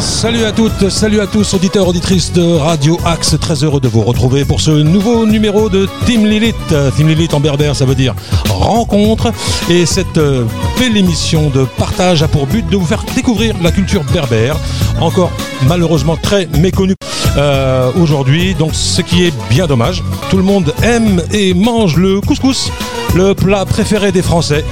[0.00, 3.36] Salut à toutes, salut à tous, auditeurs, auditrices de Radio Axe.
[3.38, 6.56] Très heureux de vous retrouver pour ce nouveau numéro de Team Lilith.
[6.96, 8.14] Team Lilith en berbère, ça veut dire
[8.48, 9.30] rencontre.
[9.68, 10.44] Et cette euh,
[10.78, 14.56] belle émission de partage a pour but de vous faire découvrir la culture berbère,
[15.00, 15.32] encore
[15.66, 16.94] malheureusement très méconnue
[17.36, 18.54] euh, aujourd'hui.
[18.54, 20.02] Donc, ce qui est bien dommage.
[20.30, 22.72] Tout le monde aime et mange le couscous,
[23.14, 24.64] le plat préféré des Français.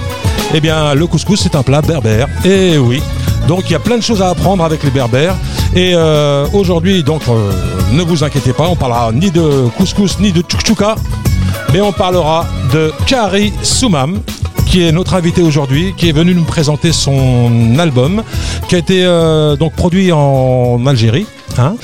[0.55, 2.29] Eh bien, le couscous, c'est un plat berbère.
[2.47, 3.03] Et oui.
[3.49, 5.35] Donc il y a plein de choses à apprendre avec les berbères.
[5.75, 7.51] Et euh, aujourd'hui, donc euh,
[7.93, 10.97] ne vous inquiétez pas, on parlera ni de couscous ni de tchoukchouka,
[11.73, 14.21] mais on parlera de Kari Soumam,
[14.67, 18.23] qui est notre invité aujourd'hui, qui est venu nous présenter son album,
[18.69, 21.27] qui a été euh, donc produit en Algérie.
[21.57, 21.75] Hein.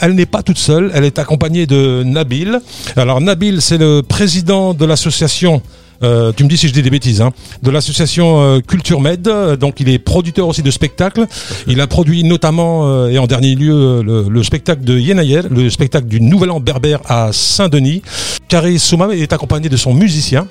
[0.00, 2.60] Elle n'est pas toute seule, elle est accompagnée de Nabil.
[2.96, 5.60] Alors Nabil, c'est le président de l'association
[6.02, 9.26] euh, tu me dis si je dis des bêtises, hein, de l'association euh, Culture Med.
[9.28, 11.26] euh, Donc, il est producteur aussi de spectacles.
[11.66, 16.06] Il a produit notamment et en dernier lieu le, le spectacle de Yenayel, le spectacle
[16.06, 18.02] du Nouvel An berbère à Saint-Denis.
[18.48, 20.46] Kari Soumam est accompagné de son musicien,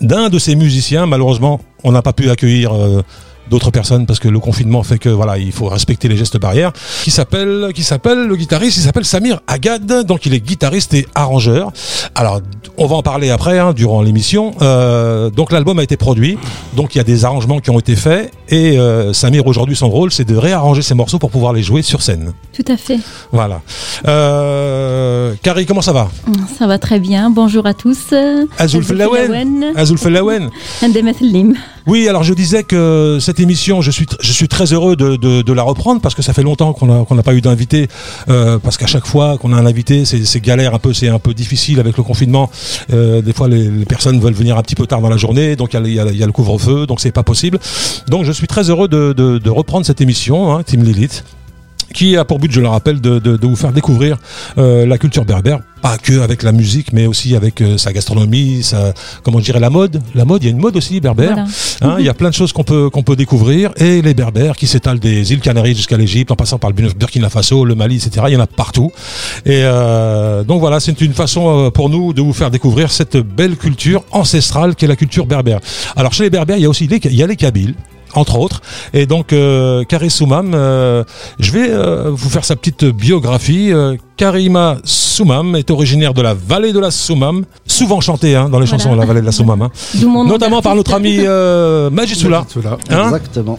[0.00, 1.06] d'un de ses musiciens.
[1.06, 2.72] Malheureusement, on n'a pas pu accueillir.
[3.50, 6.72] D'autres personnes parce que le confinement fait que voilà il faut respecter les gestes barrières
[7.02, 11.06] qui s'appelle qui s'appelle le guitariste il s'appelle Samir Agad donc il est guitariste et
[11.14, 11.72] arrangeur.
[12.14, 12.40] Alors
[12.78, 14.52] on va en parler après hein, durant l'émission.
[14.62, 16.38] Euh, donc l'album a été produit.
[16.74, 18.32] Donc il y a des arrangements qui ont été faits.
[18.48, 21.82] Et euh, Samir aujourd'hui son rôle c'est de réarranger ses morceaux pour pouvoir les jouer
[21.82, 22.32] sur scène.
[22.52, 22.98] Tout à fait.
[23.30, 23.60] voilà.
[24.06, 26.10] Euh, Carrie comment ça va?
[26.58, 27.30] Ça va très bien.
[27.30, 28.14] Bonjour à tous.
[28.58, 30.50] Azul Felawen Azul Felawen.
[31.86, 36.14] Oui, alors je disais que cette émission, je suis, très heureux de, la reprendre parce
[36.14, 37.88] que ça fait longtemps qu'on n'a pas eu d'invité.
[38.28, 41.18] euh, parce qu'à chaque fois qu'on a un invité, c'est galère un peu, c'est un
[41.18, 42.50] peu difficile avec le confinement.
[42.92, 45.74] Euh, des fois, les, personnes veulent venir un petit peu tard dans la journée, donc
[45.74, 47.58] il y a le- couvre-feu, donc c'est pas possible.
[48.08, 51.24] Donc je suis très heureux de reprendre cette émission, hein, Team Lilith
[51.92, 54.18] qui a pour but, je le rappelle, de, de, de vous faire découvrir
[54.58, 58.62] euh, la culture berbère, pas que avec la musique, mais aussi avec euh, sa gastronomie,
[58.62, 58.92] sa,
[59.22, 60.02] comment je dirais, la mode.
[60.14, 61.34] La mode, il y a une mode aussi berbère.
[61.34, 61.46] Voilà.
[61.82, 63.72] Hein, Il y a plein de choses qu'on peut, qu'on peut découvrir.
[63.76, 67.28] Et les berbères qui s'étalent des îles Canaries jusqu'à l'Égypte, en passant par le Burkina
[67.28, 68.26] Faso, le Mali, etc.
[68.28, 68.90] Il y en a partout.
[69.44, 73.56] Et euh, donc voilà, c'est une façon pour nous de vous faire découvrir cette belle
[73.56, 75.60] culture ancestrale qu'est la culture berbère.
[75.96, 77.74] Alors chez les berbères, il y a aussi les, il y a les Kabyles
[78.14, 78.60] entre autres.
[78.92, 81.04] Et donc, euh, Kari Soumam, euh,
[81.38, 83.72] je vais euh, vous faire sa petite biographie.
[83.72, 88.58] Euh, Karima Soumam est originaire de la vallée de la Soumam, souvent chantée hein, dans
[88.58, 88.78] les Voilà.
[88.84, 89.70] chansons La vallée de la Soumam, hein.
[90.26, 92.44] Notamment par notre ami euh, Majisula.
[92.90, 93.58] Hein Exactement.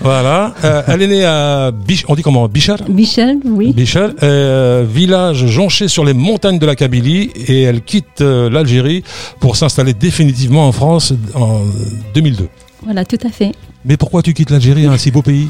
[0.00, 2.78] Voilà, Euh, elle est née à Bich, on dit comment Bichar?
[2.88, 3.72] Michel, oui.
[3.72, 9.02] Bichar, euh, village jonché sur les montagnes de la Kabylie, et elle quitte euh, l'Algérie
[9.40, 11.60] pour s'installer définitivement en France en
[12.14, 12.48] 2002.
[12.82, 13.52] Voilà, tout à fait.
[13.84, 15.48] Mais pourquoi tu quittes l'Algérie, un si beau pays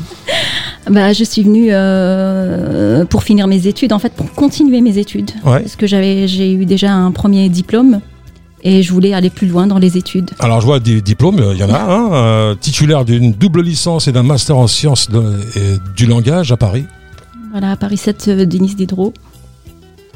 [0.91, 5.31] Bah, je suis venue euh, pour finir mes études, en fait, pour continuer mes études.
[5.45, 5.61] Ouais.
[5.61, 8.01] Parce que j'avais, j'ai eu déjà un premier diplôme
[8.63, 10.31] et je voulais aller plus loin dans les études.
[10.41, 14.09] Alors je vois des diplômes, il y en a un, euh, titulaire d'une double licence
[14.09, 16.85] et d'un master en sciences de- du langage à Paris.
[17.53, 19.13] Voilà, à Paris 7, euh, Denis Diderot.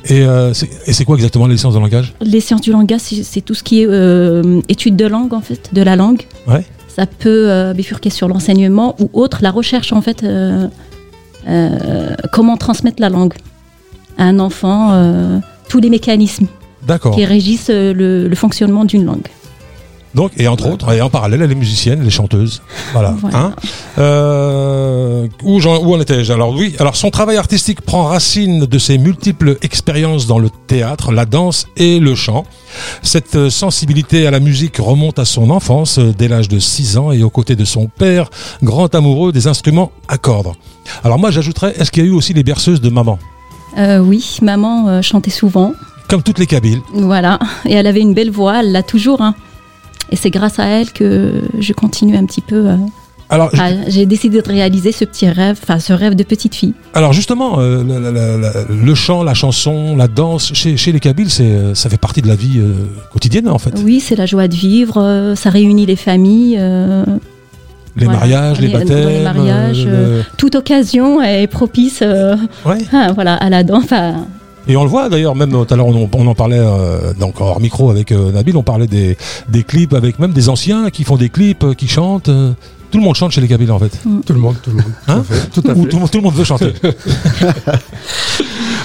[0.06, 2.12] Et euh, c'est quoi exactement les licences de langage?
[2.20, 5.40] Les sciences du langage, c'est c'est tout ce qui est euh, études de langue, en
[5.40, 6.22] fait, de la langue.
[6.48, 6.64] Ouais.
[6.94, 10.68] Ça peut euh, bifurquer sur l'enseignement ou autre, la recherche, en fait, euh,
[11.48, 13.32] euh, comment transmettre la langue
[14.18, 16.46] à un enfant, tous les mécanismes
[16.86, 17.14] D'accord.
[17.14, 19.26] qui régissent le, le fonctionnement d'une langue.
[20.14, 22.60] Donc, et entre autres, et en parallèle, elle est musicienne, elle est chanteuse.
[22.92, 23.14] Voilà.
[23.20, 23.38] Voilà.
[23.38, 23.54] Hein
[23.98, 26.32] Euh, où, en étais-je?
[26.32, 31.12] Alors oui, alors son travail artistique prend racine de ses multiples expériences dans le théâtre,
[31.12, 32.44] la danse et le chant.
[33.02, 36.98] Cette euh, sensibilité à la musique remonte à son enfance, euh, dès l'âge de 6
[36.98, 38.28] ans, et aux côtés de son père,
[38.62, 40.52] grand amoureux des instruments à cordes.
[41.04, 43.18] Alors moi, j'ajouterais, est-ce qu'il y a eu aussi les berceuses de maman?
[43.78, 45.72] Euh, oui, maman euh, chantait souvent,
[46.08, 46.80] Comme toutes les Kabyles.
[46.92, 49.22] voilà, et elle avait une belle voix, elle l'a toujours.
[49.22, 49.34] hein.
[50.12, 52.66] Et c'est grâce à elle que je continue un petit peu.
[52.68, 52.76] euh,
[53.30, 56.74] Alors, je- J'ai décidé de réaliser ce petit rêve, enfin ce rêve de petite fille.
[56.92, 60.92] Alors justement, euh, la- la- la- la- le chant, la chanson, la danse, chez, chez
[60.92, 62.74] les Kabyles, c'est, euh, ça fait partie de la vie euh,
[63.10, 63.72] quotidienne en fait.
[63.82, 66.58] Oui, c'est la joie de vivre, euh, ça réunit les familles.
[67.96, 68.20] Les Voilà.
[68.20, 69.08] mariages, les Les- baptêmes.
[69.08, 69.88] les mariages,
[70.36, 72.78] toute occasion est propice ouais.
[73.14, 73.88] voilà, à la danse.
[74.68, 77.12] Et on le voit d'ailleurs, même tout à l'heure on, en- on en parlait euh,
[77.14, 79.16] donc hors micro avec euh, Nabil, on parlait des,
[79.48, 82.28] des clips avec même des anciens qui font des clips, euh, qui chantent.
[82.28, 82.52] euh,
[82.92, 83.90] tout le monde chante chez les Kabyles en fait.
[84.26, 84.84] Tout le monde, tout le monde.
[85.06, 85.50] Tout Hein à fait.
[85.50, 86.72] Tout Ou le monde- tout le monde veut chanter.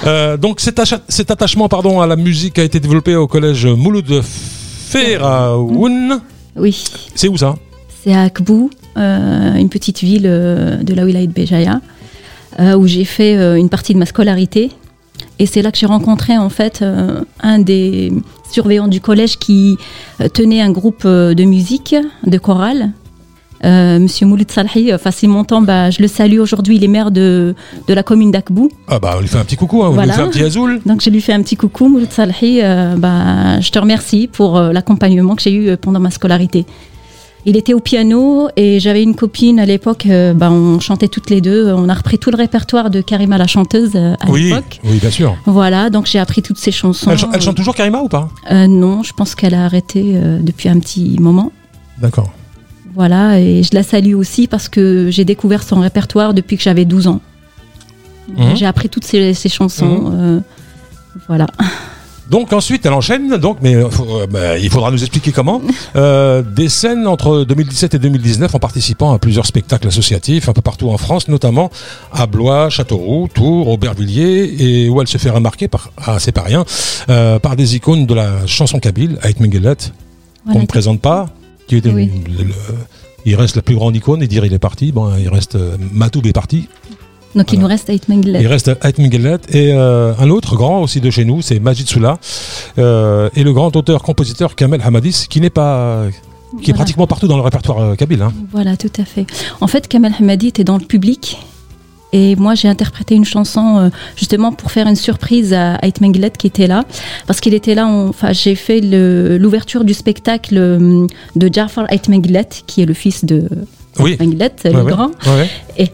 [0.06, 6.20] Euh, donc cet, attachement pardon, à la musique a été développé au collège Mouloud Feraoun.
[6.56, 6.84] oui,
[7.16, 7.56] C'est où ça?
[8.04, 11.82] C'est à Akbou, euh, une petite ville euh, de la wilaya de Béjaïa,
[12.60, 14.72] euh, où j'ai fait euh, une partie de ma scolarité.
[15.39, 18.12] Et c'est là que j'ai rencontré en fait euh, un des
[18.51, 19.78] surveillants du collège qui
[20.22, 21.95] euh, tenait un groupe euh, de musique,
[22.25, 22.92] de chorale.
[23.66, 24.92] Euh, Monsieur Mouloud Salhi,
[25.24, 27.56] mon temps, bah, je le salue aujourd'hui, il est maire de,
[27.88, 28.69] de la commune d'Akbou.
[28.88, 30.13] Ah bah on lui fait un petit coucou, hein, on Voilà.
[30.13, 30.80] lui fait un petit azoul.
[30.86, 32.60] Donc je lui fais un petit coucou, Mouloud Salhi.
[32.62, 36.66] euh, bah, je te remercie pour euh, l'accompagnement que j'ai eu pendant ma scolarité.
[37.50, 40.06] Il était au piano et j'avais une copine à l'époque,
[40.36, 41.72] bah, on chantait toutes les deux.
[41.72, 44.82] On a repris tout le répertoire de Karima la chanteuse euh, à Oui, l'époque.
[44.84, 45.38] oui, bien sûr.
[45.46, 47.10] Voilà, donc j'ai appris toutes ces chansons.
[47.10, 48.28] Elle, ch- elle chante toujours Karima ou pas?
[48.52, 51.54] Euh, Non, je pense qu'elle a arrêté depuis un petit moment.
[52.00, 52.30] D'accord.
[52.94, 56.84] Voilà, et je la salue aussi parce que j'ai découvert son répertoire depuis que j'avais
[56.84, 57.22] 12 ans.
[58.36, 58.58] Mhm.
[58.58, 60.12] J'ai appris toutes ces chansons.
[60.14, 60.40] euh,
[61.30, 61.48] voilà.
[62.30, 65.62] Donc ensuite, elle enchaîne, donc, mais euh, euh, bah, il faudra nous expliquer comment.
[65.96, 70.62] Euh, des scènes entre 2017 et 2019 en participant à plusieurs spectacles associatifs un peu
[70.62, 71.72] partout en France, notamment
[72.12, 76.42] à Blois, Châteauroux, Tours, Aubervilliers, et où elle se fait remarquer par, ah c'est pas
[76.44, 76.66] rien,
[77.10, 79.76] euh, par des icônes de la chanson kabyle, Ait Mengelet,
[80.52, 81.28] qu'on ne présente pas,
[81.68, 82.12] qui Oui.
[82.38, 82.54] le- le-
[83.26, 85.58] il reste la plus grande icône, et dire il est parti, bon, il reste
[85.94, 86.68] Matoub est parti,
[87.36, 88.40] Donc il nous reste Ait Menglet.
[88.42, 91.88] il reste Ait Mingelet et euh, un autre grand aussi de chez nous, c'est Majid
[91.88, 92.18] Soula,
[92.80, 96.06] euh, et le grand auteur-compositeur Kamel Hamadis, qui n'est pas,
[96.64, 98.22] qui est pratiquement partout dans le répertoire euh, kabyle.
[98.24, 98.34] hein.
[98.52, 99.26] Voilà, tout à fait.
[99.62, 101.38] En fait, Kamel Hamadi était dans le public.
[102.14, 106.32] Et moi, j'ai interprété une chanson euh, justement pour faire une surprise à Ait Menglet
[106.32, 106.86] qui était là.
[107.28, 110.56] Parce qu'il était là, enfin, j'ai fait l'ouverture du spectacle
[111.36, 113.50] de Jafar Ait Menglet, qui est le fils de
[114.00, 114.16] Oui.
[114.20, 114.92] Menglet, Ouais, le ouais.
[114.92, 115.08] grand.
[115.26, 115.92] Ouais, ouais.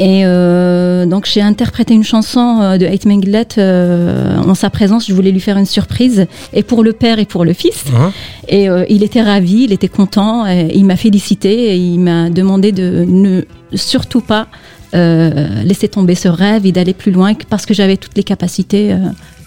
[0.00, 5.06] Et euh, donc j'ai interprété une chanson euh, de Ait Menglet euh, en sa présence.
[5.06, 7.84] Je voulais lui faire une surprise, et pour le père et pour le fils.
[7.96, 8.12] Hein
[8.48, 12.30] Et euh, il était ravi, il était content, et il m'a félicité et il m'a
[12.30, 13.42] demandé de ne
[13.74, 14.48] surtout pas
[14.92, 18.96] laisser tomber ce rêve et d'aller plus loin parce que j'avais toutes les capacités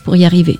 [0.03, 0.59] pour y arriver.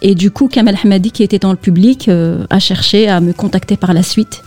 [0.00, 2.10] Et du coup, Kamel Hamadi, qui était dans le public,
[2.50, 4.42] a cherché à me contacter par la suite.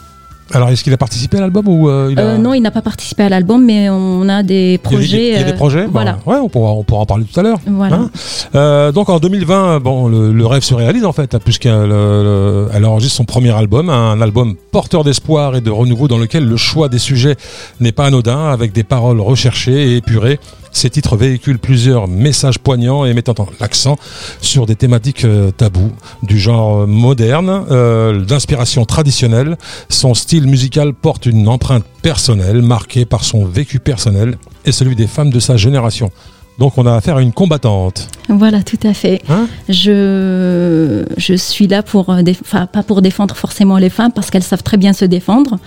[0.56, 2.24] Alors, est-ce qu'il a participé à l'album ou euh, il a...
[2.24, 4.78] Euh, non, il n'a pas participé à l'album, mais on a des Il y a
[4.78, 5.28] des- projets.
[5.28, 6.18] Il y a des euh, projets Voilà.
[6.26, 7.60] Ouais, on pourra, on pourra en parler tout à l'heure.
[7.68, 7.96] Voilà.
[7.98, 8.10] Hein
[8.56, 12.86] Euh, donc en 2020, bon, le, le rêve se réalise en fait, puisqu'elle euh, elle
[12.86, 16.88] enregistre son premier album, un album porteur d'espoir et de renouveau dans lequel le choix
[16.88, 17.36] des sujets
[17.82, 20.40] n'est pas anodin, avec des paroles recherchées et épurées.
[20.76, 23.96] Ces titres véhiculent plusieurs messages poignants et mettant en- l'accent
[24.42, 29.58] sur des thématiques euh, tabous, du genre euh, moderne, euh, d'inspiration traditionnelle.
[29.88, 35.08] Son style musical porte une empreinte personnelle, marquée par son vécu personnel et celui des
[35.08, 36.12] femmes de sa génération.
[36.58, 38.08] Donc on a affaire à une combattante.
[38.30, 39.22] Voilà, tout à fait.
[39.30, 44.12] Hein je, je suis là pour, euh, déf- enfin, pas pour défendre forcément les femmes
[44.14, 45.58] parce qu'elles savent très bien se défendre,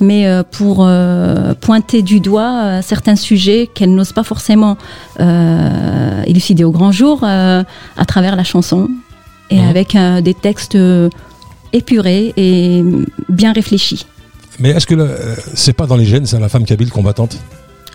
[0.00, 4.78] mais euh, pour euh, pointer du doigt certains sujets qu'elles n'osent pas forcément
[5.20, 7.62] euh, élucider au grand jour euh,
[7.98, 8.88] à travers la chanson
[9.50, 9.68] et Mhm.
[9.68, 10.78] avec des textes
[11.72, 12.82] épurés et
[13.28, 14.06] bien réfléchis.
[14.58, 14.94] Mais est-ce que
[15.54, 17.36] c'est pas dans les gènes, ça, la femme kabyle combattante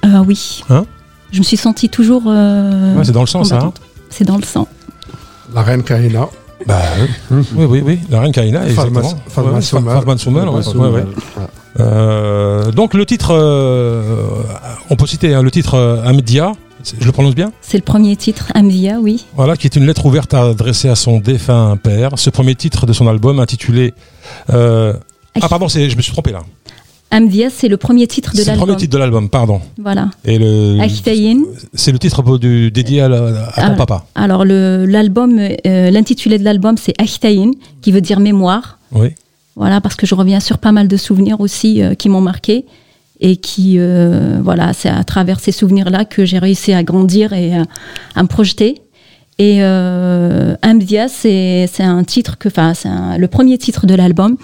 [0.01, 0.61] Ah oui.
[0.69, 0.85] Hein?
[1.31, 2.23] Je me suis sentie toujours.
[2.27, 3.57] euh, Ouais, C'est dans le sang, ça.
[3.59, 3.73] hein.
[4.09, 4.67] C'est dans le sang.
[5.53, 6.27] La reine Kahina.
[6.65, 6.81] bah,
[7.31, 9.09] oui, oui, oui, oui, la reine Karina, Fatma- exactement.
[10.81, 11.03] Ouais, ouais.
[11.79, 14.25] Euh, donc le titre, euh,
[14.89, 16.53] on peut citer hein, le titre euh, Amdia,
[16.83, 17.51] c'est- je le prononce bien?
[17.61, 19.25] C'est le premier titre, Amvia, oui.
[19.35, 22.11] Voilà, qui est une lettre ouverte adressée à son défunt père.
[22.15, 23.93] Ce premier titre de son album intitulé.
[24.53, 24.93] euh,
[25.41, 26.39] ah pardon, je me suis trompé là.
[27.11, 28.65] Amvia, c'est le premier titre de C'est le l'album.
[28.67, 29.61] premier titre de l'album, pardon.
[29.77, 30.09] Voilà.
[30.25, 30.77] Et le,
[31.73, 33.75] c'est le titre du, dédié à, la- à ton Ah.
[33.75, 34.05] papa.
[34.15, 38.79] Alors l'album, euh, l'intitulé de l'album, c'est Achitayin, qui veut dire mémoire.
[38.91, 39.09] Oui.
[39.55, 42.65] Voilà, parce que je reviens sur pas mal de souvenirs aussi euh, qui m'ont marqué
[43.21, 47.55] et qui, euh, voilà, c'est à travers ces souvenirs-là que j'ai réussi à grandir et
[47.55, 47.63] à,
[48.15, 48.81] à me projeter.
[49.37, 54.37] Et euh, Amdia, c'est un titre que, enfin, le premier titre de l'album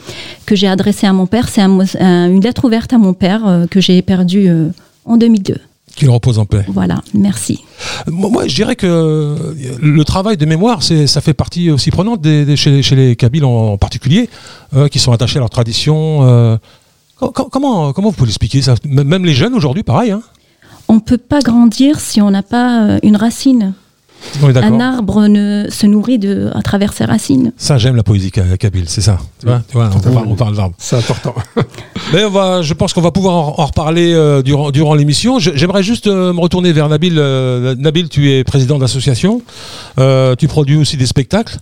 [0.46, 1.48] que j'ai adressé à mon père.
[1.48, 4.68] C'est un mot- un- une lettre ouverte à mon père euh, que j'ai perdu euh,
[5.06, 5.56] en 2002.
[5.96, 6.64] Qu'il repose en paix.
[6.68, 7.60] Voilà, merci.
[8.08, 9.36] Moi, je dirais que euh,
[9.82, 13.16] le travail de mémoire, ça fait partie aussi prenante des, des- chez, les- chez les
[13.16, 14.30] Kabyles en, particulier,
[14.76, 16.60] euh, qui sont attachés à leur tradition.
[17.18, 18.76] Co- co- comment, comment vous pouvez l'expliquer ça?
[18.86, 20.12] Même les jeunes aujourd'hui, pareil.
[20.12, 20.22] Hein?
[20.90, 23.74] On peut pas grandir si on n'a pas une racine.
[24.44, 27.52] Un arbre ne, se nourrit de, à travers ses racines.
[27.58, 29.18] Ça, j'aime la poésie ka- kabyle, c'est ça.
[29.40, 30.24] Tu vois, tu vois, on, Totalement.
[30.28, 30.76] on parle d'arbres.
[30.78, 31.36] C'est important.
[32.14, 35.40] Mais on va, je pense qu'on va pouvoir en, en reparler euh, durant, durant l'émission.
[35.40, 37.16] Je- J'aimerais juste euh, me retourner vers Nabil.
[37.18, 39.42] Euh, Nabil, tu es président d'association.
[40.00, 41.58] Euh, tu produis aussi des spectacles.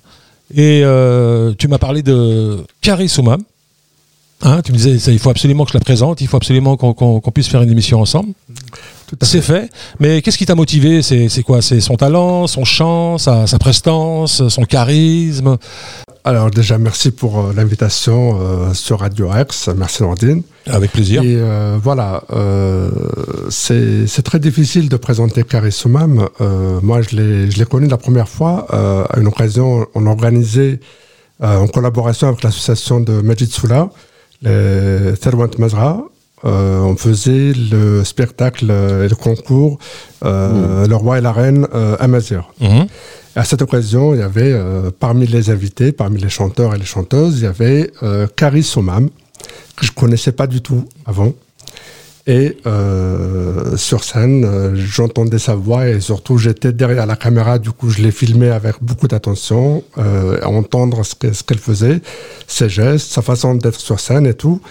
[0.53, 3.41] Et euh, tu m'as parlé de Carré Soumam.
[4.41, 6.77] Hein, tu me disais, ça, il faut absolument que je la présente, il faut absolument
[6.77, 8.29] qu'on qu'on- qu'on puisse faire une émission ensemble.
[9.21, 9.69] C'est fait.
[9.99, 11.01] Mais qu'est-ce qui t'a motivé?
[11.01, 11.61] C'est quoi?
[11.61, 15.57] C'est son talent, son chant, sa, sa prestance, son charisme?
[16.25, 19.69] Alors déjà, merci pour euh, l'invitation euh, sur Radio X.
[19.75, 20.43] Merci Nordine.
[20.67, 21.23] Avec plaisir.
[21.23, 22.91] Et euh, voilà, euh,
[23.49, 26.27] c'est très difficile de présenter Soumam.
[26.41, 28.67] Euh, moi, je l'ai connu la première fois
[29.11, 29.87] à une occasion.
[29.95, 30.79] On organisait
[31.41, 33.89] en collaboration avec l'association de Majid Soula,
[34.41, 36.03] les Therwant Mazra.
[36.45, 39.77] Euh, on faisait le spectacle et le concours
[40.25, 42.49] euh, Le Roi et la Reine euh, à Mazir.
[42.59, 42.87] Mhm.
[43.35, 46.85] À cette occasion, il y avait euh, parmi les invités, parmi les chanteurs et les
[46.85, 47.91] chanteuses, il y avait
[48.35, 49.09] Karis Somam,
[49.77, 51.33] que je connaissais pas du tout avant.
[52.27, 52.57] Et
[53.75, 58.11] sur scène, j'entendais sa voix et surtout j'étais derrière la caméra, du coup je l'ai
[58.11, 62.01] filmé avec beaucoup d'attention, à entendre ce qu'elle faisait,
[62.45, 64.61] ses gestes, sa façon d'être sur scène et tout.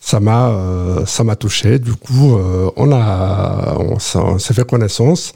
[0.00, 1.78] Ça m'a, euh, ça m'a touché.
[1.78, 5.32] Du coup, euh, on a, on s'est on s'est fait connaissance.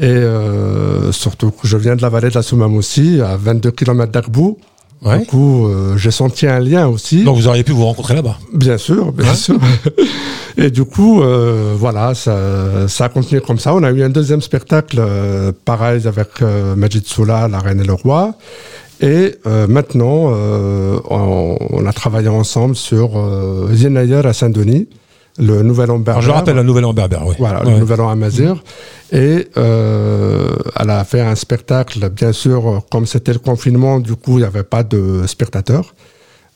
[0.00, 3.72] Et euh, surtout que je viens de la vallée de la Soumam aussi, à 22
[3.72, 4.58] km d'Arbou.
[5.02, 5.20] Ouais.
[5.20, 7.24] Du coup, euh, j'ai senti un lien aussi.
[7.24, 8.36] Donc vous auriez pu vous rencontrer là-bas.
[8.52, 9.34] Bien sûr, bien Ouais.
[9.36, 9.58] sûr.
[10.56, 13.74] Et du coup, euh, voilà, ça, ça a continué comme ça.
[13.74, 15.00] On a eu un deuxième spectacle,
[15.64, 16.40] pareil, avec
[16.76, 18.34] Majid Soula, La Reine et le Roi.
[19.00, 24.88] Et euh, maintenant, euh, on, on a travaillé ensemble sur euh, Yenayer à Saint-Denis,
[25.38, 26.20] le nouvel an berbère.
[26.22, 27.34] je rappelle la nouvelle en berbère, oui.
[27.38, 27.72] Voilà, Ouais.
[27.74, 28.62] le nouvel an à Mazir.
[29.12, 34.38] Et euh, elle a fait un spectacle, bien sûr, comme c'était le confinement, du coup,
[34.38, 35.94] il n'y avait pas de spectateurs.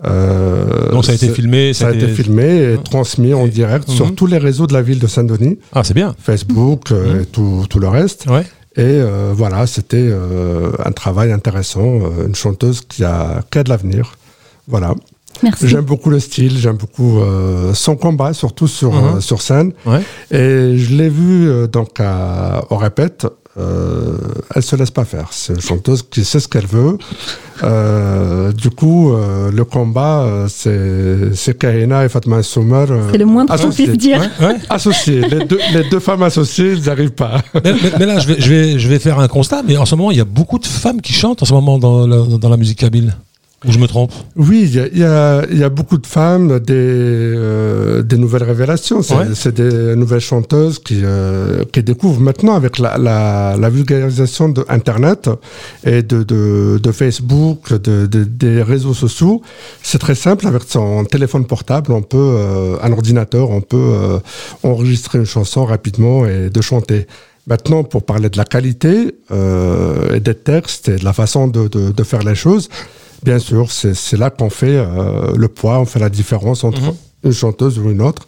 [0.05, 1.73] Euh, Donc ça a été filmé.
[1.75, 3.95] ça a été filmé et transmis en direct Mhm.
[3.95, 6.15] sur tous les réseaux de la ville de Saint-Denis, Ah, c'est bien.
[6.21, 7.21] Facebook Mhm.
[7.21, 8.27] et tout, tout le reste.
[8.29, 8.43] Ouais.
[8.77, 13.63] Et euh, voilà, c'était euh, un travail intéressant, euh, une chanteuse qui a, qui a
[13.65, 14.15] de l'avenir.
[14.67, 14.95] Voilà.
[15.43, 15.69] Merci.
[15.69, 19.17] J'aime beaucoup le style, j'aime beaucoup euh, son combat, surtout sur, Mhm.
[19.17, 19.73] euh, sur scène.
[19.87, 20.01] Ouais.
[20.31, 23.27] Et je l'ai vue euh, donc à, au répète.
[23.59, 24.17] Euh,
[24.55, 25.29] elle se laisse pas faire.
[25.31, 26.97] C'est une chanteuse qui sait ce qu'elle veut.
[27.63, 32.87] Euh, du coup, euh, le combat, euh, c'est c'est Kahina et Fatma Soumer.
[32.91, 34.21] euh, C'est le moins qu'on puisse dire.
[34.41, 34.55] Ouais, ouais.
[34.71, 35.21] Associés.
[35.29, 37.43] les, deux, les deux femmes associées, ils n'y arrivent pas.
[37.55, 39.85] mais, mais- mais là, je vais, je, vais, je vais faire un constat, mais en
[39.85, 42.17] ce moment, il y a beaucoup de femmes qui chantent en ce moment dans la,
[42.39, 43.15] dans la musique kabyle.
[43.65, 48.03] Ou je me trompe Oui, il y y, y a beaucoup de femmes, des, euh,
[48.03, 49.03] des nouvelles révélations.
[49.03, 49.53] C'est Ouais.
[49.53, 55.31] des nouvelles chanteuses qui, euh, qui découvrent maintenant avec la, la, la vulgarisation de Internet
[55.85, 59.43] et de, de, de Facebook, de, de- des réseaux sociaux.
[59.83, 60.47] C'est très simple.
[60.47, 64.19] Avec son téléphone portable, on peut, euh, un ordinateur, on peut euh,
[64.65, 67.07] enregistrer une chanson rapidement et de chanter.
[67.47, 71.67] Maintenant, pour parler de la qualité euh, et des textes et de la façon de,
[71.69, 72.69] de, de faire les choses,
[73.23, 76.81] bien sûr, c'est c'est là qu'on fait euh, le poids, on fait la différence entre
[76.81, 76.93] Mhm.
[77.25, 78.23] une chanteuse ou une autre.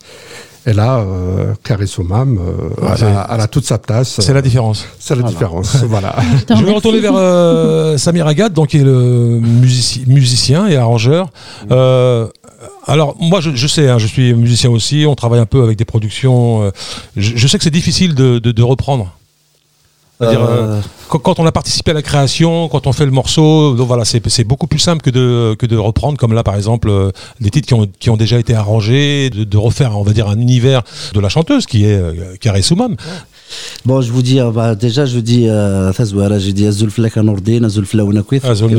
[0.66, 4.18] Et là, euh, Carrie Soumam, euh, Ouais, elle, a, elle a toute sa place.
[4.20, 4.86] C'est la différence.
[4.98, 5.30] C'est la Voilà.
[5.34, 5.76] différence.
[5.88, 6.16] voilà.
[6.48, 11.28] Je vais retourner vers euh, Samir Agad, donc qui est le musici- musicien et arrangeur.
[11.70, 12.28] Euh,
[12.86, 15.04] alors moi, je, je sais, hein, je suis musicien aussi.
[15.06, 16.62] On travaille un peu avec des productions.
[16.62, 16.70] euh,
[17.14, 19.12] je, je sais que c'est difficile de, de- de reprendre.
[20.20, 23.86] C'est-à-dire, Euh, Quand, on a participé à la création, quand on fait le morceau, donc
[23.86, 27.10] voilà, c'est beaucoup plus simple que de, que de reprendre, comme là par exemple, euh,
[27.40, 30.28] des titres qui ont, qui ont déjà été arrangés, de, de refaire, on va dire,
[30.28, 32.96] un univers de la chanteuse qui est euh, Carré Soumam.
[33.84, 35.92] Bon, je vous dis, euh, bah, déjà, je vous dis, euh,
[36.38, 38.70] j'ai dit Azul Flak Azul Flaounakwith, Azul,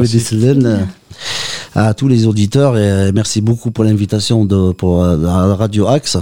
[1.78, 5.88] À tous les auditeurs et euh, merci beaucoup pour l'invitation de, pour euh, la Radio
[5.88, 6.18] Axe.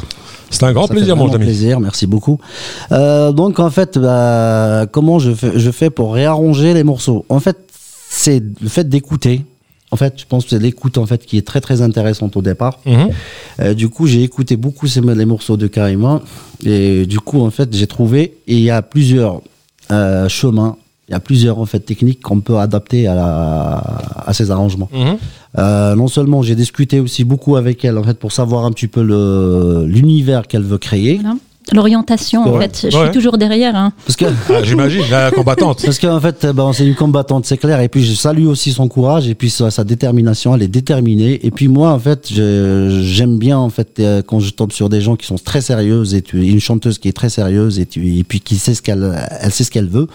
[0.49, 1.45] C'est un grand Ça plaisir, mon ami.
[1.45, 2.39] plaisir, merci beaucoup.
[2.91, 7.25] Euh, donc en fait, bah, comment je fais, je fais pour réarranger les morceaux?
[7.29, 7.57] En fait,
[8.09, 9.45] c'est le fait d'écouter.
[9.91, 12.41] En fait, je pense que c'est l'écoute en fait qui est très très intéressante au
[12.41, 12.79] départ.
[12.87, 13.09] Mhm.
[13.59, 16.21] Euh, du coup, j'ai écouté beaucoup ces, les morceaux de Karima
[16.65, 19.41] et du coup, en fait, j'ai trouvé et il y a plusieurs
[19.91, 20.77] euh, chemins,
[21.13, 23.83] il y a plusieurs en fait techniques qu'on peut adapter à, la-
[24.25, 24.89] à ces arrangements.
[24.91, 25.17] Mhm.
[25.59, 28.87] Euh, non seulement j'ai discuté aussi beaucoup avec elle en fait pour savoir un petit
[28.87, 31.35] peu le l'univers qu'elle veut créer, Voilà.
[31.71, 33.05] L'orientation, en fait, je Ouais.
[33.05, 33.75] suis toujours derrière.
[33.75, 33.93] hein.
[34.05, 35.81] parce que Ah, J'imagine, la combattante.
[35.83, 37.79] Parce qu'en fait, ben, c'est une combattante, c'est clair.
[37.79, 40.53] Et puis, je salue aussi son courage et puis sa, sa détermination.
[40.53, 41.39] Elle est déterminée.
[41.45, 45.01] Et puis, moi, en fait, j'aime bien, en fait, euh, quand je tombe sur des
[45.01, 48.17] gens qui sont très sérieuses et tu, une chanteuse qui est très sérieuse et, tu,
[48.17, 50.07] et puis qui sait ce qu'elle, elle sait ce qu'elle veut.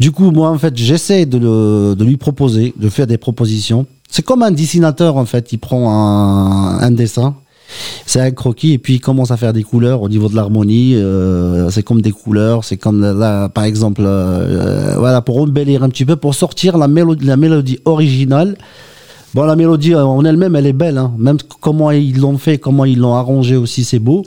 [0.00, 3.86] Du coup, moi, en fait, j'essaie de, le- de lui proposer, de faire des propositions.
[4.10, 5.52] C'est comme un dessinateur, en fait.
[5.52, 7.36] Il prend un, un dessin.
[8.06, 10.94] C'est un croquis et puis il commence à faire des couleurs au niveau de l'harmonie.
[10.94, 15.88] euh, c'est comme des couleurs, c'est comme là, par exemple, euh, voilà, pour embellir un
[15.88, 18.56] petit peu, pour sortir la mélodie, originale
[19.32, 20.98] Bon, la mélodie euh, en elle-même, elle est belle.
[20.98, 21.12] Hein.
[21.16, 24.24] Même comment ils l'ont fait, comment ils l'ont arrangé aussi, c'est beau.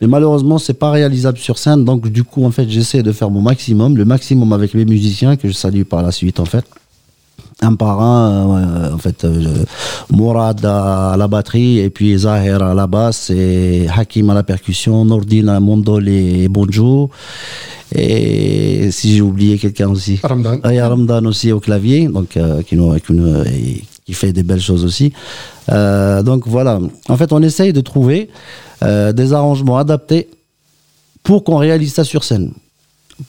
[0.00, 1.84] Mais malheureusement, c'est pas réalisable sur scène.
[1.84, 5.36] Donc, du coup, en fait, j'essaie de faire mon maximum, le maximum avec mes musiciens
[5.36, 6.64] que je salue par la suite, en fait.
[7.62, 9.64] Un par un, euh, en fait, euh,
[10.10, 15.04] Mourad à la batterie, et puis Zahir à la basse, et Hakim à la percussion,
[15.04, 17.10] Nordin à Mondol et Bonjo.
[17.94, 20.20] Et si j'ai oublié quelqu'un aussi.
[20.22, 20.58] Ramadan.
[20.62, 23.84] Ah, Il y a Ramdan aussi au clavier, donc euh, qui, nous, qui, nous- et
[24.06, 25.12] qui fait des belles choses aussi.
[25.70, 26.78] Euh, donc voilà.
[27.08, 28.30] En fait, on essaye de trouver
[28.82, 30.28] euh, des arrangements adaptés
[31.22, 32.52] pour qu'on réalise ça sur scène.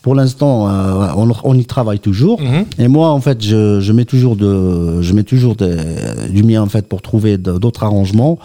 [0.02, 2.40] Pour l'instant, euh, on, on y travaille toujours.
[2.42, 2.66] Mhm.
[2.80, 6.62] Et moi, en fait, je, je mets toujours de, je mets toujours de- du mien
[6.62, 8.40] en fait pour trouver d'autres arrangements.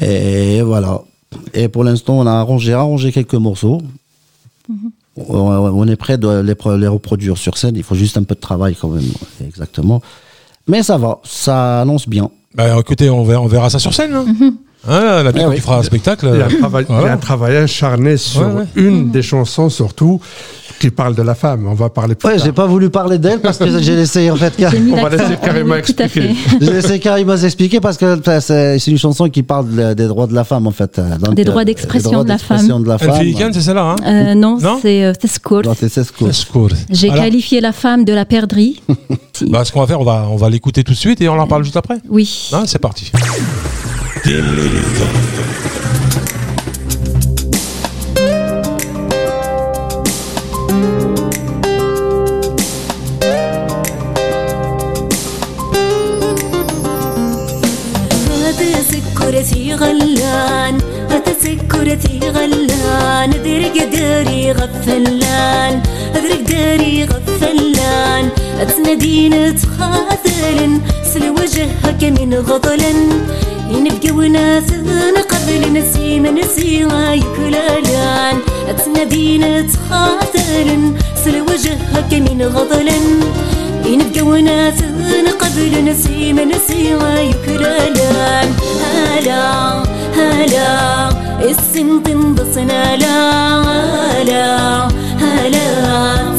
[0.00, 1.02] Et voilà.
[1.54, 3.80] Et pour l'instant, on a arrangé, arrangé quelques morceaux.
[5.16, 7.76] On, on est prêt de les, pro- les reproduire sur scène.
[7.76, 9.04] Il faut juste un peu de travail quand même,
[9.46, 10.00] exactement.
[10.68, 12.30] Mais ça va, ça annonce bien.
[12.54, 14.14] Bah, écoutez, on verra, on verra ça sur scène.
[14.14, 14.26] hein.
[14.88, 16.28] Hein, la Eh tu feras un spectacle.
[16.32, 17.62] Il y a euh, un travail, voilà.
[17.62, 18.64] acharné sur Ouais, ouais.
[18.74, 20.20] une des chansons surtout
[20.80, 21.68] qui parle de la femme.
[21.68, 22.44] On va parler plus Ouais, tard.
[22.44, 24.52] j'ai pas voulu parler d'elle parce que j'ai laissé en fait.
[24.92, 26.34] On va laisser Karima expliquer.
[26.60, 30.34] J'ai laissé Karima s'expliquer parce que c'est une chanson qui parle de- des droits de
[30.34, 31.00] la femme en fait.
[31.20, 33.20] Donc, Des droits euh, d'expression de la d'expression de la femme.
[33.52, 35.62] C'est celle-là, hein Euh, non, Non c'est euh, Score.
[36.90, 38.80] J'ai Alors, qualifié la femme de la perdrix.
[39.32, 39.44] Si.
[39.50, 41.38] bah, ce qu'on va faire, on va, on va l'écouter tout de suite et on
[41.38, 41.98] en parle juste après.
[42.08, 42.50] Oui.
[42.52, 43.12] Hein, c'est parti.
[44.22, 45.61] Team Lyrica.
[61.42, 65.82] سكرتي غلان ادري قدري غفلان
[66.16, 68.28] ادري قدري غفلان
[68.60, 70.80] اتنادين تخاذلن
[71.14, 72.98] سل وجهك من غضلن
[73.70, 74.68] ينبقى وناس
[75.32, 76.74] قبل نسي ما نسي
[77.20, 78.36] يكلالان
[78.68, 83.06] اتنادين تخاذلن سل وجهك من غضلن.
[83.86, 84.74] ينبقى وناس
[85.40, 88.48] قبل نسيم نسيما يكرالان
[88.94, 89.82] هلا
[90.16, 91.08] هلا
[91.50, 93.22] السن تنبصنا لا.
[94.22, 94.88] هلا
[95.20, 95.66] هلا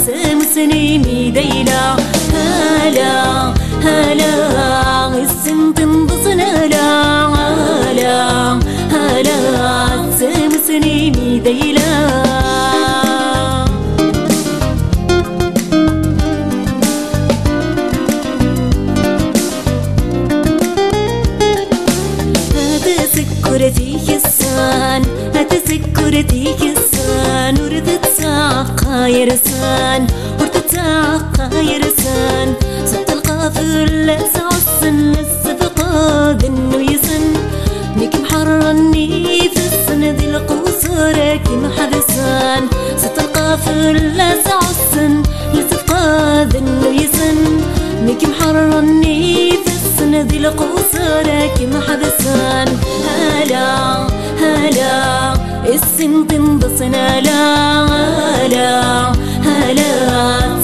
[0.06, 1.95] سام سنيمي ديلا
[2.34, 3.53] هلا
[3.84, 7.27] هلا السن تنبصنا لا.
[7.27, 8.60] هلا
[8.91, 9.39] هلا
[10.19, 11.93] سام سنيمي ديلا
[24.73, 25.01] سان
[25.36, 30.07] أتذكر ديك كسان ورد تساقا يرسان
[30.39, 32.53] ورد تساقا يرسان
[32.86, 37.25] صوت القافر لسع السن السفقا ذنو يسن.
[37.97, 42.63] ميك محرني في السن ذي القصورة راكي محبسان
[43.01, 47.38] صوت القافر لسع السن السفقا ذنو يسن.
[48.05, 52.67] ميك محرني في السن ذي القصورة راكي محبسان
[53.07, 54.07] هلا
[54.43, 55.34] هلا
[55.73, 57.43] السن تنبصنا لا
[57.86, 59.12] هلا
[59.47, 59.93] هلا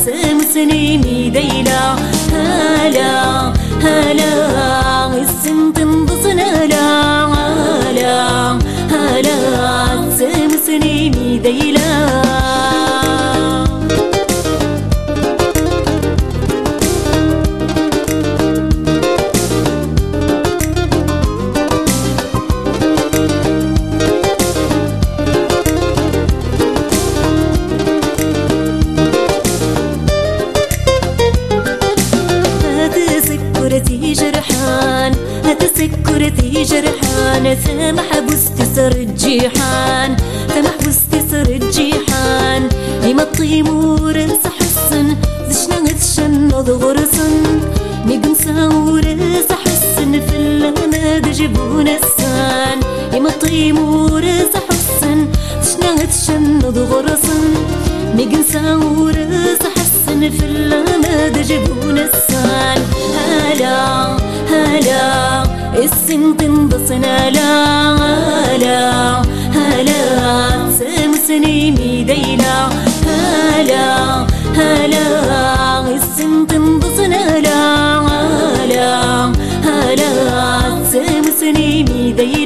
[0.06, 1.96] سام سنيني ديلا
[2.34, 4.34] هلا هلا
[5.22, 6.90] السن تنبصنا لا
[7.26, 8.52] هلا
[8.92, 9.38] هلا
[10.20, 11.38] سام سنيني
[36.64, 40.18] جرحان سامح بوس كسر الجيحان
[40.54, 42.70] سامح بوس كسر الجيحان.
[43.04, 45.16] لما الطيمور انسح السن
[45.50, 47.62] زشنا غثشن نضغرسن
[48.06, 52.80] نجم ساور انسح حسن في اللماد جبون السان.
[53.14, 55.28] لما الطيمور انسح السن
[55.62, 57.54] زشنا غثشن نضغرسن
[58.16, 59.74] نجم ساور انسح
[60.20, 62.80] في اللماد جبون السان.
[63.16, 64.18] هلا
[64.50, 67.96] هلا السن تنبصنا لا
[68.58, 69.22] لا
[69.54, 72.70] هلا سم سمسني ميديلا
[73.08, 78.02] هلا هلا السن تنبصنا لا
[78.70, 79.32] لا
[79.64, 80.14] هلا
[80.92, 82.39] سم سمسني ميديلا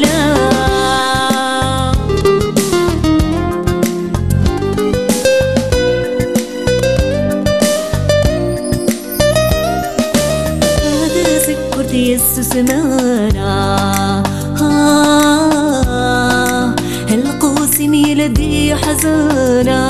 [18.23, 19.81] ولدي حزانا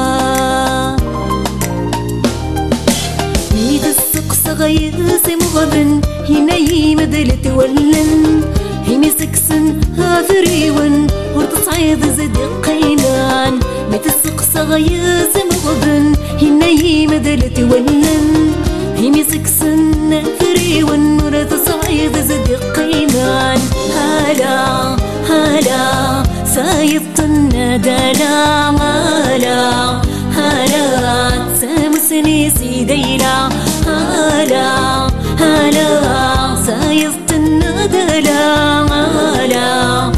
[3.54, 4.94] ميت السقسة صغير
[5.26, 8.42] سي مغرن هناي مدل تولن
[8.88, 13.60] هني سكسن هاذريون ورتصعيد زد قينان.
[13.92, 18.54] ميت السقسة صغير سي مغرن هناي مدل تولن
[18.98, 23.60] هني سكسن هاذريون ورتصعيد زد قينان.
[23.96, 24.98] هلا
[25.30, 26.24] هلا
[26.56, 27.56] சாயத்தொன்ன
[27.88, 29.60] தனாமாலா
[30.38, 31.18] ஹலா
[31.62, 33.50] سمسني سيدينا.
[33.88, 34.72] هلا
[35.42, 35.90] هلا
[36.68, 40.13] سايستنا دلا مالا.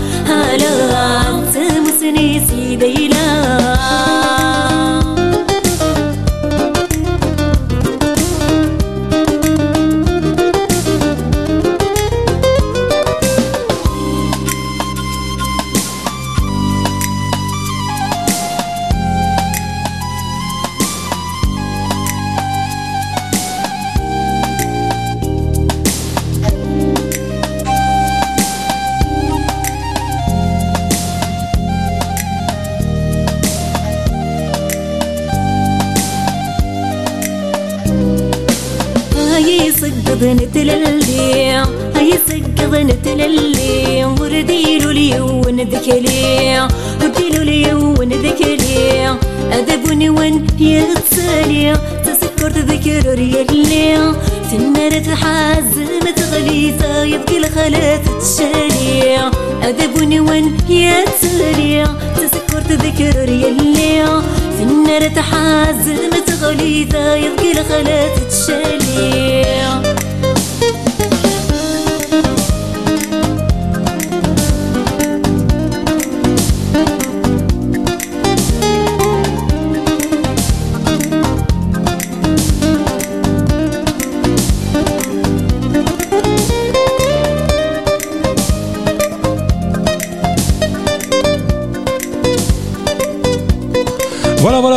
[64.99, 69.34] نار تحزن متغلي ذا يبكي لخلات تشالي.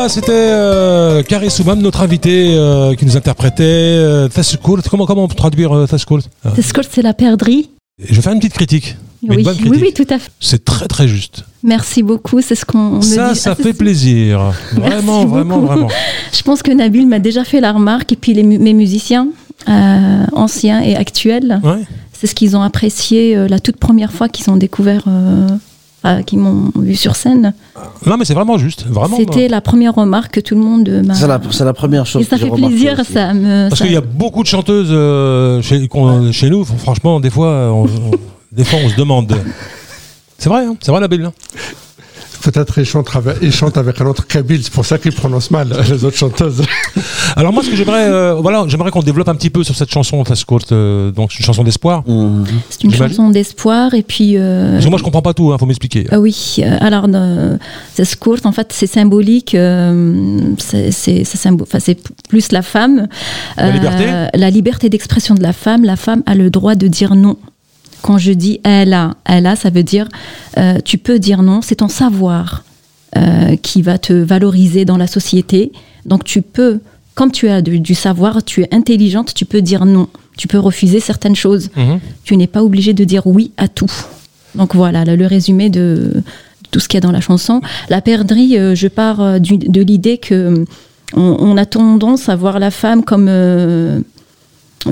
[0.08, 4.28] Voilà, c'était euh, Carré Soumam, notre invité euh, qui nous interprétait euh.
[4.90, 6.50] Comment, comment on peut traduire euh, Thescourt Euh,
[6.90, 7.68] c'est la perdrix.
[8.02, 8.96] Je vais faire une petite critique.
[9.22, 9.36] mais Oui.
[9.38, 9.82] une bonne oui, critique.
[10.00, 10.30] oui, tout à fait.
[10.40, 11.44] C'est très très juste.
[11.62, 13.38] Merci beaucoup, c'est ce qu'on me Ça, dit.
[13.38, 14.40] ça Ah, fait plaisir.
[14.72, 15.88] Vraiment, vraiment, vraiment.
[16.32, 19.28] Je pense que Nabil m'a déjà fait la remarque, et puis les, mes musiciens,
[19.68, 21.82] euh, anciens et actuels, Ouais.
[22.14, 25.48] c'est ce qu'ils ont apprécié euh, la toute première fois qu'ils ont découvert, euh,
[26.02, 27.52] enfin, qu'ils m'ont vu sur scène.
[28.06, 28.86] Non, mais c'est vraiment juste.
[28.86, 29.16] Vraiment.
[29.16, 31.14] C'était la première remarque que tout le monde m'a.
[31.14, 33.12] C'est la, c'est la première chose Et ça que j'ai fait plaisir, aussi.
[33.12, 33.68] ça me.
[33.68, 36.64] Parce ça- qu'il y a beaucoup de chanteuses euh, chez, qu'on- chez nous.
[36.64, 38.10] Franchement, des fois, on, on-
[38.52, 39.34] des fois, on se demande.
[40.38, 41.24] C'est vrai, hein, c'est vrai la Bible.
[41.26, 41.32] hein.
[42.42, 45.50] Peut-être ils chantent avec, ils chantent avec un autre kabyle, c'est pour ça qu'ils prononcent
[45.50, 46.62] mal les autres chanteuses.
[47.36, 49.90] Alors moi, ce que j'aimerais, euh, voilà, j'aimerais qu'on développe un petit peu sur cette
[49.90, 50.60] chanson Thescourt.
[50.72, 52.02] euh, donc, c'est une chanson d'espoir.
[52.06, 52.44] Mhm.
[52.70, 54.34] C'est une chanson d'espoir, et puis.
[54.36, 55.52] euh, Parce que moi, je comprends pas tout.
[55.52, 56.06] Hein, faut m'expliquer.
[56.10, 57.56] Ah oui, euh, alors euh,
[57.94, 62.52] c'est courte, en fait, c'est symbolique, euh, c'est c'est- c'est symbo- enfin, c'est p- plus
[62.52, 63.08] la femme.
[63.56, 65.84] La liberté La liberté d'expression de la femme.
[65.84, 67.36] La femme a le droit de dire non.
[68.02, 70.08] Quand je dis elle a, elle a, ça veut dire
[70.56, 72.64] euh, tu peux dire non, c'est ton savoir
[73.16, 75.72] euh, qui va te valoriser dans la société.
[76.06, 76.80] Donc tu peux,
[77.14, 80.08] comme tu as du, du savoir, tu es intelligente, tu peux dire non.
[80.36, 81.98] Tu peux refuser certaines choses Mhm.
[82.24, 83.90] tu n'es pas obligé de dire oui à tout.
[84.54, 86.22] Donc voilà, là, le résumé de, de
[86.70, 87.60] tout ce qu'il y a dans la chanson.
[87.90, 90.64] La perdrix, euh, je pars du- de l'idée que euh,
[91.14, 93.28] on, on a tendance à voir la femme comme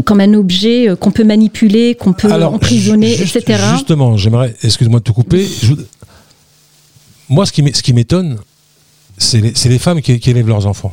[0.04, 3.62] comme un objet euh, qu'on peut manipuler, qu'on peut emprisonner, juste- etc.
[3.72, 5.46] Justement, j'aimerais, excuse-moi de te couper.
[5.62, 5.74] je-
[7.28, 8.38] moi, ce qui m'étonne,
[9.18, 10.92] c'est les, femmes qui, qui élèvent leurs enfants.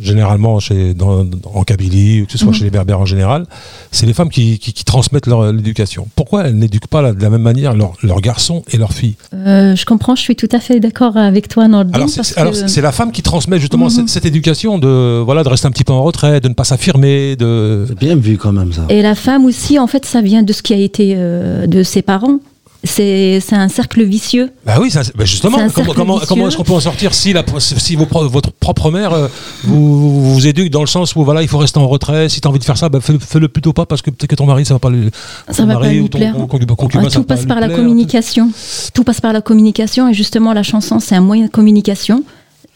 [0.00, 2.54] Généralement, chez, dans, dans- en Kabylie, ou que ce soit Mhm.
[2.54, 3.44] chez les Berbères en général,
[3.90, 6.08] c'est les femmes qui, qui- qui transmettent leur l'éducation.
[6.16, 9.16] Pourquoi elles n'éduquent pas la- de la même manière leurs garçons et leurs filles?
[9.34, 11.94] Euh, je comprends, je suis tout à fait d'accord avec toi, Nordine.
[11.94, 13.90] Alors, c'est parce c'est- alors, que- c'est- c'est la femme qui transmet justement Mhm.
[13.90, 16.64] cette, cette éducation de voilà de rester un petit peu en retrait, de ne pas
[16.64, 18.86] s'affirmer, de C'est bien vu quand même ça.
[18.88, 21.82] Et la femme aussi, en fait, ça vient de ce qui a été euh, de
[21.82, 22.38] ses parents.
[22.84, 24.50] C'est c'est un cercle vicieux.
[24.66, 27.94] Bah oui, ça, bah justement, comment, comment, est-ce qu'on peut en sortir si, la, si
[27.94, 29.28] vos votre propre mère euh,
[29.62, 32.48] vous, vous éduque dans le sens où voilà, il faut rester en retrait, si tu
[32.48, 34.64] as envie de faire ça, bah, fais-le plutôt pas parce que peut-être que ton mari,
[34.64, 35.10] ça va pas lui
[35.50, 36.34] Ça va pas lui ou ton plaire.
[36.34, 36.74] concubin,
[37.06, 37.78] Ah, tout pas passe par la plaire.
[37.78, 38.50] communication.
[38.94, 42.24] Tout passe par la communication et justement la chanson c'est un moyen de communication.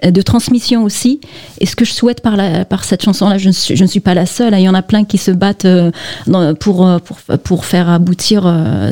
[0.04, 1.20] Euh, de transmission aussi.
[1.60, 3.88] Et ce que je souhaite par, la, par cette chanson-là, je, ne suis- je ne
[3.88, 4.52] suis pas la seule.
[4.54, 4.58] hein.
[4.58, 5.90] Il y en a plein qui se battent euh,
[6.26, 8.42] dans- pour, euh, pour, pour faire aboutir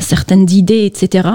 [0.01, 1.27] certaines idées, etc.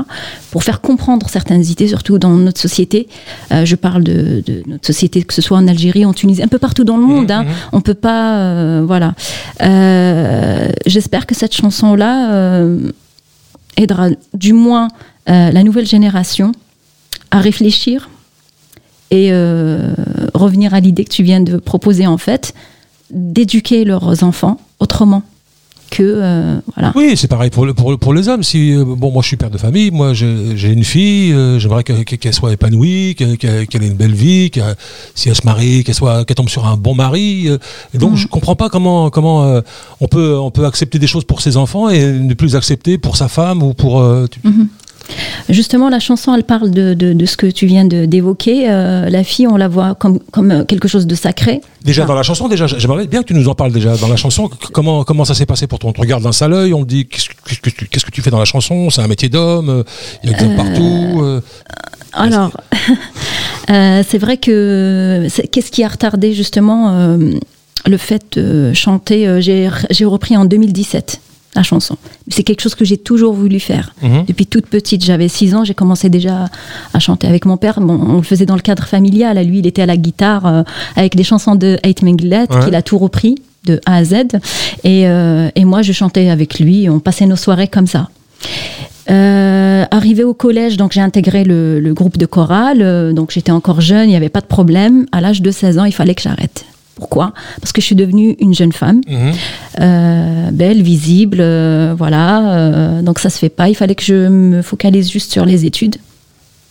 [0.51, 3.09] Pour faire comprendre certaines idées, surtout dans notre société.
[3.51, 6.59] Je parle de, de notre société, que ce soit en Algérie, en Tunisie, un peu
[6.59, 7.31] partout dans le monde.
[7.31, 7.45] hein.
[7.73, 9.15] On peut pas, euh, voilà.
[9.63, 12.91] Euh, J'espère que cette chanson-là euh,
[13.77, 14.89] aidera du moins
[15.27, 16.51] la nouvelle génération
[17.31, 18.09] à réfléchir
[19.11, 19.93] et euh,
[20.35, 22.55] revenir à l'idée que tu viens de proposer en fait,
[23.11, 25.23] d'éduquer leurs enfants autrement
[25.91, 26.93] que euh, voilà.
[26.95, 28.45] Oui, c'est pareil pour, le- pour, le- pour les hommes.
[28.45, 31.83] Si, euh, bon, moi je suis père de famille, moi j'ai une fille, euh, j'aimerais
[31.83, 34.61] que- que- qu'elle soit épanouie, que- que- qu'elle ait une belle vie, que,
[35.17, 37.49] si elle se marie, qu'elle soit, qu'elle tombe sur un bon mari.
[37.93, 39.61] et donc je comprends pas comment, comment
[40.01, 43.17] on, peut, on peut accepter des choses pour ses enfants et ne plus accepter pour
[43.17, 44.01] sa femme ou pour.
[44.31, 44.41] tu-
[45.49, 48.71] Justement, la chanson, elle parle de, de, de ce que tu viens d'évoquer.
[48.71, 51.61] Euh, la fille, on la voit comme, comme euh, quelque chose de sacré.
[51.85, 52.07] Déjà Ah.
[52.07, 54.49] dans la chanson, déjà, j'aimerais bien que tu nous en parles déjà dans la chanson.
[54.73, 55.91] Comment, comment ça s'est passé pour toi?
[55.91, 58.45] On te regarde d'un sale œil, on te dit qu'est-ce que, tu- fais dans la
[58.45, 58.91] chanson?
[58.91, 59.83] C'est un métier d'homme, euh,
[60.23, 61.21] il y a des hommes partout.
[61.23, 61.41] euh.
[62.13, 62.51] Alors,
[63.71, 67.17] euh, c'est vrai que qu'est-ce qui a retardé justement euh,
[67.87, 71.21] le fait de chanter euh, j'ai repris en 2017
[71.57, 71.97] la chanson.
[72.29, 73.93] C'est quelque chose que j'ai toujours voulu faire.
[74.03, 74.25] Mhm.
[74.29, 76.47] Depuis toute petite, j'avais 6 ans, j'ai commencé déjà
[76.95, 77.81] à chanter avec mon père.
[77.81, 79.37] Bon, on le faisait dans le cadre familial.
[79.45, 80.63] Lui, il était à la guitare euh,
[80.97, 82.65] avec les chansons de Hate Menglet, Ouais.
[82.65, 83.35] qu'il a tout repris
[83.65, 84.15] de A à Z.
[84.85, 86.89] Et, euh, et moi, je chantais avec lui.
[86.89, 88.09] On passait nos soirées comme ça.
[89.11, 92.79] Euh, arrivé au collège, donc j'ai intégré le, le groupe de chorale.
[92.81, 95.07] euh, donc j'étais encore jeune, il n'y avait pas de problème.
[95.11, 96.65] À l'âge de 16 ans, il fallait que j'arrête.
[97.01, 97.33] Pourquoi?
[97.61, 99.33] Parce que je suis devenue une jeune femme, Mhm.
[99.81, 102.53] euh, belle, visible, euh, voilà.
[102.53, 103.69] euh, donc ça se fait pas.
[103.69, 105.97] Il fallait que je me focalise juste sur les études.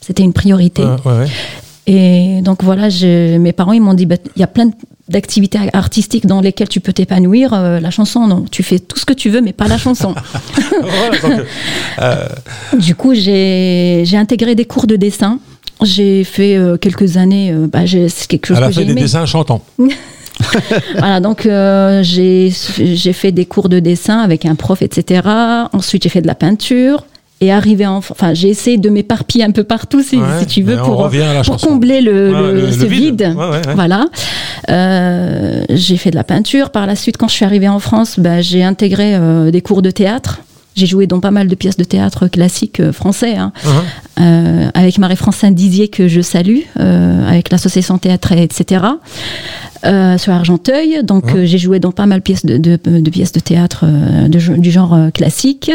[0.01, 0.83] C'était une priorité.
[0.83, 1.27] Ouais, ouais, ouais.
[1.87, 4.69] Et donc voilà, je- mes parents ils m'ont dit, bah, il y a plein
[5.07, 7.51] d'activités artistiques dans lesquelles tu peux t'épanouir.
[7.81, 10.13] La chanson, non, tu fais tout ce que tu veux, mais pas la chanson.
[10.81, 15.39] Voilà, donc, Du coup, j'ai intégré des cours de dessin.
[15.81, 18.91] J'ai fait euh, quelques années, euh, bah, c'est quelque chose elle a que fait des
[18.91, 19.01] aimé.
[19.01, 19.61] dessins chantants.
[20.97, 25.21] Voilà, donc euh, j'ai fait des cours de dessin avec un prof, etc.
[25.73, 27.05] Ensuite, j'ai fait de la peinture.
[27.41, 30.61] Et arrivé en, enfin, j'ai essayé de m'éparpiller un peu partout, si, Ouais, si tu
[30.61, 30.97] veux, pour,
[31.43, 33.33] pour combler le, Ouais, le- le- le ce vide.
[33.37, 33.61] Ouais.
[33.75, 34.07] Voilà.
[34.69, 36.69] Euh, j'ai fait de la peinture.
[36.69, 39.81] Par la suite, quand je suis arrivée en France, bah, j'ai intégré euh, des cours
[39.81, 40.39] de théâtre.
[40.75, 43.51] J'ai joué dans pas mal de pièces de théâtre classiques euh, français, hein,
[44.19, 48.83] euh, avec Marie-France Saint-Dizier que je salue, euh, avec l'association Théâtre, etc.
[49.85, 51.03] euh, sur Argenteuil.
[51.03, 53.85] Donc euh, j'ai joué dans pas mal de pièces de, de- de pièces de théâtre
[53.85, 55.71] euh, de du genre classique.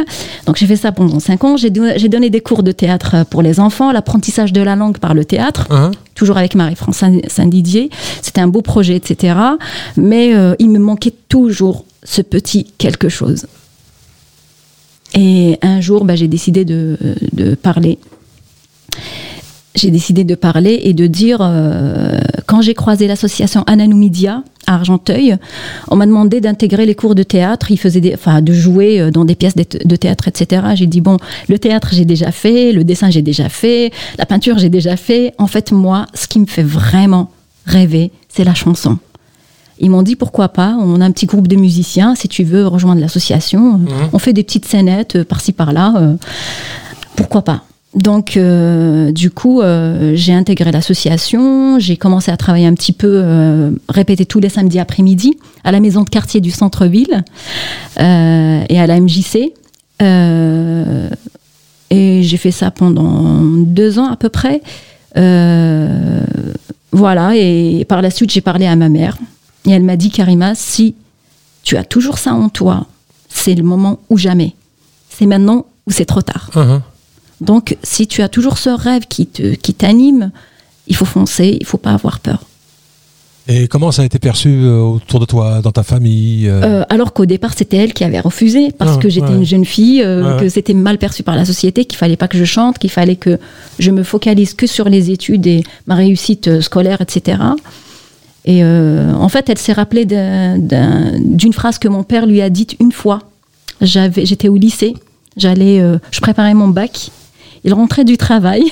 [0.46, 1.56] Donc j'ai fait ça pendant cinq ans.
[1.56, 4.98] J'ai don- j'ai donné des cours de théâtre pour les enfants, l'apprentissage de la langue
[4.98, 7.90] par le théâtre Hein toujours avec Marie-France Saint- Saint-Didier.
[8.22, 9.34] C'était un beau projet, etc.
[9.96, 13.46] Mais il me manquait toujours ce petit quelque chose.
[15.14, 16.96] Et un jour, bah, j'ai décidé de,
[17.32, 17.98] de parler.
[19.74, 24.74] J'ai décidé de parler et de dire, euh, quand j'ai croisé l'association Ananou Media à
[24.74, 25.36] Argenteuil,
[25.90, 29.10] on m'a demandé d'intégrer les cours de théâtre, ils faisaient des, enfin, de jouer euh,
[29.10, 30.62] dans des pièces de théâtre, etc.
[30.74, 31.16] J'ai dit, bon,
[31.48, 35.34] le théâtre j'ai déjà fait, le dessin j'ai déjà fait, la peinture j'ai déjà fait.
[35.38, 37.30] En fait, moi, ce qui me fait vraiment
[37.66, 38.98] rêver, c'est la chanson.
[39.80, 42.66] Ils m'ont dit pourquoi pas, on a un petit groupe de musiciens, si tu veux
[42.66, 46.14] rejoindre l'association, euh, on fait des petites scénettes euh, par-ci par-là, euh,
[47.16, 47.64] pourquoi pas?
[47.94, 53.20] Donc, euh, du coup, euh, j'ai intégré l'association, j'ai commencé à travailler un petit peu,
[53.22, 57.22] euh, répéter tous les samedis après-midi à la maison de quartier du centre-ville
[58.00, 59.52] euh, et à la MJC.
[61.90, 64.60] Et j'ai fait ça pendant deux ans à peu près.
[66.90, 69.16] Voilà, et par la suite, j'ai parlé à ma mère.
[69.66, 70.96] Et elle m'a dit, Karima, si
[71.62, 72.86] tu as toujours ça en toi,
[73.28, 74.54] c'est le moment ou jamais.
[75.10, 76.50] C'est maintenant ou c'est trop tard.
[76.56, 76.82] Hein,
[77.40, 80.30] Donc, si tu as toujours ce rêve qui te, qui t'anime,
[80.86, 82.40] il faut foncer, il faut pas avoir peur.
[83.46, 86.84] Et comment ça a été perçu euh, autour de toi, dans ta famille euh, Euh,
[86.88, 89.34] alors qu'au départ, c'était elle qui avait refusé parce Ah, que j'étais ouais.
[89.36, 92.26] une jeune fille, euh, Ouais, que c'était mal perçu par la société, qu'il fallait pas
[92.28, 93.38] que je chante, qu'il fallait que
[93.78, 97.36] je me focalise que sur les études et ma réussite scolaire, etc.
[98.46, 102.40] Et euh, en fait, elle s'est rappelée d'un- d'un- d'une phrase que mon père lui
[102.40, 103.20] a dite une fois.
[103.82, 104.94] J'avais, j'étais au lycée,
[105.36, 107.10] j'allais, je préparais mon bac.
[107.64, 108.62] Il rentrait du travail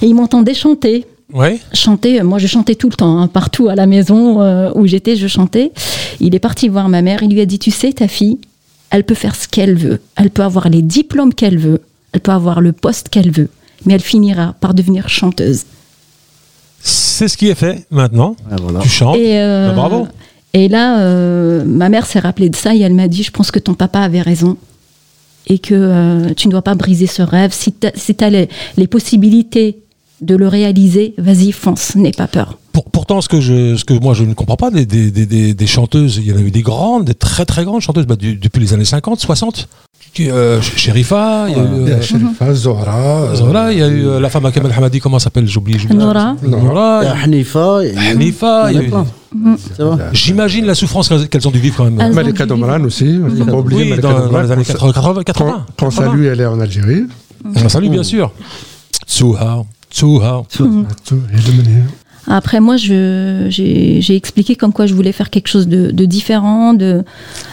[0.00, 1.58] et il m'entendait chanter Ouais.
[1.72, 4.86] chanter, euh, moi je chantais tout le temps, hein, partout à la maison euh, où
[4.86, 5.72] j'étais, je chantais.
[6.20, 8.38] Il est parti voir ma mère, il lui a dit, tu sais, ta fille,
[8.90, 11.80] elle peut faire ce qu'elle veut, elle peut avoir les diplômes qu'elle veut,
[12.12, 13.48] elle peut avoir le poste qu'elle veut,
[13.86, 15.62] mais elle finira par devenir chanteuse.
[16.80, 18.36] C'est ce qui est fait maintenant.
[18.60, 18.80] Voilà.
[18.80, 19.16] Tu chantes.
[19.16, 20.08] Et, euh, Bah, bravo.
[20.52, 23.50] Et là, euh, ma mère s'est rappelée de ça et elle m'a dit, je pense
[23.50, 24.58] que ton papa avait raison
[25.48, 27.52] et que euh, tu ne dois pas briser ce rêve.
[27.52, 29.78] Si tu as, les, les possibilités
[30.20, 32.58] de le réaliser, vas-y, fonce, n'aie pas peur.
[32.72, 35.26] Pour- pourtant, ce que, je, ce que moi je ne comprends pas, des, des, des-
[35.26, 38.06] des- des chanteuses, il y en a eu des grandes, des très très grandes chanteuses
[38.06, 39.68] bah, du- depuis les années 50, 60.
[40.14, 43.34] Qui, euh, Sherifa, il y a eu, Il y a euh, Sherifa, Zohra.
[43.34, 45.46] Zohra, il y a eu la femme à Kamal Hamadi, comment elle s'appelle?
[45.48, 45.78] J'oublie.
[45.78, 45.96] j'oublie.
[45.96, 46.36] Nora.
[46.42, 49.06] Nora, Hanifa, il y a- Hanifa, il y a il y en a eu- plein.
[49.78, 52.00] Va J'imagine la souffrance qu'elles ont dû vivre quand même.
[52.00, 53.06] Elles Malika dû Domran aussi.
[53.06, 55.50] Il ne faut pas oublier Oui, Malika dans, dans les années quand- 80, 80, 80.
[55.52, 57.04] Quand, quand ça, lui, elle est en Algérie.
[57.44, 58.32] On salue bien sûr.
[61.32, 61.84] Et le menhir.
[62.28, 67.02] Après, moi, j'ai expliqué comme quoi je voulais faire quelque chose de, de différent, de,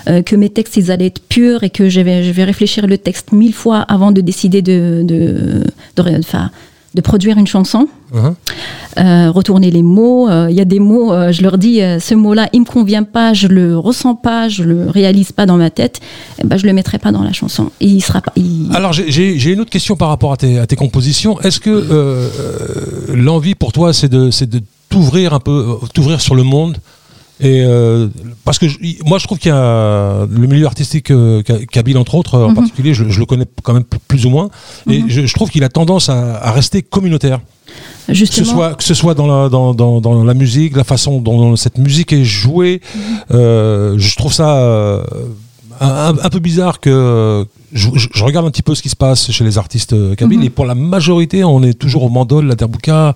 [0.08, 2.86] euh, que mes textes, ils allaient être purs et que je vais, je vais réfléchir
[2.86, 5.63] le texte mille fois avant de décider de, de,
[5.96, 6.52] de, enfin,
[7.00, 7.88] de produire une chanson.
[8.14, 8.36] Mhm.
[8.98, 10.28] Euh, retourner les mots.
[10.28, 13.04] Euh, Il y a des mots, euh, je leur dis, ce mot-là, il me convient
[13.04, 16.00] pas, je le ressens pas, je le réalise pas dans ma tête,
[16.44, 17.72] eh ben, je le mettrai pas dans la chanson.
[17.80, 18.34] Et il sera pas.
[18.36, 21.40] il- Alors j'ai- une autre question par rapport à tes, à tes compositions.
[21.42, 21.72] Est-ce que
[23.14, 26.78] l'envie pour toi c'est de, de t'ouvrir un peu, t'ouvrir sur le monde
[27.41, 28.08] et euh,
[28.45, 31.97] parce que je- moi je trouve qu'il y a le milieu artistique euh, Ka- kabyle
[31.97, 32.56] entre autres en Mhm.
[32.56, 34.49] particulier, je, je le connais quand même plus ou moins
[34.89, 37.39] et je, je trouve qu'il a tendance à, à rester communautaire.
[38.08, 41.21] Que ce soit, que ce soit dans, la, dans, dans, dans la musique, la façon
[41.21, 42.82] dont cette musique est jouée,
[43.32, 45.04] euh, je trouve ça euh,
[45.80, 47.88] un, un peu bizarre que je,
[48.24, 50.46] regarde un petit peu ce qui se passe chez les artistes euh, kabyles Mhm.
[50.46, 53.15] et pour la majorité, on est toujours au mandol, la derbouka,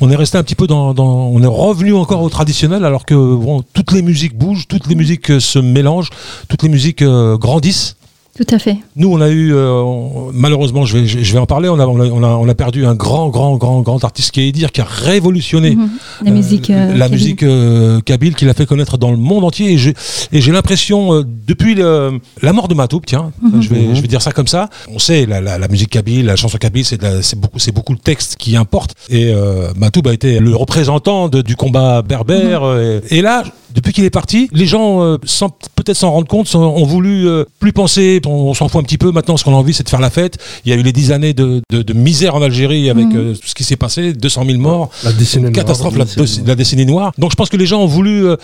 [0.00, 3.06] on est resté un petit peu dans, dans- on est revenu encore au traditionnel alors
[3.06, 6.10] que bon, toutes les musiques bougent, toutes les musiques euh, se mélangent,
[6.48, 7.96] toutes les musiques euh, grandissent.
[8.36, 8.76] Tout à fait.
[8.96, 11.78] Nous, on a eu, euh, on- malheureusement, je vais, je je vais en parler, on
[11.78, 14.40] a, on, a, on a- on a perdu un grand, grand, grand, grand artiste qui
[14.42, 15.88] est Edir, qui a révolutionné Mhm.
[16.22, 16.70] La euh, musique.
[16.70, 17.10] euh, la kabyle.
[17.18, 19.72] musique euh, kabyle, qui l'a fait connaître dans le monde entier.
[19.72, 19.94] Et j'ai,
[20.32, 23.62] et j'ai l'impression, euh, depuis le- la mort de Matoub, tiens, Mhm.
[23.62, 26.26] je, vais, je vais dire ça comme ça, on sait, la, la, la musique kabyle,
[26.26, 28.94] la chanson kabyle, c'est, de la- c'est, beaucoup, c'est beaucoup le texte qui importe.
[29.08, 32.62] Et euh, Matoub a été le représentant de- du combat berbère.
[32.62, 33.00] Mhm.
[33.10, 33.42] et, et là,
[33.76, 37.28] depuis qu'il est parti, les gens, euh, sans peut-être s'en rendre compte, sont- ont voulu
[37.28, 39.12] euh, plus penser, on, on s'en fout un petit peu.
[39.12, 40.38] Maintenant, ce qu'on a envie, c'est de faire la fête.
[40.64, 43.16] Il y a eu les dix années de, de- de misère en Algérie avec Mhm.
[43.16, 44.90] euh, tout ce qui s'est passé, 200 000 morts.
[45.04, 45.52] La décennie noire.
[45.54, 46.04] catastrophe, la,
[46.46, 47.12] la décennie noire.
[47.18, 48.26] Donc je pense que les gens ont voulu.
[48.26, 48.36] euh,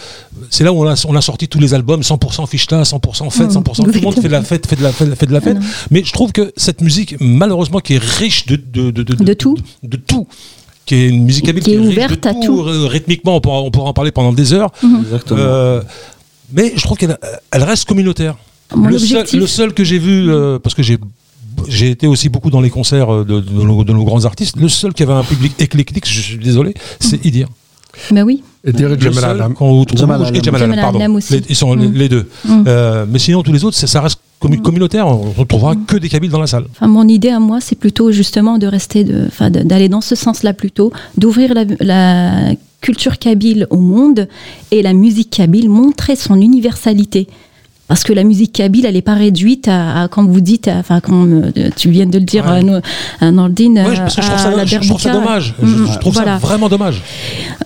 [0.51, 3.51] c'est là où on a, on a sorti tous les albums 100% Fichta, 100% fête,
[3.51, 3.85] 100%.
[3.85, 5.57] Tout le monde fait de la fête, fait de la, fait, fait de la fête.
[5.61, 5.65] Ah.
[5.91, 9.57] Mais je trouve que cette musique, malheureusement, qui est riche de, de, de, De tout.
[9.83, 10.27] de, de tout,
[10.87, 12.61] qui est une musique habile, Qui est ouverte à tout.
[12.63, 14.71] euh, Rythmiquement, on pourra, on pourra en parler pendant des heures.
[15.03, 15.39] Exactement.
[15.41, 15.81] Euh,
[16.53, 17.17] mais je trouve qu'elle
[17.51, 18.37] elle reste communautaire.
[18.75, 19.41] Mon le, seul, objectif.
[19.41, 20.99] le seul que j'ai vu, euh, parce que j'ai
[21.69, 24.57] j'ai été aussi beaucoup dans les concerts euh, de, de nos, de nos grands artistes,
[24.57, 27.49] le seul qui avait un public éclectique, je suis désolé, c'est Idir.
[28.11, 28.43] Ben oui.
[28.65, 29.55] Et Jamal Jamal.
[29.95, 30.99] Jamal Jamal pardon.
[30.99, 31.35] Alam aussi.
[31.35, 32.27] Les- ils sont les- les deux.
[32.45, 32.65] Mm.
[32.67, 35.07] Euh, mais sinon, tous les autres, ça, ça reste commu- communautaire.
[35.07, 36.65] On retrouvera que des Kabyles dans la salle.
[36.73, 40.93] Enfin, mon idée à moi, c'est plutôt justement de rester, d'aller dans ce sens-là plutôt,
[41.17, 44.29] d'ouvrir la, la culture kabyle au monde
[44.71, 47.29] et la musique kabyle, montrer son universalité.
[47.93, 51.01] Parce que la musique kabyle, elle n'est pas réduite à, à, comme vous dites, enfin,
[51.01, 52.53] comme euh, tu viens de le dire, Ouais.
[52.53, 52.81] à, nous-
[53.21, 55.55] à Nordine, Ouais, parce que je trouve ça, la je trouve ça dommage.
[55.61, 56.39] Mm, Je, je trouve voilà.
[56.41, 57.03] ça vraiment dommage.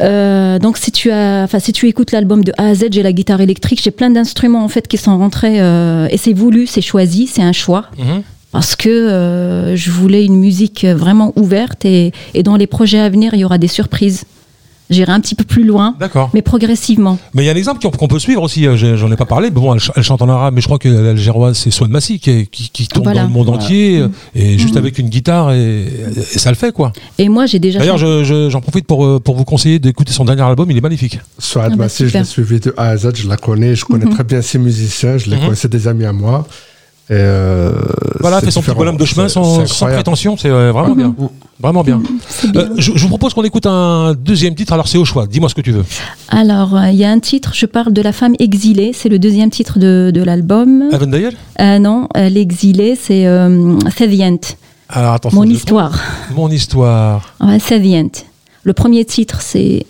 [0.00, 3.04] Euh, donc si tu as, enfin si tu écoutes l'album de A à Z, j'ai
[3.04, 6.66] la guitare électrique, j'ai plein d'instruments en fait qui sont rentrés euh, et c'est voulu,
[6.66, 8.22] c'est choisi, c'est un choix Mhm.
[8.50, 13.08] parce que euh, je voulais une musique vraiment ouverte et, et dans les projets à
[13.08, 14.24] venir il y aura des surprises.
[14.88, 16.30] J'irai un petit peu plus loin, D'accord.
[16.32, 17.18] mais progressivement.
[17.34, 19.48] Mais il y a un exemple qu'on peut suivre aussi, euh, j'en ai pas parlé,
[19.50, 21.90] mais bon, elle, ch- elle chante en arabe, mais je crois que l'algéroise, c'est Swan
[21.90, 23.22] Massi qui, qui, qui tourne Voilà.
[23.22, 23.62] dans le monde Voilà.
[23.64, 24.78] entier, euh, et juste Mhm.
[24.78, 26.92] avec une guitare, et, et ça le fait, quoi.
[27.18, 30.24] Et moi j'ai déjà D'ailleurs, je- j'en profite pour, euh, pour vous conseiller d'écouter son
[30.24, 31.18] dernier album, il est magnifique.
[31.38, 33.84] Soit Ah bah, Massi, je l'ai suivi de A à Z, je la connais, je
[33.84, 34.14] connais Mhm.
[34.14, 36.46] très bien ses musiciens, je les connais, c'est des amis à moi.
[37.08, 37.70] Et euh,
[38.18, 41.14] Voilà, fait son petit bonhomme de chemin sans, prétention, c'est euh, vraiment bien.
[41.60, 42.02] Vraiment bien.
[42.52, 42.62] bien.
[42.62, 45.48] Euh, je, je vous propose qu'on écoute un deuxième titre, alors c'est au choix, dis-moi
[45.48, 45.84] ce que tu veux.
[46.28, 49.18] Alors euh, il y a un titre, je parle de la femme exilée, c'est le
[49.20, 50.90] deuxième titre de, de l'album.
[50.92, 54.38] Evan Euh, non, euh, l'exilée c'est euh, Sedient,
[54.88, 55.98] Alors attends, mon histoire.
[56.34, 57.34] Mon histoire.
[57.40, 58.10] Ouais, Sedient.
[58.64, 59.86] Le premier titre c'est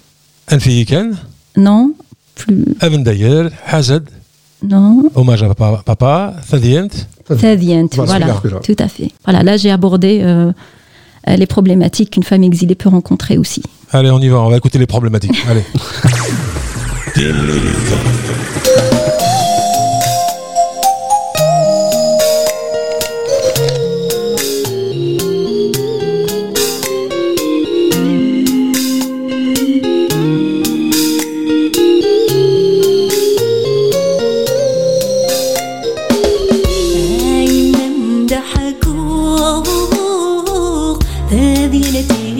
[0.52, 1.16] Anfi Ken,
[1.56, 1.94] non,
[2.34, 4.02] plus Evan Dayel, Hazard,
[4.68, 5.04] non.
[5.14, 6.88] hommage à papa, papa Thadient.
[7.28, 9.10] Sedient, Voilà, voilà, tout à fait.
[9.24, 10.52] Voilà, là j'ai abordé euh,
[11.28, 13.62] euh, les problématiques qu'une femme exilée peut rencontrer aussi.
[13.90, 15.36] Allez, on y va, on va écouter les problématiques.
[15.48, 15.64] Allez.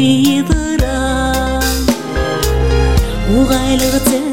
[0.09, 0.87] 你的人，
[3.29, 4.26] 我爱了这。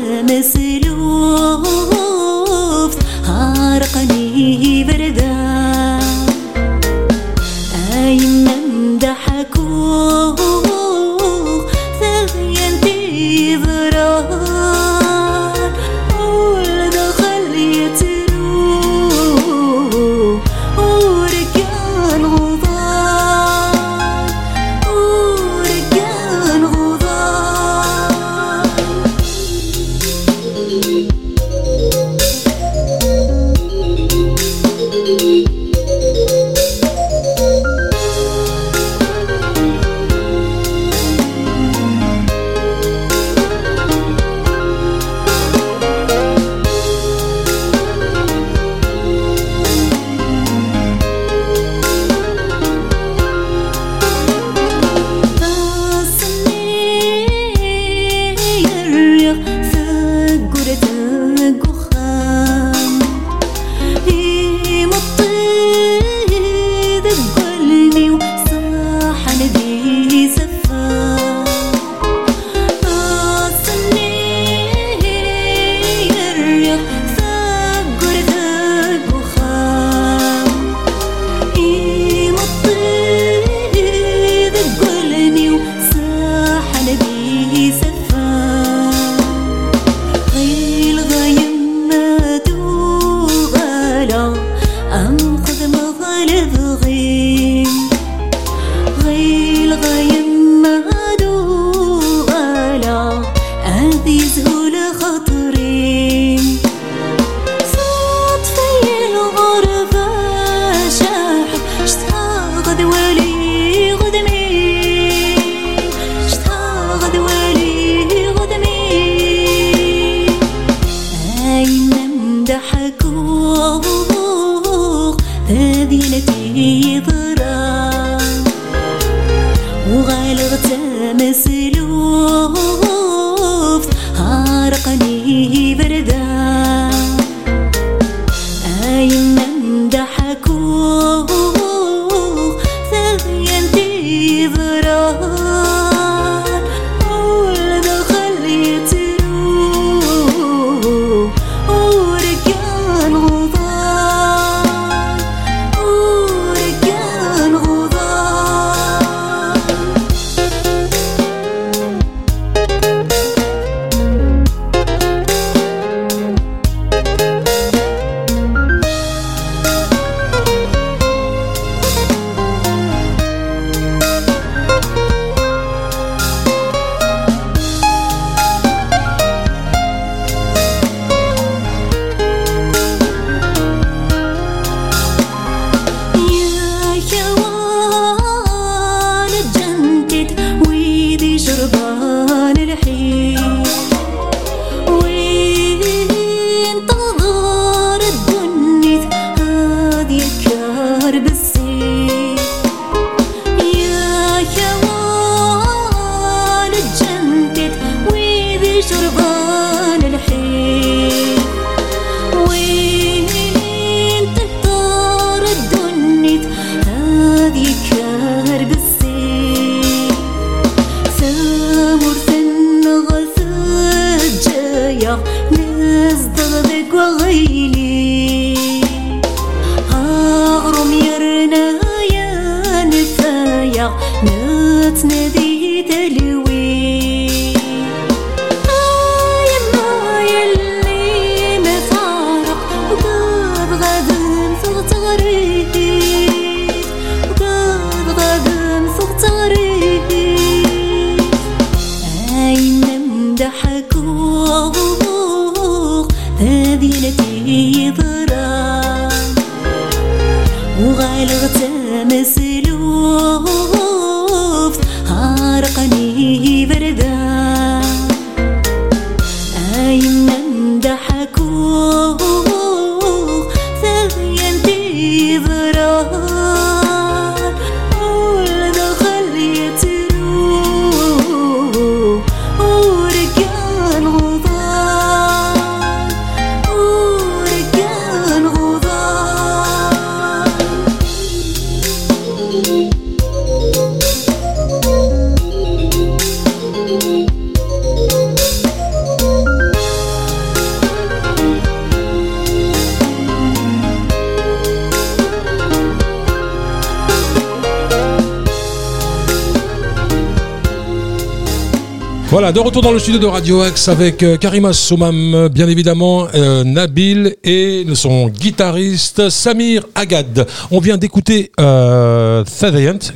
[312.53, 316.63] De retour dans le studio de Radio Axe avec euh, Karima Soumam, bien évidemment, euh,
[316.63, 320.45] Nabil et son guitariste Samir Agad.
[320.69, 322.43] On vient d'écouter euh,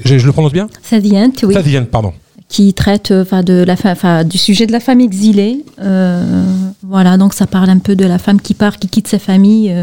[0.06, 0.68] je, je le prononce bien?
[0.82, 1.54] Sadient, oui.
[1.54, 2.14] Thaddeant, pardon.
[2.50, 5.64] qui traite euh, enfin de la fa- enfin, du sujet de la femme exilée.
[5.82, 6.44] Euh,
[6.82, 9.74] voilà, donc ça parle un peu de la femme qui part, qui quitte sa famille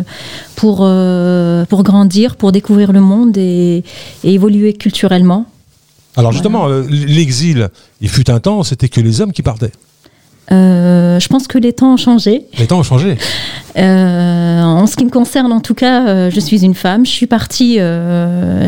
[0.57, 0.78] pour,
[1.68, 3.84] pour grandir, pour découvrir le monde et,
[4.24, 5.46] et évoluer culturellement.
[6.17, 7.69] Alors justement, euh, l'exil,
[8.01, 9.73] il fut un temps, c'était que les hommes qui partaient.
[10.53, 12.45] Euh, je pense que les temps ont changé.
[12.59, 13.17] Les temps ont changé.
[13.77, 17.05] Euh, en ce qui me concerne, en tout cas, euh, je suis une femme.
[17.05, 17.81] Je suis partie,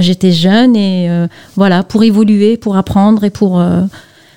[0.01, 1.09] j'étais jeune et
[1.55, 3.63] voilà, pour évoluer, pour apprendre et pour,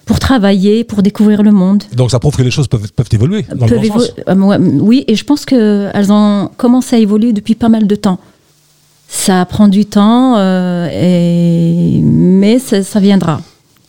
[0.06, 1.86] pour travailler, pour découvrir le monde.
[1.96, 4.60] Donc ça prouve que les choses peuvent, peuvent évoluer dans peuvent le bon sens.
[4.80, 8.20] oui, et je pense qu'elles ont commencé à évoluer depuis pas mal de temps.
[9.12, 13.42] Ça prend du temps, euh, et- mais ça, ça viendra.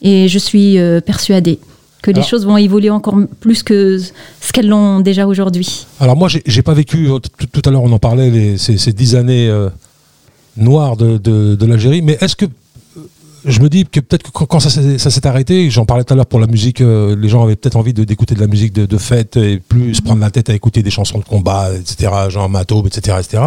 [0.03, 1.59] Et je suis euh, persuadée
[2.03, 5.87] que les choses vont évoluer encore plus que ce qu'elles l'ont déjà aujourd'hui.
[6.01, 7.19] Alors moi, j'ai pas vécu, euh,
[7.53, 9.69] tout à l'heure on en parlait, les- ces, ces dix années euh,
[10.57, 12.47] noires de, de- de l'Algérie, mais est-ce que
[13.45, 16.27] je me dis que peut-être que quand, ça s'est arrêté, j'en parlais tout à l'heure
[16.27, 18.99] pour la musique, euh, les gens avaient peut-être envie d'écouter de la musique de, de
[18.99, 22.49] fête et plus se prendre la tête à écouter des chansons de combat, etc., genre
[22.49, 23.43] Matobe, etc., etc.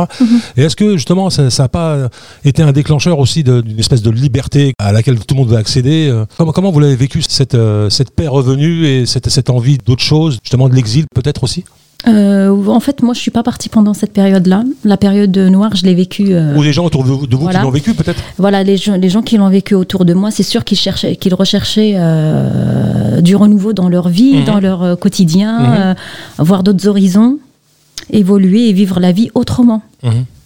[0.58, 2.10] Et est-ce que justement ça n'a pas
[2.44, 6.08] été un déclencheur aussi d'une espèce de liberté à laquelle tout le monde veut accéder
[6.10, 9.78] euh Comment, comment vous l'avez vécu cette, euh, cette paix revenue et cette, cette envie
[9.78, 11.64] d'autre chose, justement de l'exil peut-être aussi?
[12.08, 14.64] Euh, en fait, moi, je suis pas partie pendant cette période-là.
[14.84, 16.28] La période noire, je l'ai vécue.
[16.34, 17.60] euh, Ou des gens autour de vous, de vous Voilà.
[17.60, 20.30] qui l'ont vécu peut-être Voilà, les gens, les gens qui l'ont vécu autour de moi,
[20.32, 24.46] c'est sûr qu'ils cherchaient, qu'ils recherchaient euh, du renouveau dans leur vie, Mhm.
[24.46, 25.96] dans leur quotidien, Mhm.
[26.46, 27.38] voir d'autres horizons,
[28.12, 29.82] évoluer et vivre la vie autrement,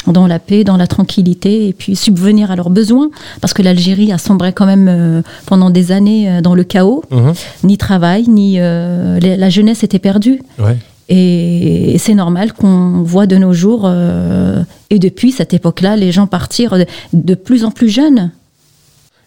[0.06, 3.10] dans la paix, dans la tranquillité, et puis subvenir à leurs besoins,
[3.42, 7.04] parce que l'Algérie a sombré quand même euh, pendant des années euh, dans le chaos,
[7.12, 7.34] Mhm.
[7.64, 10.40] ni travail, ni euh, les- la jeunesse était perdue.
[10.60, 10.78] Ouais.
[11.10, 16.28] Et c'est normal qu'on voit de nos jours, euh, et depuis cette époque-là, les gens
[16.28, 16.76] partir
[17.14, 18.32] de, plus en plus jeunes,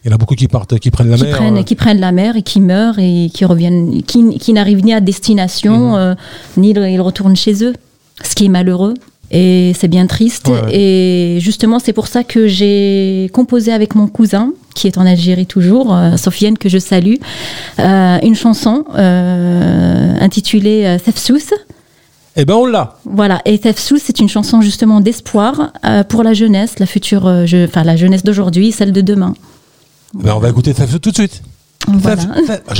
[0.03, 1.35] Il y en a beaucoup qui partent, qui prennent la qui, mer.
[1.37, 4.83] prennent, euh, qui prennent la mer et qui meurent et qui reviennent, qui, qui n'arrivent
[4.83, 5.95] ni à destination, Mhm.
[5.97, 6.15] euh,
[6.57, 7.73] ni ils retournent chez eux,
[8.23, 8.93] ce qui est malheureux.
[9.33, 10.47] Et c'est bien triste.
[10.49, 10.75] Ouais, ouais.
[10.75, 15.45] Et justement, c'est pour ça que j'ai composé avec mon cousin, qui est en Algérie
[15.45, 17.15] toujours, euh, Sofiane, que je salue,
[17.79, 21.53] euh, une chanson euh, intitulée euh, Tefsous.
[22.35, 22.97] Eh ben on l'a.
[23.05, 25.71] Voilà, et Tefsous, c'est une chanson justement d'espoir
[26.09, 29.33] pour la jeunesse, la future, je- enfin la jeunesse d'aujourd'hui, celle de demain.
[30.13, 31.41] Ben, on va écouter Thef tout de suite.
[31.87, 32.21] Voilà.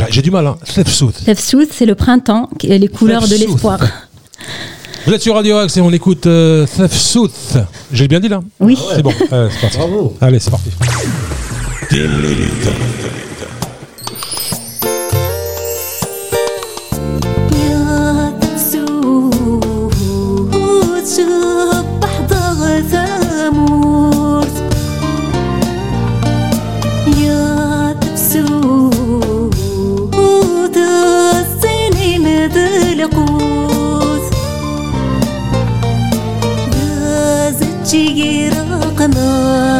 [0.10, 0.58] J'ai du mal, hein.
[0.74, 1.12] Thefsout.
[1.26, 3.80] Tefsous, c'est le printemps, et les couleurs de l'espoir.
[5.06, 7.32] Vous êtes sur Radio Axe et on écoute euh, Thefsout.
[7.91, 8.78] J'ai bien dit là Oui.
[8.95, 9.78] C'est bon, euh, c'est parti.
[9.78, 10.16] Bravo.
[10.22, 10.70] Allez, c'est parti.
[33.02, 33.51] يا
[39.02, 39.71] comme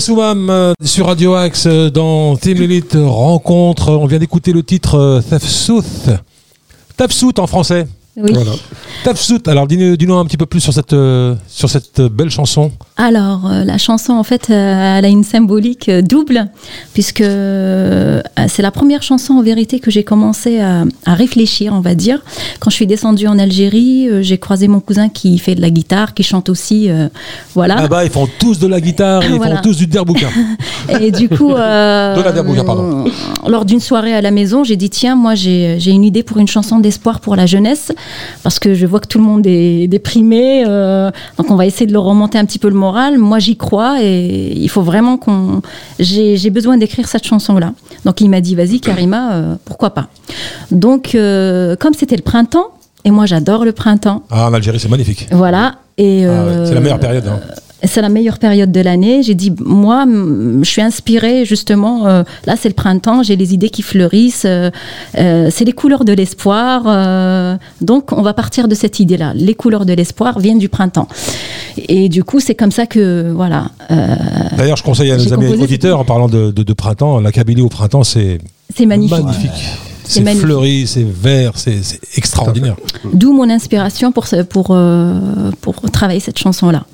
[0.00, 3.90] Soumam euh, sur Radio Axe euh, dans Team Elite Rencontre.
[3.90, 5.82] On vient d'écouter le titre euh, Tafsout.
[6.96, 7.86] Tafsout en français.
[8.20, 8.32] Oui.
[8.34, 8.50] Voilà.
[9.04, 9.46] Tafsout.
[9.46, 12.72] Alors dis-nous un petit peu plus sur cette, euh, sur cette belle chanson.
[12.96, 16.48] Alors, euh, la chanson, en fait, euh, elle a une symbolique euh, double,
[16.94, 21.80] puisque euh, c'est la première chanson, en vérité, que j'ai commencé à, à réfléchir, on
[21.80, 22.18] va dire.
[22.58, 25.70] Quand je suis descendue en Algérie, euh, j'ai croisé mon cousin qui fait de la
[25.70, 27.08] guitare, qui chante aussi, euh,
[27.54, 27.76] voilà.
[27.76, 29.56] Là-bas, ils font tous de la guitare, ils Voilà.
[29.56, 30.26] font tous du derbouka.
[31.00, 33.04] Et du coup, euh, De la Derbouka, pardon.
[33.46, 36.48] lors d'une soirée à la maison, j'ai dit tiens, moi j'ai une idée pour une
[36.48, 37.92] chanson d'espoir pour la jeunesse,
[38.42, 41.86] parce que je vois que tout le monde est déprimé, euh, donc on va essayer
[41.86, 43.18] de leur remonter un petit peu le moral.
[43.18, 45.62] Moi j'y crois et il faut vraiment qu'on.
[45.98, 47.72] J'ai besoin d'écrire cette chanson-là.
[48.04, 50.08] Donc il m'a dit vas-y Karima, euh, pourquoi pas?
[50.70, 52.68] Donc euh, comme c'était le printemps,
[53.04, 55.26] et moi j'adore le printemps, Ah, en Algérie, c'est magnifique.
[55.32, 55.76] voilà.
[55.96, 57.26] Et, Ah ouais, c'est la meilleure période.
[57.26, 57.40] hein.
[57.84, 59.22] C'est la meilleure période de l'année.
[59.22, 62.06] J'ai dit, moi, je suis inspirée justement.
[62.06, 64.44] euh, là, c'est le printemps, j'ai les idées qui fleurissent.
[64.46, 64.70] euh,
[65.18, 67.58] euh, c'est les couleurs de l'espoir.
[67.80, 69.32] donc, on va partir de cette idée-là.
[69.34, 71.08] Les couleurs de l'espoir viennent du printemps.
[71.88, 73.68] Et du coup, c'est comme ça que, voilà.
[74.56, 77.62] D'ailleurs, je conseille à nos amis auditeurs, en parlant de, de- de printemps, la Kabylie
[77.62, 78.38] au printemps, c'est
[78.76, 79.16] c'est magnifique.
[80.08, 81.80] C'est fleuri, c'est vert, c'est
[82.16, 82.76] extraordinaire.
[83.12, 86.84] D'où mon inspiration pour, pour, euh, pour travailler cette chanson-là.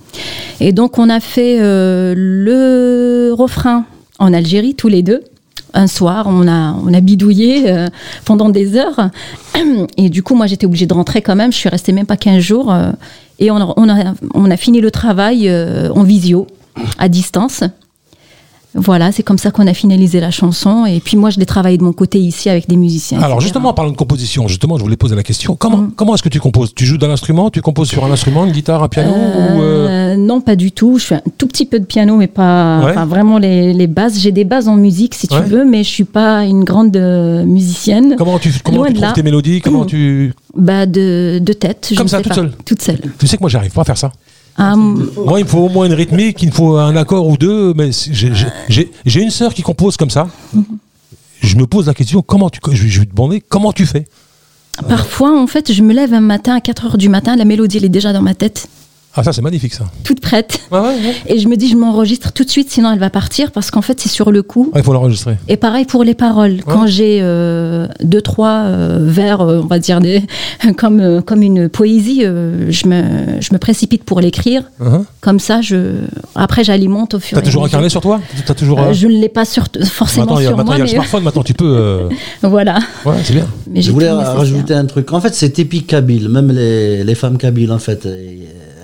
[0.60, 3.84] Et donc, on a fait euh, le refrain
[4.18, 5.22] en Algérie, tous les deux.
[5.76, 7.88] Un soir, on a, on a bidouillé euh,
[8.24, 9.10] pendant des heures.
[9.96, 11.52] Et du coup, moi, j'étais obligée de rentrer quand même.
[11.52, 12.72] Je suis restée même pas 15 jours.
[12.72, 12.90] euh,
[13.40, 16.46] et on a, on, a, on a fini le travail euh, en visio,
[16.98, 17.64] à distance.
[18.74, 20.84] Voilà, c'est comme ça qu'on a finalisé la chanson.
[20.86, 23.18] Et puis moi, je l'ai travaillé de mon côté ici avec des musiciens.
[23.18, 23.44] Alors etc.
[23.46, 25.54] justement, en parlant de composition, justement, je voulais poser la question.
[25.56, 25.92] Comment, Mm.
[25.96, 26.74] comment est-ce que tu composes?
[26.74, 27.50] Tu joues d'un instrument?
[27.50, 30.70] Tu composes sur un instrument, une guitare, un piano ou, euh, Euh, Non, pas du
[30.72, 30.98] tout.
[30.98, 32.90] Je fais un tout petit peu de piano, mais pas Ouais.
[32.92, 34.18] enfin, vraiment les, les bases.
[34.18, 35.42] J'ai des bases en musique, si tu Ouais.
[35.42, 38.14] veux, mais je suis pas une grande euh, musicienne.
[38.18, 39.12] Comment tu, comment tu trouves là.
[39.12, 39.60] tes mélodies?
[39.60, 39.86] Comment Mm.
[39.86, 40.34] tu...
[40.56, 41.92] Bah de, de tête.
[41.96, 42.34] Comme ça, sais toute pas.
[42.36, 43.00] seule Toute seule.
[43.18, 44.12] Tu sais que moi, j'arrive pas à faire ça.
[44.58, 47.74] Moi, il me faut au moins une rythmique, il me faut un accord ou deux,
[47.74, 47.90] mais
[48.68, 50.28] j'ai une sœur qui compose comme ça.
[51.40, 54.06] Je me pose la question, comment tu, je, je vais te demander, comment tu fais?
[54.88, 57.76] Parfois, en fait, je me lève un matin à 4 heures du matin, la mélodie
[57.76, 58.68] elle est déjà dans ma tête.
[59.16, 59.84] Ah, ça, c'est magnifique, ça.
[60.02, 60.58] toute prête.
[60.72, 61.14] Ouais, ouais, ouais.
[61.26, 63.82] Et je me dis, je m'enregistre tout de suite, sinon elle va partir, parce qu'en
[63.82, 64.70] fait, c'est sur le coup.
[64.74, 65.36] Ah, il faut l'enregistrer.
[65.48, 66.62] Et pareil pour les paroles.
[66.66, 70.22] Quand j'ai euh, deux, trois euh, vers, euh, on va dire, des,
[70.76, 74.64] comme, euh, comme une poésie, euh, je, me, je me précipite pour l'écrire.
[74.82, 75.04] Uh-huh.
[75.20, 75.92] Comme ça, je,
[76.34, 77.72] après, j'alimente au fur T'as et à toujours un mesure.
[77.76, 78.20] carnet sur toi?
[78.46, 78.80] T'as toujours.
[78.80, 80.82] Euh, euh, je ne l'ai pas sur, forcément Maintenant, a, sur maintenant, moi, il y
[80.82, 81.64] a le mais smartphone, maintenant tu peux.
[81.78, 82.08] euh,
[82.42, 82.78] voilà.
[83.04, 83.46] Ouais, c'est bien.
[83.70, 85.12] Mais Je voulais rajouter un truc.
[85.12, 86.28] En fait, c'est typique kabyle.
[86.28, 88.08] Même les, les femmes kabyles, en fait,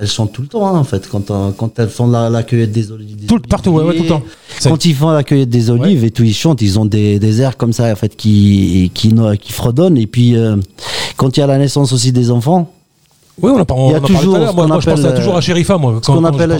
[0.00, 2.42] elles chantent tout le temps, hein, en fait, quand, euh, quand elles font la, la
[2.42, 3.16] cueillette des olives.
[3.16, 4.22] des Tout partout, ouais, ouais, tout le temps.
[4.62, 7.40] Quand ils font la cueillette des olives et tout, ils chantent, ils ont des, des
[7.42, 9.96] airs comme ça, en fait, qui, qui, no- qui fredonnent.
[9.98, 10.56] Et puis, euh,
[11.16, 12.72] quand il y a la naissance aussi des enfants,
[13.42, 15.14] Oui, on par- on Il y a a toujours à ce Moi, je pense appelle,
[15.14, 15.98] toujours à Sherifa, moi.
[16.02, 16.58] ce qu'on appelle euh,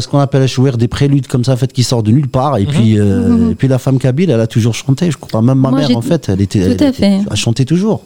[0.00, 2.28] ce qu'on appelle un chouir, des préludes comme ça, en fait, qui sortent de nulle
[2.28, 2.56] part.
[2.58, 3.50] Et puis, euh, Mhm.
[3.52, 5.10] et puis la femme kabyle, elle a toujours chanté.
[5.10, 7.20] Je crois même ma Moi, mère, en fait, elle était, Tout à fait.
[7.30, 8.02] elle chantait toujours.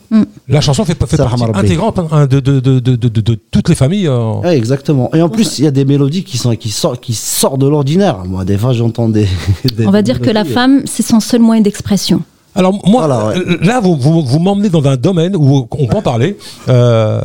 [0.48, 1.58] La chanson fait, fait partie Rabbi.
[1.58, 4.08] intégrante hein, de, de, de, de, de, de- de toutes les familles.
[4.08, 4.40] euh.
[4.42, 5.10] Ouais, exactement.
[5.14, 7.66] Et en plus, il y a des mélodies qui sont qui sortent qui sortent de
[7.68, 8.18] l'ordinaire.
[8.26, 9.26] Moi, des fois, j'entends des,
[9.76, 12.20] des- On va dire que la femme, c'est son seul moyen d'expression.
[12.54, 13.34] Alors moi, Voilà, ouais.
[13.38, 16.36] euh, là, vous, vous, vous m'emmenez dans un domaine où on peut en parler.
[16.68, 17.20] Euh,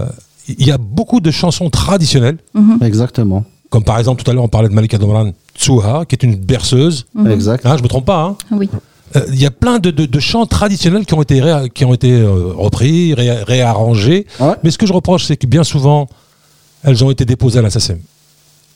[0.47, 2.37] Il y a beaucoup de chansons traditionnelles,
[2.81, 3.43] Exactement.
[3.69, 6.35] comme par exemple tout à l'heure on parlait de Malika Domran Tsuha, qui est une
[6.35, 7.05] berceuse.
[7.29, 7.65] Exact.
[7.65, 8.23] Hein, je me trompe pas.
[8.23, 8.37] hein.
[8.51, 8.69] Oui.
[9.15, 11.85] Euh, Il y a plein de, de- de chants traditionnels qui ont été, réa- qui
[11.85, 14.25] ont été euh, repris, ré- réarrangés.
[14.39, 14.53] Ouais.
[14.63, 16.07] Mais ce que je reproche, c'est que bien souvent,
[16.83, 17.99] elles ont été déposées à la SACEM.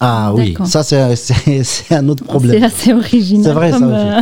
[0.04, 2.64] Ah oui, ça c'est c'est c'est un autre C'est problème.
[2.64, 3.43] assez original.
[3.45, 3.86] C'est vrai, ça aussi.
[3.86, 4.22] euh,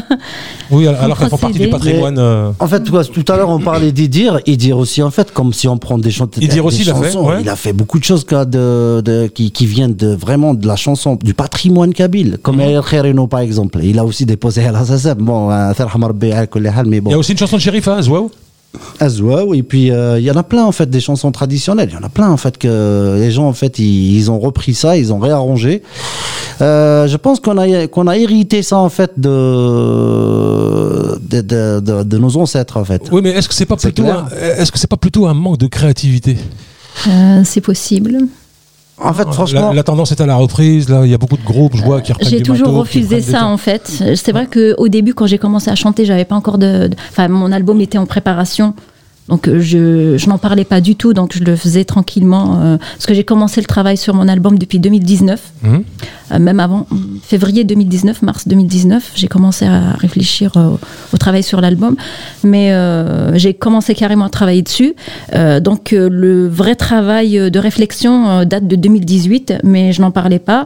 [0.71, 2.17] Oui, alors qu'elles font partie du patrimoine.
[2.19, 4.39] euh, En fait, toi, tout à l'heure, on parlait d'Idir.
[4.45, 6.95] Idir aussi, en fait, comme si on prend des, chant- Idir des aussi, il a
[6.95, 7.25] fait, chansons.
[7.29, 7.37] ouais.
[7.41, 10.67] Il a fait beaucoup de choses quoi, de, de- qui, qui viennent de, vraiment de
[10.67, 12.61] la chanson, du patrimoine kabyle, comme Mhm.
[12.61, 13.79] El Kherino, par exemple.
[13.81, 15.17] Il a aussi déposé la SACEM.
[15.19, 17.15] Bon, euh, mais Il y a bon.
[17.15, 18.29] aussi une chanson de Sherifa, Zouaou?
[18.99, 21.89] Azwaou, et puis euh, il y en a plein, en fait, des chansons traditionnelles.
[21.91, 24.39] Il y en a plein, en fait, que les gens, en fait, ils, ils ont
[24.39, 25.81] repris ça, ils ont réarrangé.
[26.61, 29.29] Euh, je pense qu'on a, qu'on a hérité ça, en fait, de,
[31.21, 33.01] de, de, de- de nos ancêtres, en fait.
[33.11, 34.03] Oui, mais est-ce que c'est pas plutôt,
[34.39, 36.37] est-ce que c'est pas plutôt un manque de créativité?
[37.07, 38.17] Euh, c'est possible.
[39.01, 40.89] En fait, franchement, la, la tendance est à la reprise.
[40.89, 43.21] Là, il y a beaucoup de groupes, je vois, qui reprennent J'ai toujours matos, refusé
[43.21, 43.87] ça en fait.
[44.15, 46.87] C'est vrai que au début, quand j'ai commencé à chanter, j'avais pas encore de.
[46.89, 48.73] de- Enfin, mon album était en préparation.
[49.29, 52.59] Donc euh, je, je n'en parlais pas du tout, donc je le faisais tranquillement.
[52.61, 55.83] euh, parce que j'ai commencé le travail sur mon album depuis 2019, Mhm.
[56.31, 56.87] euh, même avant
[57.23, 60.69] février 2019, mars 2019, j'ai commencé à réfléchir euh,
[61.13, 61.95] au travail sur l'album.
[62.43, 62.71] Mais
[63.35, 64.93] j'ai commencé carrément à travailler dessus.
[65.61, 70.65] Donc le vrai travail de réflexion date de 2018, mais je n'en parlais pas.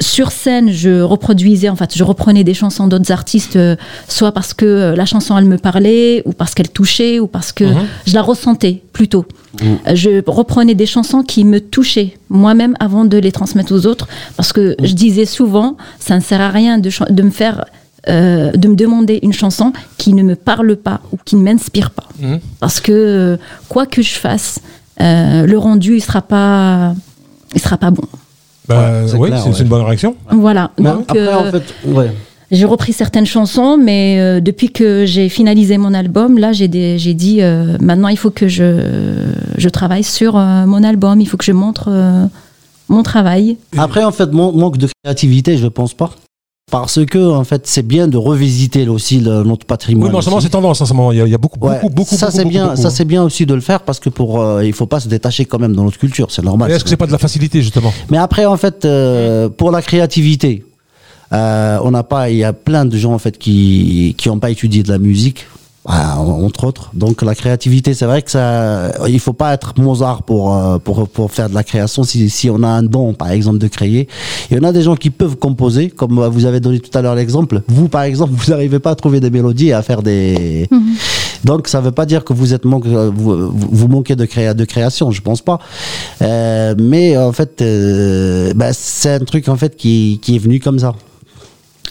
[0.00, 3.76] Sur scène, je reproduisais, en fait, je reprenais des chansons d'autres artistes, euh,
[4.08, 7.52] soit parce que euh, la chanson elle me parlait, ou parce qu'elle touchait, ou parce
[7.52, 7.86] que Mhm.
[8.06, 9.24] je la ressentais plutôt.
[9.62, 14.06] Euh, Je reprenais des chansons qui me touchaient moi-même avant de les transmettre aux autres,
[14.36, 17.64] parce que je disais souvent, ça ne sert à rien de, me faire,
[18.08, 21.90] euh, de me demander une chanson qui ne me parle pas ou qui ne m'inspire
[21.90, 22.38] pas, Mhm.
[22.60, 23.36] parce que euh,
[23.68, 24.60] quoi que je fasse,
[25.00, 26.94] euh, le rendu il sera pas,
[27.54, 28.04] il sera pas bon.
[28.70, 29.58] Bah, oui, c'est ouais.
[29.60, 30.14] une bonne réaction.
[30.30, 30.70] Voilà.
[30.78, 32.10] mais Donc, après, en euh, fait, ouais.
[32.50, 37.38] j'ai repris certaines chansons, mais euh, depuis que j'ai finalisé mon album, là, j'ai dit
[37.42, 39.26] euh, maintenant, il faut que je,
[39.58, 42.26] je travaille sur euh, mon album, il faut que je montre euh,
[42.88, 43.56] mon travail.
[43.76, 46.10] Après, en fait, mon- manque de créativité, je pense pas.
[46.70, 50.04] Parce que, en fait, c'est bien de revisiter aussi le- notre patrimoine.
[50.04, 50.46] Oui, mais en ce moment, aussi.
[50.46, 50.80] c'est tendance.
[50.80, 52.14] En ce moment, il y a, il y a beaucoup, Ouais, beaucoup, beaucoup.
[52.14, 52.80] ça c'est bien, beaucoup.
[52.82, 55.08] ça c'est bien aussi de le faire parce que pour, euh, il faut pas se
[55.08, 56.70] détacher quand même de notre culture, c'est normal.
[56.70, 57.92] Est-ce que c'est pas de la facilité, justement?
[58.10, 60.64] Mais après, en fait, euh, pour la créativité,
[61.32, 64.38] euh, on n'a pas, il y a plein de gens en fait qui qui n'ont
[64.38, 65.46] pas étudié de la musique.
[65.88, 66.90] Euh, entre autres.
[66.94, 71.08] Donc la créativité, c'est vrai que ça, il faut pas être Mozart pour euh, pour
[71.08, 72.02] pour faire de la création.
[72.04, 74.06] Si si on a un don, par exemple, de créer,
[74.50, 76.96] il y en a des gens qui peuvent composer, comme euh, vous avez donné tout
[76.96, 77.62] à l'heure l'exemple.
[77.68, 80.68] Vous, par exemple, vous n'arrivez pas à trouver des mélodies et à faire des.
[81.44, 84.26] Donc ça veut pas dire que vous êtes manque, euh, vous, vous- vous manquez de
[84.26, 85.58] créa, de création, je pense pas.
[86.20, 90.60] Euh, mais en fait, euh, bah, c'est un truc en fait qui qui est venu
[90.60, 90.92] comme ça.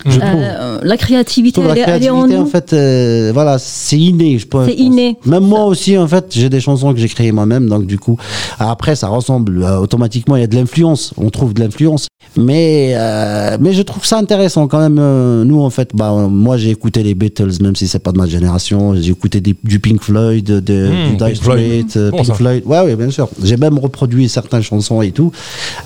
[0.05, 0.21] Je trouve.
[0.41, 2.43] Euh, la créativité, Je trouve elle, la est- elle est en créativité, nous.
[2.43, 4.37] en fait, euh, voilà, c'est inné.
[4.39, 4.65] Je pense.
[4.67, 5.17] C'est inné.
[5.25, 8.17] Même moi aussi, en fait, j'ai des chansons que j'ai créées moi-même, donc du coup,
[8.59, 10.35] après, ça ressemble euh, automatiquement.
[10.35, 12.07] Il y a de l'influence, on trouve de l'influence.
[12.37, 14.97] Mais, euh, mais je trouve ça intéressant quand même.
[14.99, 18.17] euh, nous, en fait, bah, moi, j'ai écouté les Beatles, même si c'est pas de
[18.17, 18.93] ma génération.
[18.95, 21.89] J'ai écouté des- du Pink Floyd, de, Mmh, du Dire Pink Floyd.
[21.89, 22.33] Straits, Bon, Pink ça.
[22.35, 22.63] Floyd.
[22.65, 23.29] Ouais, ouais, bien sûr.
[23.43, 25.31] J'ai même reproduit certaines chansons et tout.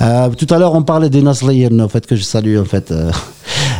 [0.01, 2.91] Euh, tout à l'heure, on parlait des Nasliyen, en fait, que je salue, en fait.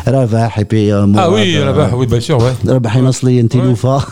[0.06, 2.52] Rabah puis Mourad, Ah oui, Rabah, oui, bien sûr, ouais.
[2.66, 4.06] Rabah Nasli, Ntiloufa.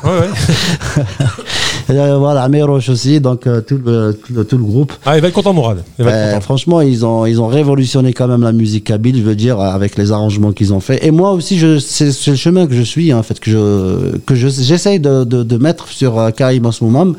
[1.88, 4.12] Voilà, aussi, donc euh, tout le,
[4.44, 4.92] tout, le, groupe.
[5.04, 5.82] Ah, il va être content, Mourad.
[5.98, 6.06] Il.
[6.06, 9.60] Euh, franchement, ils ont, ils ont révolutionné quand même la musique kabyle, je veux dire,
[9.60, 11.04] avec les arrangements qu'ils ont fait.
[11.04, 14.34] Et moi aussi, c'est le chemin que je suis, hein, en fait, que je que
[14.34, 17.12] j'essaye de, de, de, mettre sur euh, Karim en ce moment.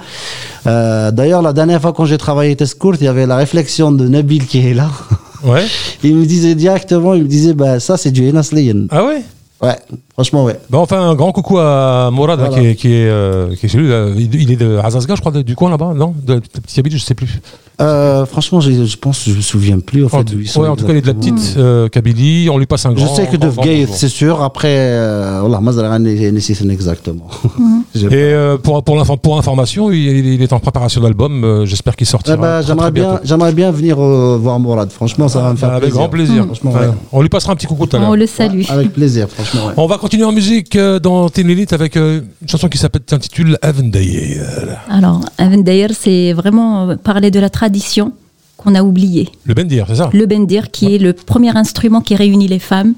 [0.66, 4.08] Euh, D'ailleurs, la dernière fois quand j'ai travaillé Tescourt, il y avait la réflexion de
[4.08, 4.90] Nabil qui est là.
[5.44, 5.66] Ouais.
[6.04, 8.88] Il me disait directement, il me disait, bah, ça, c'est du Enas Liyan.
[8.90, 9.22] Ah ouais?
[9.62, 9.78] Ouais,
[10.14, 10.60] franchement, ouais.
[10.70, 13.70] Bon, enfin, un grand coucou à Mourad, hein, qui est, qui est, euh, qui est
[13.70, 13.90] chez lui.
[13.90, 14.08] là.
[14.16, 16.14] Il, il est de Azazga, je crois, de- du coin là-bas, non?
[16.26, 17.40] De, de Petit Habit, je sais plus.
[17.82, 20.86] Euh, franchement, je, je pense, je me souviens plus, en fait, En, ouais, en tout
[20.86, 22.48] cas, il est de la petite euh, Kabylie.
[22.52, 23.16] On lui passe un Je grand.
[23.16, 23.96] sais que de grand, grand Gay, bonjour.
[23.96, 24.44] c'est sûr.
[24.44, 27.28] Après, euh, Mazara nécessite exactement.
[27.96, 29.98] J'ai- Et euh, pour, pour, l'info- pour information, il,
[30.36, 31.44] il est en préparation d'album.
[31.44, 32.36] euh, J'espère qu'il sortira.
[32.38, 34.92] Eh ben, très, j'aimerais très bien, j'aimerais bien venir euh, voir Mourad.
[34.92, 35.98] Franchement, ça va me faire Avec plaisir.
[36.00, 36.46] grand plaisir.
[36.46, 36.80] Franchement, Ouais.
[36.88, 36.94] ouais.
[37.12, 38.10] On lui passera un petit coucou tout à l'heure.
[38.10, 38.62] On le salue.
[38.70, 39.68] Avec plaisir, franchement.
[39.68, 39.74] ouais.
[39.78, 43.58] On va continuer en musique euh, dans Teen Elite avec euh, une chanson qui s'intitule
[43.64, 44.38] Heaven Day.
[44.38, 48.12] Euh, Alors, Avendayer, c'est vraiment parler de la tradition
[48.58, 49.30] qu'on a oubliée.
[49.46, 50.10] Le Bendir, c'est ça?
[50.12, 52.96] Le bendir, qui est le premier instrument qui réunit les femmes,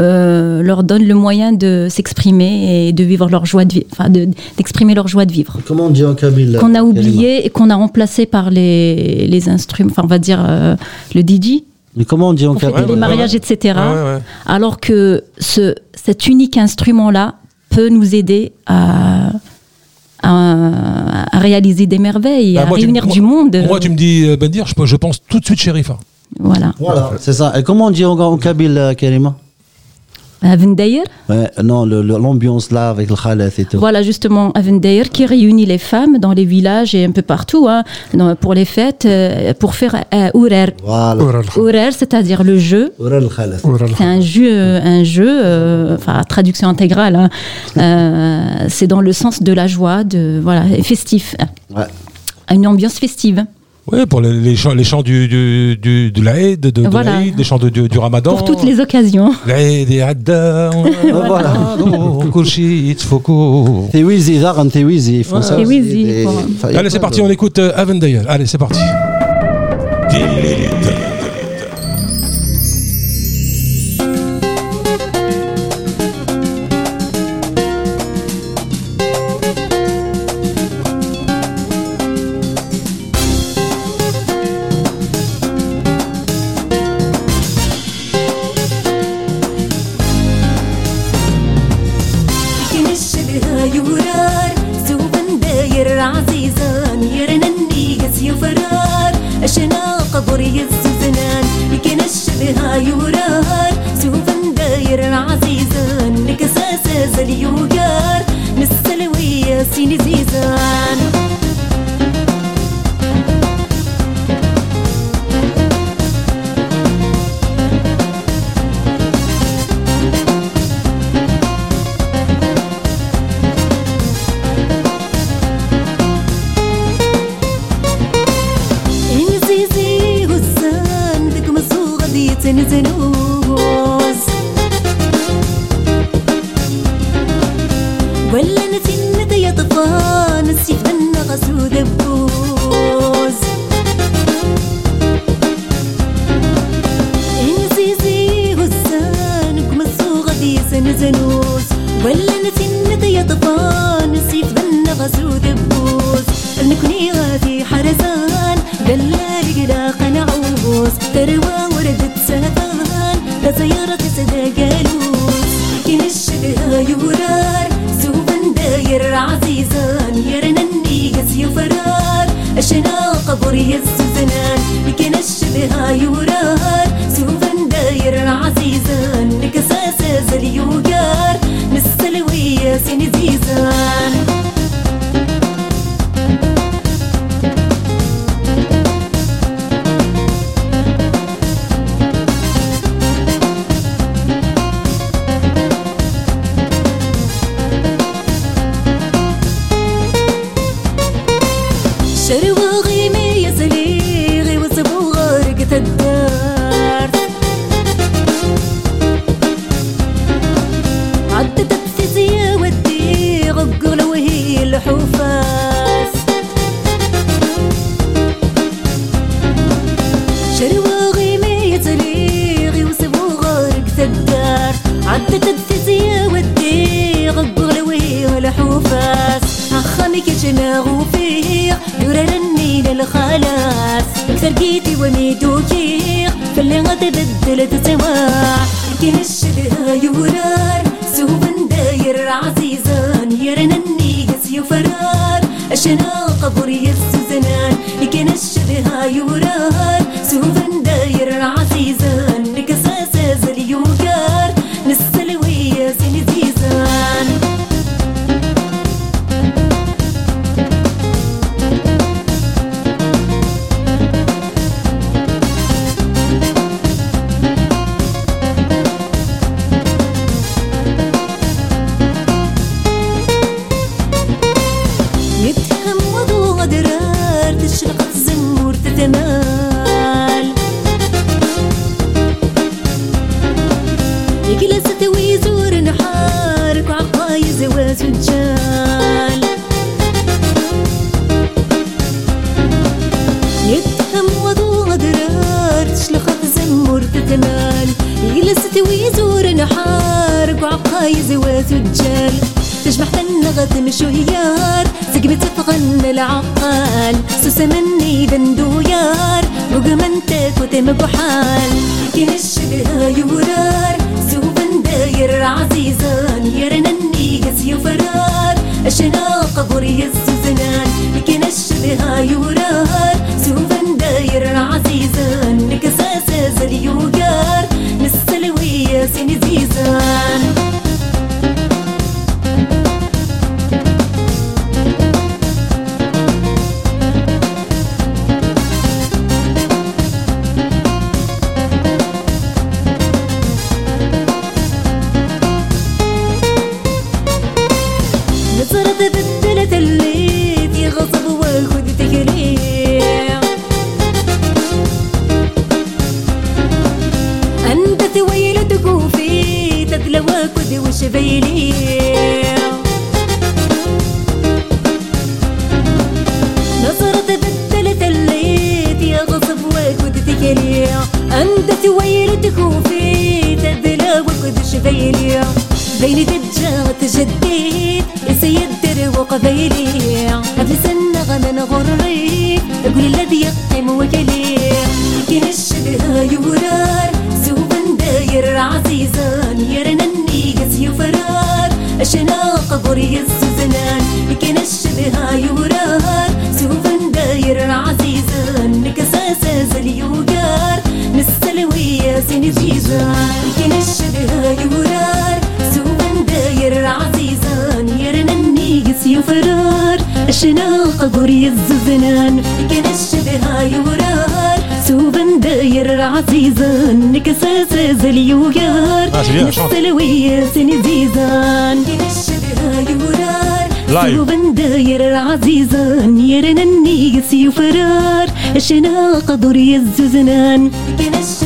[0.00, 4.08] euh, leur donne le moyen de s'exprimer et de vivre leur joie de vivre, enfin
[4.10, 5.58] de- d'exprimer leur joie de vivre.
[5.64, 9.48] Comment on dit en kabyle Qu'on a oublié et qu'on a remplacé par les, les
[9.48, 10.74] instruments, enfin on va dire euh,
[11.14, 11.62] le DJ,
[11.96, 13.36] Mais comment on dit en pour fêter kabyle les ouais, mariages, ouais.
[13.36, 13.78] etc.
[13.78, 14.18] Ouais, ouais, ouais.
[14.46, 17.34] Alors que ce, cet unique instrument-là
[17.70, 19.30] peut nous aider à,
[20.22, 23.64] à, à réaliser des merveilles, Bah, à moi, me- réunir moi- du monde.
[23.66, 25.90] Moi, tu me dis euh, Bendir, je, je pense tout de suite Sheriff.
[25.90, 25.98] hein.
[26.38, 26.72] Voilà.
[26.78, 27.58] Voilà, c'est ça.
[27.58, 29.36] Et comment on dit en, en kabyle, euh, Karima?
[30.44, 33.78] Avendayer, ouais, Non, l'ambiance là avec le khalat et tout.
[33.78, 37.82] Voilà justement Avendayer qui réunit les femmes dans les villages et un peu partout hein,
[38.12, 40.74] dans- pour les fêtes euh, pour faire euh, ourer.
[40.84, 41.22] Voilà.
[41.56, 42.92] Ourer, c'est-à-dire le jeu.
[43.96, 47.16] C'est un jeu, euh, un jeu, euh, enfin traduction intégrale.
[47.16, 47.28] hein.
[47.76, 51.34] Euh, c'est dans le sens de la joie, de voilà, festif,
[51.74, 51.84] Ouais.
[52.50, 53.44] une ambiance festive.
[53.86, 57.16] Oui, pour les, les chants, les chants du, du, du- de l'Aïd, de, de Voilà.
[57.18, 58.34] l'Aïd, les chants de- du, du Ramadan.
[58.34, 59.30] Pour toutes les occasions.
[59.46, 60.70] l'Aïd et Adda,
[61.12, 61.76] Voilà.
[62.32, 63.88] Kulshi, Tzfoko.
[63.92, 65.56] T'es Wizi, Zaran, t'es Wizi, ils font ça.
[65.56, 66.32] T'es aussi, Wizi, des- quoi.
[66.56, 68.20] enfin, y a Allez, c'est parti, de- on écoute euh, Avendayer.
[68.26, 68.80] Allez, c'est parti.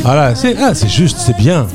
[0.03, 1.66] Voilà, c'est ah, c'est juste, c'est bien.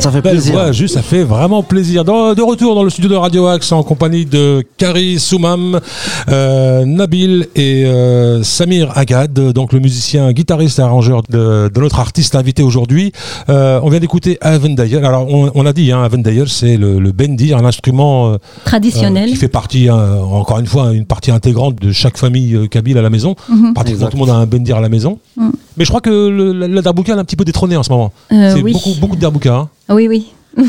[0.00, 0.72] Ça fait ben, plaisir.
[0.72, 2.04] Juste, ça fait vraiment plaisir.
[2.04, 5.80] De retour dans le studio de Radio Axe en compagnie de Kari Soumam,
[6.28, 12.34] euh, Nabil et euh, Samir Agad, donc le musicien, guitariste et arrangeur de, notre artiste
[12.34, 13.12] invité aujourd'hui.
[13.48, 14.98] Euh, on vient d'écouter Avendayer.
[14.98, 19.36] Alors, on, on, a dit, hein, Avendayer, c'est le, le bendy, un instrument traditionnel qui
[19.36, 23.10] fait partie, hein, encore une fois, une partie intégrante de chaque famille kabyle à la
[23.10, 23.36] maison.
[23.48, 23.74] Mm -hmm.
[23.74, 25.18] Pratiquement tout le monde a un bendir à la maison.
[25.36, 25.50] Mm.
[25.76, 27.82] Mais je crois que le, la, la darbouka elle est un petit peu détrônée en
[27.82, 28.12] ce moment.
[28.32, 28.72] Euh, c'est oui.
[28.72, 29.54] beaucoup, beaucoup de darbouka.
[29.54, 29.68] hein.
[29.88, 30.26] Oui, oui.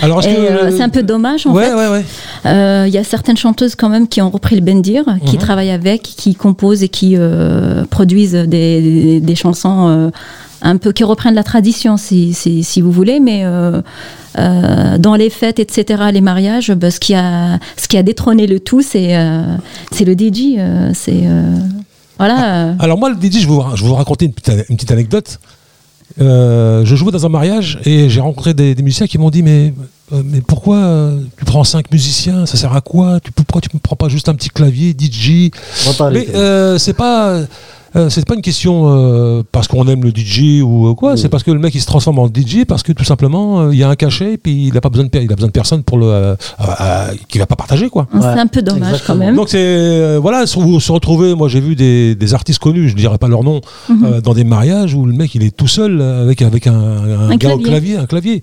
[0.00, 1.74] Alors, euh, c'est un peu dommage en ouais, fait.
[1.74, 2.04] ouais, ouais.
[2.46, 5.40] Euh, Il y a certaines chanteuses quand même qui ont repris le bendir, qui Mhm.
[5.42, 7.16] travaillent avec, qui composent et qui
[7.90, 8.46] produisent des,
[8.80, 10.10] des- des chansons
[10.62, 13.44] un peu qui reprennent la tradition, si, si, si vous voulez, mais
[14.36, 18.60] dans les fêtes, etc., les mariages, bah, ce, qui a, ce qui a détrôné le
[18.60, 19.14] tout, c'est
[19.90, 20.58] c'est le DJ.
[20.94, 21.22] c'est
[22.18, 22.68] voilà.
[22.70, 24.90] euh, Alors moi, le DJ, je vais vous, je vous raconter une petite, une petite
[24.90, 25.38] anecdote.
[26.20, 29.42] Euh, je jouais dans un mariage et j'ai rencontré des, des musiciens qui m'ont dit
[29.42, 29.72] mais,
[30.12, 32.44] euh, mais pourquoi euh, tu prends cinq musiciens?
[32.46, 33.20] Ça sert à quoi?
[33.20, 35.50] Tu, Pourquoi tu ne prends pas juste un petit clavier, DJ
[36.28, 37.40] Mais euh, c'est pas...
[37.96, 41.18] euh, c'est pas une question euh, parce qu'on aime le DJ ou euh, quoi, Oui.
[41.18, 43.72] c'est parce que le mec il se transforme en DJ parce que tout simplement euh,
[43.74, 45.34] il y a un cachet et puis il a pas besoin de per- il a
[45.34, 48.06] besoin de personne pour le euh, euh, euh, qui va pas partager quoi.
[48.12, 49.18] c'est Ouais, un peu dommage exactement.
[49.18, 49.36] quand même.
[49.36, 51.34] Donc c'est euh, voilà, vous se retrouver.
[51.34, 54.04] Moi j'ai vu des, des artistes connus, je ne dirais pas leur nom, Mhm.
[54.04, 57.30] euh, dans des mariages où le mec il est tout seul avec avec un, un
[57.30, 57.64] Un gars au clavier.
[57.64, 58.40] clavier, un clavier.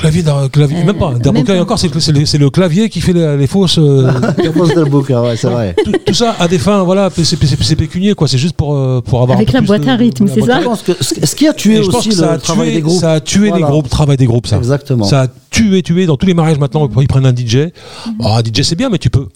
[0.00, 1.12] Clavier, d'un- clavier Euh, même pas.
[1.12, 1.62] D'un même bouquin, et pas.
[1.62, 3.78] encore, c'est le, c'est le- c'est le clavier qui fait les, les fausses.
[3.78, 5.74] euh, de bouquin, ouais, c'est vrai.
[5.84, 8.26] tout, tout ça à des fins, voilà, c'est pécunier, quoi.
[8.28, 9.36] C'est juste pour, euh, pour avoir.
[9.36, 10.64] un Avec peu la plus boîte de- à rythme, la c'est boîte à ça Je
[10.66, 10.92] pense que
[11.26, 12.80] ce qui a tué Et je pense aussi que ça le a travail tué, des
[12.82, 13.00] groupes.
[13.00, 13.56] ça a tué Voilà.
[13.66, 14.56] les groupes, le travail des groupes, ça.
[14.56, 15.04] Exactement.
[15.04, 16.88] Ça a tué, tué dans tous les mariages maintenant.
[17.00, 17.70] Ils prennent un DJ.
[18.18, 19.26] Oh, un DJ c'est bien, mais tu peux,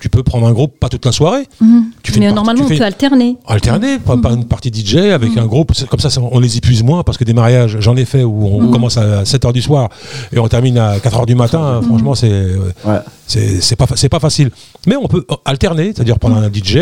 [0.00, 1.46] tu peux prendre un groupe pas toute la soirée.
[1.60, 1.84] Mhm.
[2.02, 3.36] Tu fais Mais partie- normalement, tu on fais- peut alterner.
[3.46, 5.72] Alterner, pas, pas une partie DJ avec un groupe.
[5.88, 8.68] Comme ça, on les épuise moins parce que des mariages, j'en ai fait où on
[8.68, 9.88] commence à 7h du soir
[10.32, 11.80] et on termine à 4h du matin.
[11.86, 12.46] Franchement, c'est
[12.84, 12.98] Ouais.
[13.26, 14.50] c'est c'est pas pas facile.
[14.86, 16.74] Mais on peut alterner, c'est-à-dire prendre un DJ,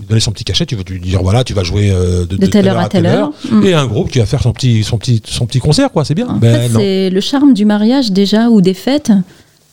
[0.00, 2.36] lui donner son petit cachet, tu veux lui dire voilà, tu vas jouer euh, de,
[2.36, 3.30] De telle heure à telle heure.
[3.64, 6.14] Et un groupe qui va faire son petit son petit son petit concert quoi, c'est
[6.14, 6.26] bien.
[6.28, 9.12] En Ben c'est le charme du mariage déjà ou des fêtes.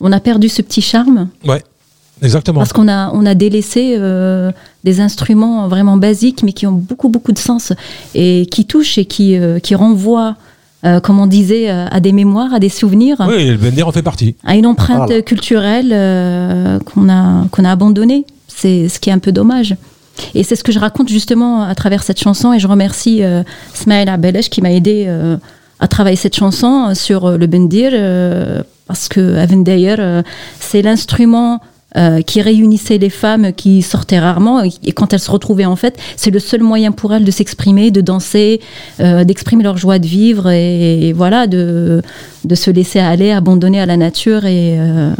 [0.00, 1.62] On a perdu ce petit charme Ouais.
[2.22, 2.60] Exactement.
[2.60, 4.50] parce qu'on a, on a délaissé euh,
[4.84, 7.72] des instruments vraiment basiques mais qui ont beaucoup, beaucoup de sens
[8.14, 10.36] et qui touchent et qui, euh, qui renvoient,
[10.84, 14.02] euh, comme on disait, à des mémoires, à des souvenirs, Oui, le Bender en fait
[14.02, 14.36] partie.
[14.44, 15.22] à une empreinte Voilà.
[15.22, 18.24] culturelle euh, qu'on a, qu'on a abandonnée.
[18.48, 19.76] C'est ce qui est un peu dommage.
[20.34, 23.42] Et c'est ce que je raconte justement à travers cette chanson et je remercie euh,
[23.74, 25.36] Smaïl Abelesh qui m'a aidé euh,
[25.80, 30.22] à travailler cette chanson sur euh, le bendir euh, parce que Avendayer, euh,
[30.60, 31.60] c'est l'instrument
[31.96, 35.76] euh, qui réunissait les femmes qui sortaient rarement et, et quand elles se retrouvaient en
[35.76, 38.60] fait, c'est le seul moyen pour elles de s'exprimer, de danser,
[39.00, 42.02] euh, d'exprimer leur joie de vivre et, et voilà, de,
[42.44, 45.12] de se laisser aller, abandonner à la nature et euh,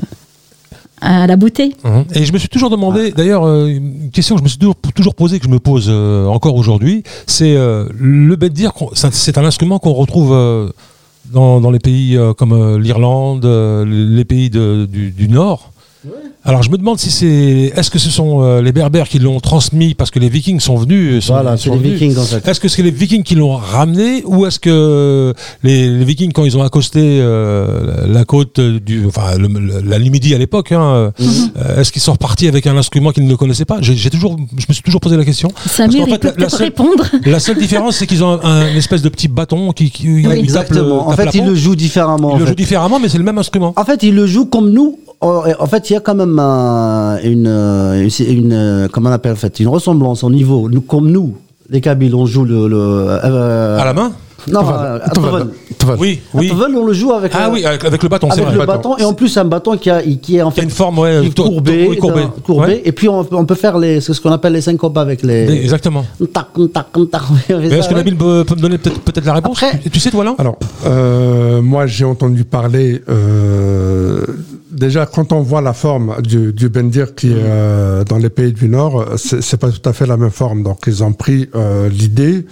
[1.01, 1.75] à la beauté.
[1.85, 2.05] Mhm.
[2.15, 3.17] Et je me suis toujours demandé, Ah.
[3.19, 6.57] d'ailleurs, une question que je me suis toujours, toujours posée, que je me pose encore
[6.57, 10.31] aujourd'hui, c'est le bendir, qu'on- c'est un- instrument qu'on retrouve
[11.33, 15.71] dans, dans les pays comme l'Irlande, les pays de- du, du Nord.
[16.45, 19.41] Alors je me demande si c'est, est-ce que ce sont euh, les Berbères qui l'ont
[19.41, 21.25] transmis parce que les Vikings sont venus.
[21.25, 21.93] sont- Voilà, c'est les venus.
[21.95, 22.47] Vikings en fait.
[22.49, 25.33] Est-ce que c'est les Vikings qui l'ont ramené ou est-ce que
[25.63, 29.99] les, les Vikings, quand ils ont accosté euh, la côte du, enfin le- le- la
[29.99, 31.27] Numidie à l'époque, hein, Mhm.
[31.57, 33.79] euh, est-ce qu'ils sont repartis avec un instrument qu'ils ne connaissaient pas?
[33.81, 35.49] J'ai toujours, je me suis toujours posé la question.
[35.67, 37.05] Samir, il fait, peut la- seule- répondre.
[37.27, 40.25] La seule différence, c'est qu'ils ont un, un espèce de petit bâton qui, qui.
[40.27, 42.31] En fait, ils le jouent différemment.
[42.33, 43.73] Ils en le jouent différemment, mais c'est le même instrument.
[43.77, 44.99] En fait, il le joue comme nous.
[45.21, 48.09] En en fait, il y a quand même un- une, euh,
[48.53, 50.69] euh, comment on appelle fait, une ressemblance au niveau.
[50.69, 51.37] Nous, comme nous,
[51.71, 52.69] les Kabyles, on joue le.
[52.69, 54.13] le euh, À la main?
[54.49, 54.61] Non,
[55.15, 55.43] Toval.
[55.43, 55.97] euh.
[55.99, 56.49] Oui, À oui.
[56.49, 57.33] Toval, on le joue avec.
[57.35, 58.59] Ah euh, oui, avec, avec le bâton, c'est Avec vrai.
[58.61, 60.65] le bâton et en plus un bâton qui a qui est en Qui a fait
[60.65, 62.23] une forme, ouais, qui est tour- courbé, oui, courbé.
[62.23, 62.67] d'un- courbé.
[62.67, 62.83] Ouais.
[62.85, 66.05] et puis on, on peut faire les ce qu'on appelle les syncopes avec les Exactement.
[66.33, 69.91] tac tac tac est-ce que Nabil peut, peut me donner peut-être la réponse Après- tu,
[69.91, 73.03] tu sais, toi, là Alors, euh, moi, j'ai entendu parler.
[73.09, 74.25] euh,
[74.71, 78.53] déjà, quand on voit la forme du, du bendir qui est euh, dans les pays
[78.53, 80.63] du Nord, c'est pas tout à fait la même forme.
[80.63, 82.47] Donc, ils ont pris euh, l'idée.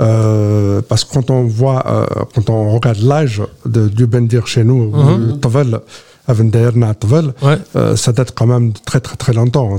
[0.00, 4.64] Euh, parce que quand on voit, euh, quand on regarde l'âge de- du bendir chez
[4.64, 5.38] nous, Mhm.
[5.40, 5.80] Tovel,
[6.28, 6.70] Avendayer,
[7.00, 7.58] Tovel, Ouais.
[7.74, 9.68] euh, ça date quand même de très très très longtemps.
[9.72, 9.78] On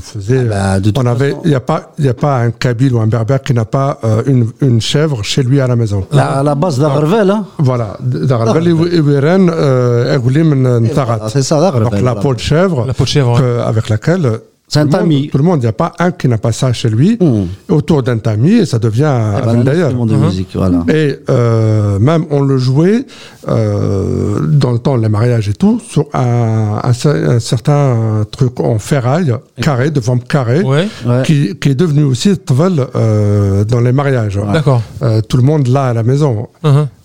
[0.00, 2.50] faisait, bah, de toute on avait, il n'y a pas, il y a pas un
[2.50, 5.76] Kabyle ou un Berbère qui n'a pas euh, une, une chèvre chez lui à la
[5.76, 6.04] maison.
[6.10, 11.28] la, la base d'Arvel hein Voilà, d'Arvel et Egouli, Ntarat.
[11.28, 13.40] c'est ça d'Arvel Donc la peau de chèvre La peau de chèvre, ouais.
[13.40, 14.40] que- avec laquelle
[14.74, 15.28] C'est un tout le monde- tamis.
[15.32, 17.16] Tout le monde, il n'y a pas un qui n'a pas ça chez lui.
[17.20, 17.44] Hmm.
[17.72, 19.86] Autour d'un tamis, et ça devient un Eh ben, un d'ailleurs.
[19.86, 23.06] instrument de musique voilà Et euh, même on le jouait
[23.48, 28.60] euh, dans le temps, les mariages et tout, sur un, un cer- un certain truc
[28.60, 31.22] en ferraille, carré, de forme carrée, Ouais, Ouais.
[31.24, 34.38] qui, qui est devenu aussi tvel euh, dans les mariages.
[34.52, 34.82] d'accord.
[35.02, 36.48] Euh, tout le monde l'a à la maison.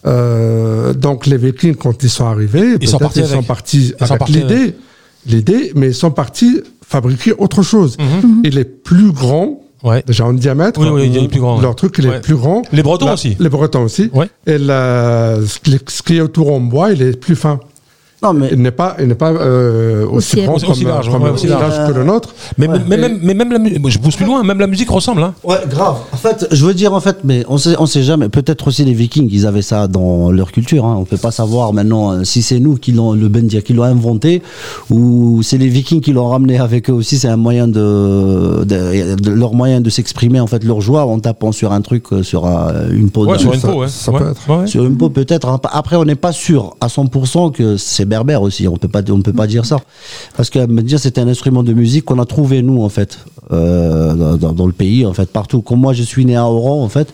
[0.08, 3.48] Euh, donc les Vikings, quand ils sont arrivés, Ils sont partis ils sont avec.
[3.48, 4.76] partis avec l'idée,
[5.26, 7.98] l'idée, mais ils sont partis fabriquer autre chose.
[8.00, 8.42] Mhm.
[8.46, 10.04] Il est plus grand, Ouais.
[10.06, 10.80] déjà en diamètre.
[10.82, 11.76] Oui, oui, il est plus grand, Leur ouais.
[11.76, 12.18] truc, il Ouais.
[12.18, 12.64] est plus grand.
[12.74, 13.38] Les Bretons La- aussi.
[13.40, 14.10] Les Bretons aussi.
[14.14, 14.28] Ouais.
[14.48, 17.60] Et la- ce qui- ce qui est autour en bois, il est plus fin.
[18.22, 21.10] Non mais Il n'est pas, il n'est pas euh, aussi, Aussi grand aussi- comme, large,
[21.10, 21.74] comme- ouais, aussi large.
[21.78, 22.34] large que le nôtre.
[22.58, 22.78] Mais, Ouais.
[22.88, 25.24] mais, même, mais même la musique, je pousse plus loin, même la musique ressemble.
[25.24, 25.34] Hein.
[25.44, 25.98] Ouais, grave.
[26.12, 28.28] En fait, je veux dire, en fait, mais on sait, on sait jamais.
[28.30, 30.86] Peut-être aussi les Vikings, ils avaient ça dans leur culture.
[30.86, 30.96] Hein.
[31.00, 33.84] On peut pas savoir maintenant euh, si c'est nous qui l'ont, le Bendia qui l'ont
[33.84, 34.42] inventé,
[34.90, 37.18] ou c'est les Vikings qui l'ont ramené avec eux aussi.
[37.20, 41.20] C'est un moyen de, de, de- leur moyen de s'exprimer en fait leur joie en
[41.20, 43.26] tapant sur un truc, euh, sur euh, une peau.
[43.26, 43.88] Ouais, d'un- sur une ça- peau, ouais.
[43.88, 44.50] ça Ouais, peut être.
[44.62, 44.68] ouais.
[44.68, 45.48] sur une peau peut-être.
[45.72, 48.68] Après, on n'est pas sûr à 100% que c'est berbère aussi.
[48.68, 49.78] On peut pas, on peut pas dire ça,
[50.36, 53.20] parce que me dire c'était un instrument de musique qu'on a trouvé nous en fait
[53.52, 55.62] euh, dans, dans- dans le pays en fait partout.
[55.62, 57.08] Comme moi, je suis né à Oran en fait.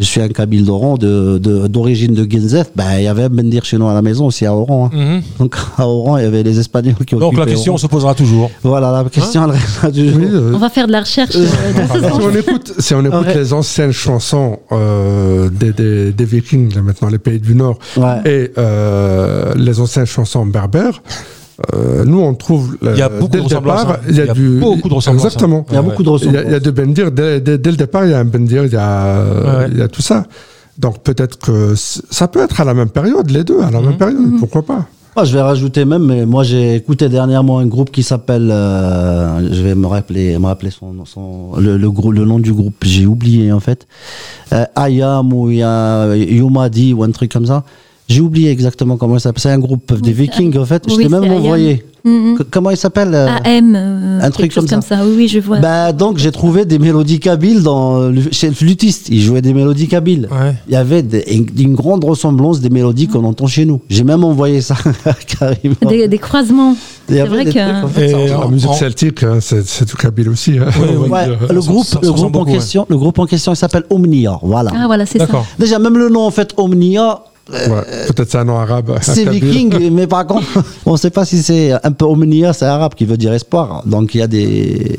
[0.00, 2.70] Je suis un Kabyle d'Oran, de, de- d'origine de Genzef.
[2.74, 4.90] Ben, il y avait un Bendir chez nous à la maison aussi à Oran.
[4.92, 4.96] hein.
[4.96, 5.22] Mhm.
[5.38, 7.78] Donc à Oran, il y avait les Espagnols qui Donc la question Oran.
[7.78, 8.50] se posera toujours.
[8.64, 10.18] Voilà, la question, elle reste toujours.
[10.20, 11.36] Oui, euh, On va faire de la recherche.
[11.36, 11.46] euh,
[11.92, 13.34] ce si on écoute, si on écoute Ouais.
[13.36, 18.20] les anciennes chansons euh, des, des, des Vikings, là, maintenant les pays du Nord, Ouais.
[18.24, 21.02] et euh, les anciennes chansons berbères,
[21.74, 24.00] euh, nous on trouve Il y a beaucoup dès de le départ, ressemblances, hein.
[24.08, 25.66] il y a, Il y a du beaucoup de ressemblances, Exactement.
[25.70, 26.42] Il y a beaucoup de ressemblances.
[26.46, 28.64] il y a de Bendir dès, dès, dès le départ, il y a un Bendir,
[28.64, 29.68] il y a, Ouais.
[29.72, 30.24] il y a tout ça.
[30.78, 33.86] Donc peut-être que ça peut être à la même période, les deux à la Mhm.
[33.88, 34.86] même période, pourquoi pas
[35.16, 39.48] Moi, je vais rajouter même, mais moi j'ai écouté dernièrement un groupe qui s'appelle, euh,
[39.54, 42.74] je vais me rappeler, me rappeler son, son le, le, grou- le nom du groupe,
[42.82, 43.86] j'ai oublié en fait,
[44.52, 47.62] euh, Ayam ou il y a Yomadi ou un truc comme ça.
[48.08, 49.40] J'ai oublié exactement comment ça s'appelle.
[49.42, 50.82] C'est un groupe des Vikings en fait.
[50.88, 51.84] je oui, t'ai même envoyé.
[52.04, 52.36] Mhm.
[52.36, 55.00] C- Comment il s'appelle euh, AM, euh, un truc comme comme ça.
[55.06, 55.58] Oui, oui, je vois.
[55.60, 59.08] Bah donc j'ai trouvé des mélodies kabyles dans le, chez le flûtiste.
[59.08, 60.28] Il jouait des mélodies kabyles.
[60.30, 60.54] Ouais.
[60.68, 63.80] Il y avait des- une, une grande ressemblance des mélodies qu'on entend chez nous.
[63.88, 64.76] J'ai même envoyé ça
[65.38, 65.76] carrément.
[65.88, 66.76] des, des croisements.
[67.08, 70.28] Il C'est vrai que- trucs, en fait, Et musique celtique, hein, c'est c'est du Kabyle
[70.28, 70.58] aussi.
[70.58, 70.66] hein.
[71.08, 73.54] Ouais, le groupe, ça- le ça groupe ressemble en beaucoup, question, le groupe en question,
[73.54, 74.38] il s'appelle Omnia.
[74.42, 74.72] Voilà.
[74.76, 75.26] Ah, voilà, c'est ça.
[75.58, 77.20] Déjà, même le nom en fait Omnia,
[77.52, 77.68] Ouais,
[78.08, 78.98] Peut-être c'est un nom arabe.
[79.02, 80.46] c'est viking, mais par contre,
[80.86, 83.82] on ne sait pas si c'est un peu Omnia, c'est arabe qui veut dire espoir.
[83.86, 84.98] Donc il y a des.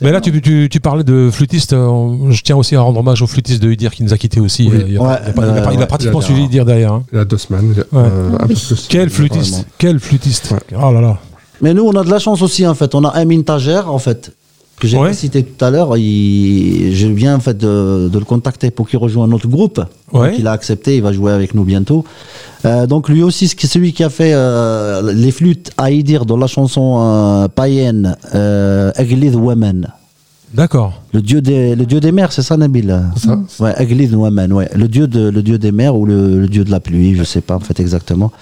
[0.00, 1.72] Mais là, tu, tu, tu parlais de flûtiste.
[1.72, 4.38] euh, Je tiens aussi à rendre hommage au flûtiste de Udir qui nous a quittés
[4.38, 4.68] aussi.
[4.70, 4.76] Oui.
[4.80, 6.44] Euh, Il, a, Ouais, il a pas- il a pas- il a ouais, pratiquement suivi
[6.44, 6.92] Udir derrière.
[6.92, 7.02] hein.
[7.12, 7.74] Il y a deux semaines.
[7.76, 7.84] Ouais.
[7.94, 8.54] euh, un peu Oui.
[8.54, 8.86] plus.
[8.88, 9.66] Quel flûtiste.
[9.78, 10.54] Quel flûtiste.
[10.80, 11.18] Oh là là.
[11.60, 12.94] Mais nous, on a de la chance aussi en fait.
[12.94, 14.30] On a Amin Tajer en fait
[14.78, 15.12] que j'ai Ouais.
[15.12, 15.96] cité tout à l'heure.
[15.96, 16.94] Il...
[16.94, 19.80] Je viens en fait de, de le contacter pour qu'il rejoigne notre groupe.
[20.12, 20.30] Ouais.
[20.30, 20.96] Donc, il a accepté.
[20.96, 22.04] Il va jouer avec nous bientôt.
[22.64, 26.36] Euh, donc lui aussi, c'est celui qui a fait euh, les flûtes à Idir dans
[26.36, 29.88] la chanson euh, païenne euh, Aglid Women.
[30.54, 31.02] D'accord.
[31.12, 32.98] Le dieu des, le dieu des mers, c'est ça, Nabil?
[33.16, 33.38] C'est ça.
[33.60, 34.68] Ouais, Aglid Women, ouais.
[34.74, 37.22] Le dieu, de, le dieu des mers ou le, le dieu de la pluie, je
[37.22, 38.32] sais pas en fait exactement.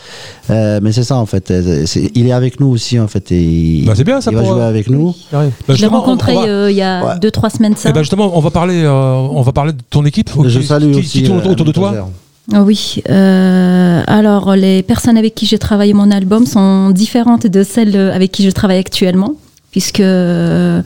[0.51, 1.51] Euh, mais c'est ça en fait.
[1.51, 1.85] Euh,
[2.15, 3.33] il est avec nous aussi en fait.
[3.33, 5.15] Et Bah, c'est bien, ça, Il va jouer euh, avec nous.
[5.33, 7.19] Bah, Je l'ai rencontré va- euh, il y a Ouais.
[7.21, 7.89] deux, trois semaines de ça.
[7.91, 10.31] Eh ben justement, on va parler, euh, on va parler de ton équipe.
[10.45, 11.23] Je qui, salue qui- aussi.
[11.23, 12.09] qui tourne autour de toi.
[12.55, 13.03] Ah Oui.
[13.11, 18.31] euh, alors, les personnes avec qui j'ai travaillé mon album sont différentes de celles avec
[18.31, 19.35] qui je travaille actuellement,
[19.73, 20.81] puisque euh,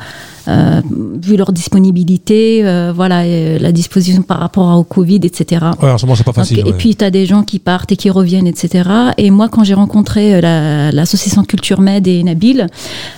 [0.51, 0.81] euh,
[1.23, 5.65] vu leur disponibilité, euh, voilà, euh, la disposition par rapport au Covid, etc.
[5.83, 6.63] Ouais, en ce moment, c'est pas Donc, facile.
[6.67, 8.89] et puis, tu as des gens qui partent et qui reviennent, etc.
[9.17, 12.67] Et moi, quand j'ai rencontré euh, la- l'association Culture Med et Nabil,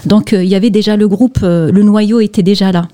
[0.07, 2.87] donc il y avait déjà le groupe, le noyau était déjà là.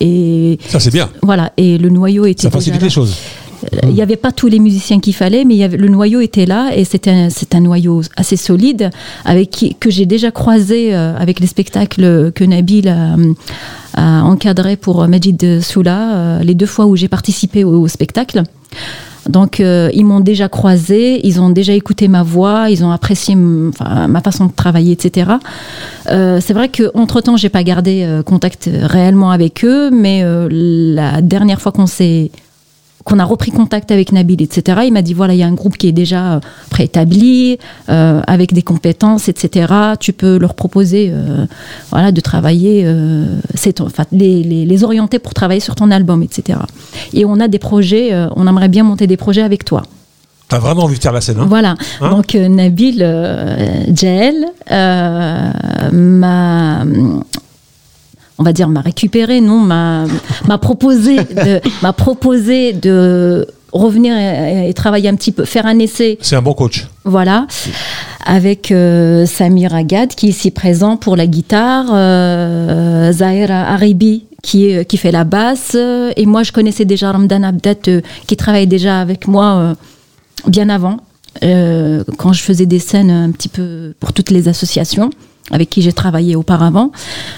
[0.00, 1.08] Et ça, c'est bien.
[1.22, 2.86] voilà, et le noyau était Ça déjà facilite là.
[2.86, 3.16] les choses.
[3.64, 6.70] Euh, Il n'y avait pas tous les musiciens qu'il fallait, mais le noyau était là
[6.74, 8.90] et c'est un noyau assez solide
[9.24, 13.16] avec qui, que j'ai déjà croisé euh, avec les spectacles que Nabil a,
[13.94, 18.42] a encadré pour Majid Soula, euh, les deux fois où j'ai participé au, spectacle.
[19.28, 23.36] Donc euh, ils m'ont déjà croisé, ils ont déjà écouté ma voix, ils ont apprécié
[23.36, 25.32] ma façon de travailler, etc.
[26.08, 30.48] Euh, c'est vrai qu'entre temps, j'ai pas gardé euh, contact réellement avec eux, mais euh,
[30.50, 32.30] la dernière fois qu'on s'est
[33.04, 34.80] qu'on a repris contact avec Nabil, etc.
[34.84, 37.58] Il m'a dit voilà, il y a un groupe qui est déjà euh, préétabli,
[37.88, 39.72] euh, avec des compétences, etc.
[40.00, 41.46] Tu peux leur proposer, euh,
[41.90, 43.26] voilà, de travailler, euh,
[43.80, 46.58] enfin, les, les, les orienter pour travailler sur ton album, etc.
[47.12, 49.82] Et on a des projets, on aimerait bien monter des projets avec toi.
[50.48, 51.38] T'as vraiment envie de faire la scène.
[51.40, 51.46] Hein?
[51.48, 51.76] Voilà.
[52.00, 52.10] Hein?
[52.10, 52.98] Donc Nabil
[53.94, 54.46] Jael
[55.92, 56.84] m'a
[58.42, 64.74] on va dire m'a récupéré, non, m'a proposé de m'a proposé de revenir et, et
[64.74, 66.18] travailler un petit peu, faire un essai.
[66.20, 66.88] C'est un bon coach.
[67.04, 67.46] voilà,
[68.26, 74.70] avec euh, Samir Agad qui est ici présent pour la guitare, euh, Zahira Haribi qui,
[74.70, 78.66] est, qui fait la basse, et moi je connaissais déjà Ramdan Abdat euh, qui travaille
[78.66, 79.74] déjà avec moi euh,
[80.48, 80.96] bien avant,
[81.44, 85.10] euh, quand je faisais des scènes un petit peu pour toutes les associations
[85.50, 86.92] avec qui j'ai travaillé auparavant.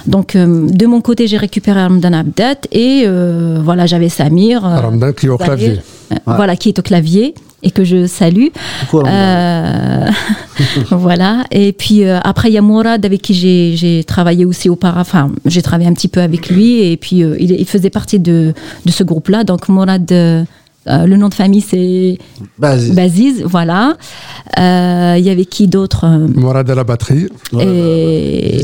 [0.06, 4.64] Donc euh, de mon côté j'ai récupéré Ramdan Abdat et euh, voilà j'avais Samir.
[4.64, 5.80] euh, Ramdan qui est au clavier.
[6.12, 8.48] euh, Voilà, qui est au clavier et que je salue.
[9.10, 10.10] Euh,
[10.90, 11.44] voilà.
[11.50, 15.00] Et puis euh, après, il y a Mourad avec qui j'ai- j'ai travaillé aussi auparavant.
[15.00, 16.80] Enfin, j'ai travaillé un petit peu avec lui.
[16.92, 18.52] Et puis, euh, il, il faisait partie de,
[18.84, 19.44] de ce groupe-là.
[19.44, 20.12] Donc, Mourad,
[20.88, 22.18] euh, le nom de famille, c'est.
[22.58, 23.42] Baziz.
[23.44, 23.96] Voilà.
[24.58, 27.28] Euh, Il y avait qui d'autre euh, Mourad à la batterie.
[27.52, 27.70] Voilà.
[27.70, 28.60] et-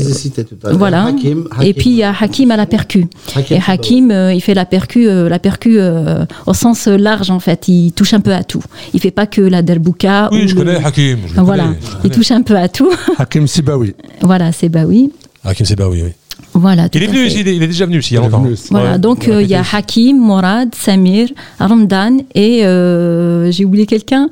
[0.73, 1.05] voilà.
[1.05, 3.07] Hakim, Et puis il y a Hakim à la percu.
[3.35, 7.29] Hakim, Et Hakim, euh, il fait la percu, euh, la percu euh, au sens large
[7.31, 7.67] en fait.
[7.67, 8.63] Il touche un peu à tout.
[8.93, 10.29] Il fait pas que la derbouka.
[10.31, 11.19] Oui, ou je le- connais Hakim.
[11.33, 11.63] je Voilà.
[11.65, 12.91] connais, Il touche un peu à tout.
[13.17, 13.93] Hakim Sibawi.
[14.21, 15.11] voilà, bah oui.
[15.43, 16.11] Hakim, bah oui, oui.
[16.53, 16.87] Voilà.
[16.93, 18.41] Il est venu il est il est déjà venu ici il y a longtemps.
[18.41, 18.67] venu ici.
[18.71, 18.99] Voilà, Ouais.
[18.99, 21.29] donc euh, il y a Hakim, Morad, Samir,
[21.59, 24.29] Ramdan et euh, j'ai oublié quelqu'un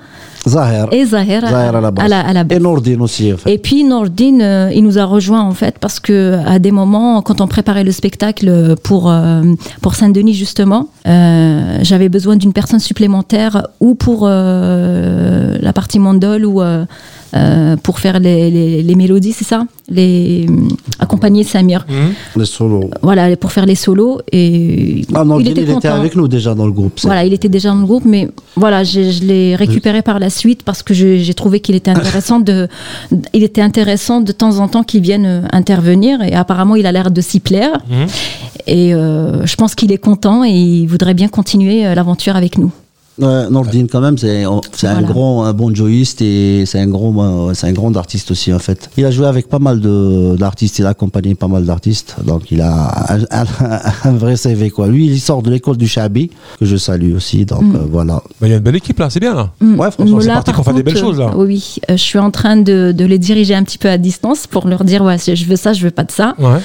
[0.47, 0.87] Zahir.
[0.91, 2.05] et Zahir, Zahir à la basse.
[2.05, 2.57] à la, à la basse.
[2.57, 3.51] Et Nordine aussi, en fait.
[3.53, 7.21] Et puis Nordine, euh, il nous a rejoint en fait parce que à des moments,
[7.21, 9.43] quand on préparait le spectacle pour euh,
[9.81, 16.45] pour Saint-Denis justement, euh, j'avais besoin d'une personne supplémentaire ou pour euh, la partie mandole
[16.45, 16.61] ou
[17.33, 20.45] euh, euh, pour faire les, les, les mélodies, c'est ça, les
[20.99, 21.85] accompagner Samir.
[21.89, 22.13] Mhm.
[22.37, 22.89] Les solos.
[23.01, 26.55] Voilà, pour faire les solos et Ah, Nordine, il était il était avec nous déjà
[26.55, 26.99] dans le groupe.
[27.03, 30.63] Voilà, il était déjà dans le groupe, mais voilà, je l'ai récupéré par la suite
[30.63, 32.67] parce que j'ai trouvé qu'il était intéressant de,
[33.33, 36.91] il était intéressant de temps en temps qu'il vienne euh, intervenir et apparemment il a
[36.91, 38.07] l'air de s'y plaire Mhm.
[38.67, 42.57] et euh, je pense qu'il est content et il voudrait bien continuer euh, l'aventure avec
[42.57, 42.71] nous.
[43.19, 47.53] Ouais, Nordine quand même, c'est un grand, un bon joyiste et c'est un grand, euh,
[47.53, 48.89] c'est un grand artiste aussi en fait.
[48.97, 52.49] Il a joué avec pas mal de d'artistes, il a accompagné pas mal d'artistes, donc
[52.51, 54.87] il a un, un- un vrai CV quoi.
[54.87, 57.75] Lui, il sort de l'école du Chabi que je salue aussi, donc Mm.
[57.75, 58.21] euh, voilà.
[58.39, 59.49] Bah, Il y a une belle équipe là, c'est bien là.
[59.59, 59.79] Mm.
[59.79, 61.31] Ouais, franchement, c'est parti pour faire des belles choses, là.
[61.35, 64.47] Oui, euh, je suis en train de, de les diriger un petit peu à distance
[64.47, 66.35] pour leur dire ouais, je veux ça, je veux pas de ça.
[66.39, 66.59] Ouais.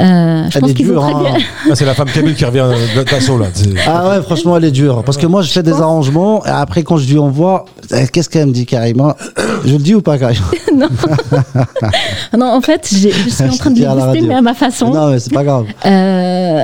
[0.00, 1.22] Euh, je Elle pense est dure, hein.
[1.70, 2.66] Ah, c'est la femme Kabyle qui revient
[2.96, 3.46] de d'assaut là.
[3.86, 5.02] Ah ouais, franchement, elle est dure.
[5.04, 7.64] Parce que moi, je fais des arrangements et après, quand je lui envoie,
[8.12, 9.14] qu'est-ce qu'elle me dit carrément
[9.64, 10.40] Je le dis ou pas carrément
[10.76, 10.88] non.
[12.38, 14.26] non, en fait, je suis en train de radio.
[14.26, 14.90] mais à ma façon.
[14.92, 15.66] Non, mais c'est pas grave.
[15.86, 16.62] Euh,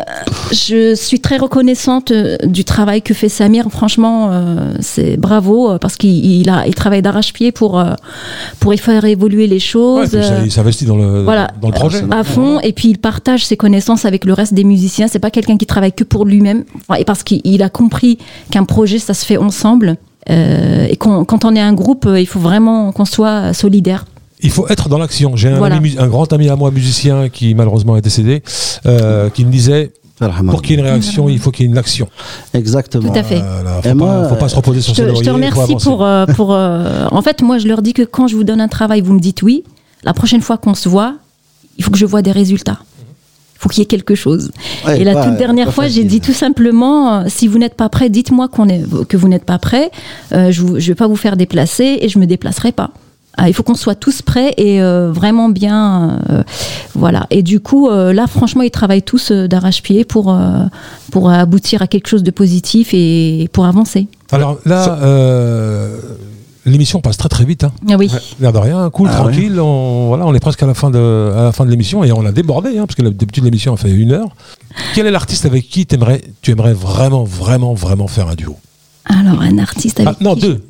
[0.53, 3.67] je suis très reconnaissante euh, du travail que fait Samir.
[3.71, 7.93] Franchement, euh, c'est bravo parce qu'il il a, il travaille d'arrache-pied pour euh,
[8.61, 10.11] pour y faire évoluer les choses.
[10.11, 11.51] ça, il s'investit dans le, voilà.
[11.61, 12.03] dans le projet.
[12.11, 15.31] à fond et puis il partage ses connaissances avec le reste des musiciens c'est pas
[15.33, 18.19] quelqu'un qui travaille que pour lui-même Enfin, et parce qu'il il a compris
[18.53, 19.97] qu'un projet ça se fait ensemble
[20.29, 24.03] Euh, et quand on est un groupe euh, il faut vraiment qu'on soit solidaire
[24.49, 25.37] Il faut être dans l'action.
[25.37, 25.79] J'ai un, Voilà.
[26.15, 28.43] grand ami à moi, musicien, qui malheureusement est décédé,
[28.87, 29.93] euh, qui me disait
[30.51, 32.09] pour qu'il y ait une réaction, il faut qu'il y ait une action.
[32.55, 33.09] Exactement.
[33.13, 33.41] Tout à fait.
[33.41, 35.77] Voilà, Et faut, pas, moi, faut pas se reposer sur je te, je te remercie
[35.89, 38.61] pour, euh, pour euh, en fait moi je leur dis que quand je vous donne
[38.69, 39.57] un travail vous me dites oui
[40.09, 41.13] la prochaine fois qu'on se voit
[41.79, 42.79] il faut que je vois des résultats
[43.57, 44.51] il faut qu'il y ait quelque chose
[44.87, 47.75] Ouais, et la pas- toute dernière fois, j'ai dit tout simplement, euh, si vous n'êtes
[47.75, 49.91] pas prêt, dites-moi qu'on est, que vous n'êtes pas prêt.
[50.33, 52.91] Euh, je ne vais pas vous faire déplacer et je me déplacerai pas.
[53.39, 56.43] Ah, il faut qu'on soit tous prêts et euh, vraiment bien, euh,
[56.95, 57.27] voilà.
[57.31, 60.65] Et du coup, euh, là, franchement, ils travaillent tous euh, d'arrache-pied pour euh,
[61.11, 64.09] pour aboutir à quelque chose de positif et pour avancer.
[64.33, 65.99] Alors là, euh,
[66.67, 67.65] l'émission passe très très vite.
[67.65, 67.73] Hein.
[67.89, 68.11] Ah oui.
[68.41, 69.59] L'air de rien, cool, Ah tranquille.
[69.61, 72.13] On, voilà, on est presque à la fin de, à la fin de l'émission et
[72.13, 74.29] on a débordé, hein, parce que d'habitude l'émission a fait une heure.
[74.95, 78.57] Quel est l'artiste avec qui t'aimerais, tu aimerais vraiment, vraiment, vraiment faire un duo?
[79.07, 80.65] Alors, un artiste avec Ah, Non, qui- deux.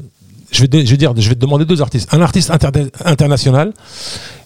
[0.52, 2.09] Je vais, te- je, vais dire, je vais te demander deux artistes.
[2.12, 3.73] Un artiste inter- international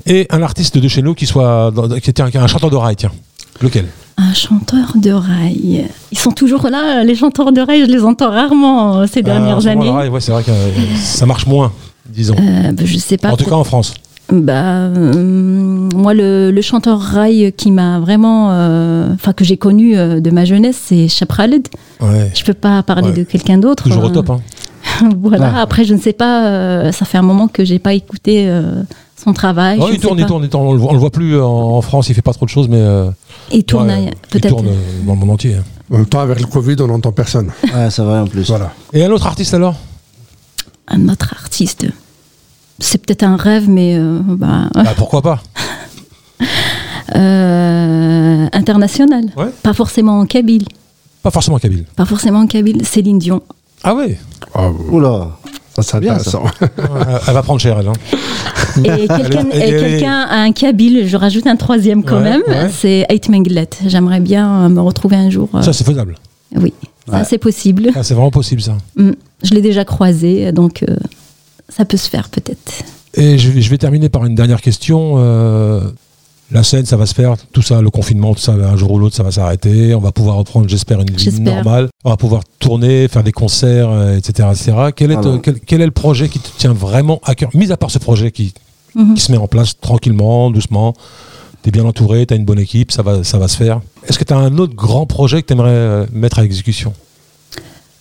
[0.07, 2.47] et un artiste de chez nous qui soit dans- qui était un, qui est un
[2.47, 3.13] chanteur de rail, tiens.
[3.61, 3.87] Lequel?
[4.17, 5.87] Un chanteur de rail.
[6.13, 9.23] Ils sont toujours là, les chanteurs de rail, je les entends rarement euh, ces Euh,
[9.23, 9.91] en dernières le années.
[9.91, 11.73] rail, ouais, c'est vrai que euh, ça marche moins,
[12.09, 12.37] disons.
[12.39, 13.31] Euh, bah, je sais pas.
[13.33, 13.95] en tout cas en France.
[14.31, 19.97] Bah, euh, moi, le, le chanteur rail qui m'a vraiment, euh, enfin que j'ai connu
[19.97, 21.67] euh, de ma jeunesse, c'est Cheb Khaled.
[22.01, 22.31] Ouais.
[22.35, 23.17] Je peux pas parler Ouais.
[23.17, 23.85] de quelqu'un d'autre.
[23.85, 24.31] Toujours au Euh, top.
[24.31, 24.41] Hein.
[25.23, 25.53] voilà.
[25.57, 25.63] Ah.
[25.63, 26.47] Après, je ne sais pas.
[26.47, 28.83] euh, ça fait un moment que j'ai pas écouté euh,
[29.23, 29.79] son travail.
[29.81, 30.67] Oh, je il ne tourne, il tourne, il tourne.
[30.67, 32.47] On le voit, on le voit plus euh, en, en France, il fait pas trop
[32.47, 33.11] de choses, mais euh,
[33.53, 34.49] Il tourne ouais, il peut-être.
[34.49, 35.55] tourne euh, dans le monde entier.
[35.57, 35.65] hein.
[35.93, 37.51] En même temps, avec le Covid, on n'entend personne.
[37.75, 38.47] Ouais, c'est vrai en plus.
[38.49, 38.73] Voilà.
[38.93, 39.75] Et un autre artiste alors?
[40.89, 41.87] Un autre artiste.
[42.79, 45.43] C'est peut-être un rêve, mais euh, bah, Bah, Pourquoi pas?
[47.17, 49.25] Euh, international.
[49.37, 49.51] Ouais.
[49.63, 50.65] Pas forcément en Kabyle.
[51.23, 51.85] Pas forcément Kabyle.
[51.97, 52.87] Pas forcément en Kabyle.
[52.87, 53.43] Céline Dion.
[53.83, 54.19] Ah ouais?
[54.55, 55.37] Ah, Oula.
[55.83, 56.41] Ça, c'est Bien, ça.
[57.29, 57.89] elle, va prendre cher, elle.
[57.89, 57.93] hein.
[58.85, 62.71] Et quelqu'un a un Kabyle, je rajoute un troisième quand Ouais, même, ouais.
[62.77, 63.69] c'est Ait Menglet.
[63.87, 65.49] J'aimerais bien euh, me retrouver un jour.
[65.55, 66.17] euh, Ça, c'est faisable.
[66.57, 66.73] oui,
[67.09, 67.25] ça Ouais.
[67.25, 67.91] c'est possible.
[67.95, 68.77] Ah, c'est vraiment possible, ça.
[68.97, 69.11] Mm.
[69.43, 70.97] Je l'ai déjà croisé, donc euh,
[71.69, 72.73] ça peut se faire peut-être.
[73.15, 75.15] Et je, vais- je vais terminer par une dernière question.
[75.17, 75.81] Euh,
[76.53, 78.99] la scène, ça va se faire, tout ça, le confinement, tout ça, un jour ou
[78.99, 79.95] l'autre, ça va s'arrêter.
[79.95, 81.89] On va pouvoir reprendre, j'espère, une vie normale.
[82.05, 84.49] On va pouvoir tourner, faire des concerts, euh, etc.
[84.53, 84.73] etc.
[84.97, 87.51] Quel, est, Ah euh, quel, quel est le projet qui te tient vraiment à cœur
[87.55, 88.53] Mis à part ce projet qui,
[88.97, 89.15] Mhm.
[89.15, 90.95] qui se met en place tranquillement, doucement?
[91.63, 93.81] Tu es bien entouré, tu as une bonne équipe, ça va, ça va se faire.
[94.09, 96.93] Est-ce que tu as un autre grand projet que tu aimerais mettre à exécution?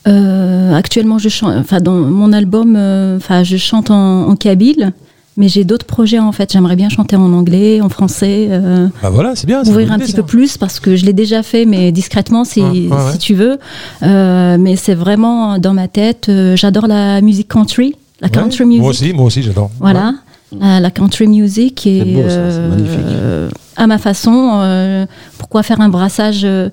[0.07, 4.93] Euh, actuellement, je chante, enfin dans mon album, euh, enfin je chante en, en kabyle,
[5.39, 6.53] mais j'ai d'autres projets en fait.
[6.53, 8.47] J'aimerais bien chanter en anglais, en français.
[8.51, 9.63] euh, Bah voilà, c'est bien.
[9.63, 12.71] ouvrir un petit peu plus parce que je l'ai déjà fait, mais discrètement si, Ah,
[12.71, 13.11] ouais, ouais.
[13.13, 13.57] si tu veux.
[14.03, 16.27] Euh, mais c'est vraiment dans ma tête.
[16.29, 18.81] euh, J'adore la musique country, la country Ouais, music.
[18.81, 19.71] Moi aussi, moi aussi, j'adore.
[19.79, 20.13] Voilà.
[20.59, 22.99] La, la country music et C'est beau, ça, c'est magnifique.
[23.07, 24.59] euh, à ma façon.
[24.61, 25.05] euh,
[25.37, 26.71] pourquoi faire un brassage de,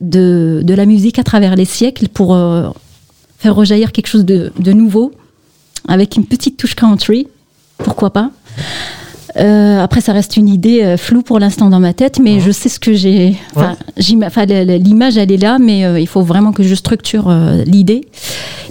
[0.00, 2.68] de la musique à travers les siècles pour euh,
[3.38, 5.12] faire rejaillir quelque chose de, de nouveau
[5.86, 7.28] avec une petite touche country
[7.78, 8.30] Pourquoi pas
[9.36, 12.50] Euh, après, ça reste une idée euh, floue pour l'instant dans ma tête, mais je
[12.50, 13.36] sais ce que j'ai.
[13.54, 17.30] Enfin, l'image, elle est là, mais euh, il faut vraiment que je structure
[17.66, 18.08] l'idée.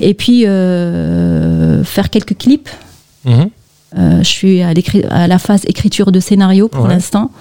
[0.02, 2.70] Et puis, faire quelques clips.
[3.26, 3.50] Mhm.
[3.96, 6.90] Je suis à, la phase écriture de scénario pour Ouais.
[6.90, 7.32] l'instant.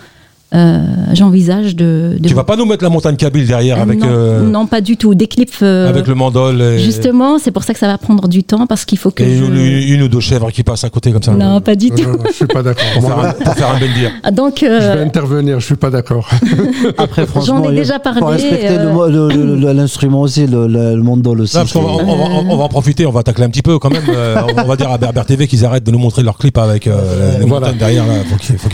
[0.55, 3.99] Euh, J'envisage de, de- Tu vas pas nous mettre la montagne Kabyle derrière Euh, avec,
[3.99, 5.15] non, euh, non, pas du tout.
[5.15, 5.51] Des clips.
[5.63, 8.67] euh, avec le mandol et, Justement, c'est pour ça que ça va prendre du temps
[8.67, 9.25] parce qu'il faut que.
[9.25, 11.33] et je- une, une ou deux chèvres qui passent à côté comme ça.
[11.33, 12.03] Non, pas du tout.
[12.03, 12.85] non, je suis pas d'accord.
[12.95, 14.11] Pour faire un, pour faire un bendir.
[14.23, 16.29] Ah, Donc, Je vais intervenir, je suis pas d'accord.
[16.99, 21.41] Après, franchement, ai il déjà parlé, faut respecter euh, l'instrument aussi, le, le, le mandol
[21.41, 21.57] aussi.
[21.57, 23.51] Non, parce qu'on va, c'est- on, va, on va en profiter, on va tacler un
[23.51, 24.03] petit peu quand même.
[24.09, 26.87] Euh, on va dire à Berber TV qu'ils arrêtent de nous montrer leurs clips avec
[26.87, 27.67] euh, les Voilà.
[27.67, 28.07] montagnes derrière.
[28.07, 28.13] Là.
[28.31, 28.69] Faut qu'ils faut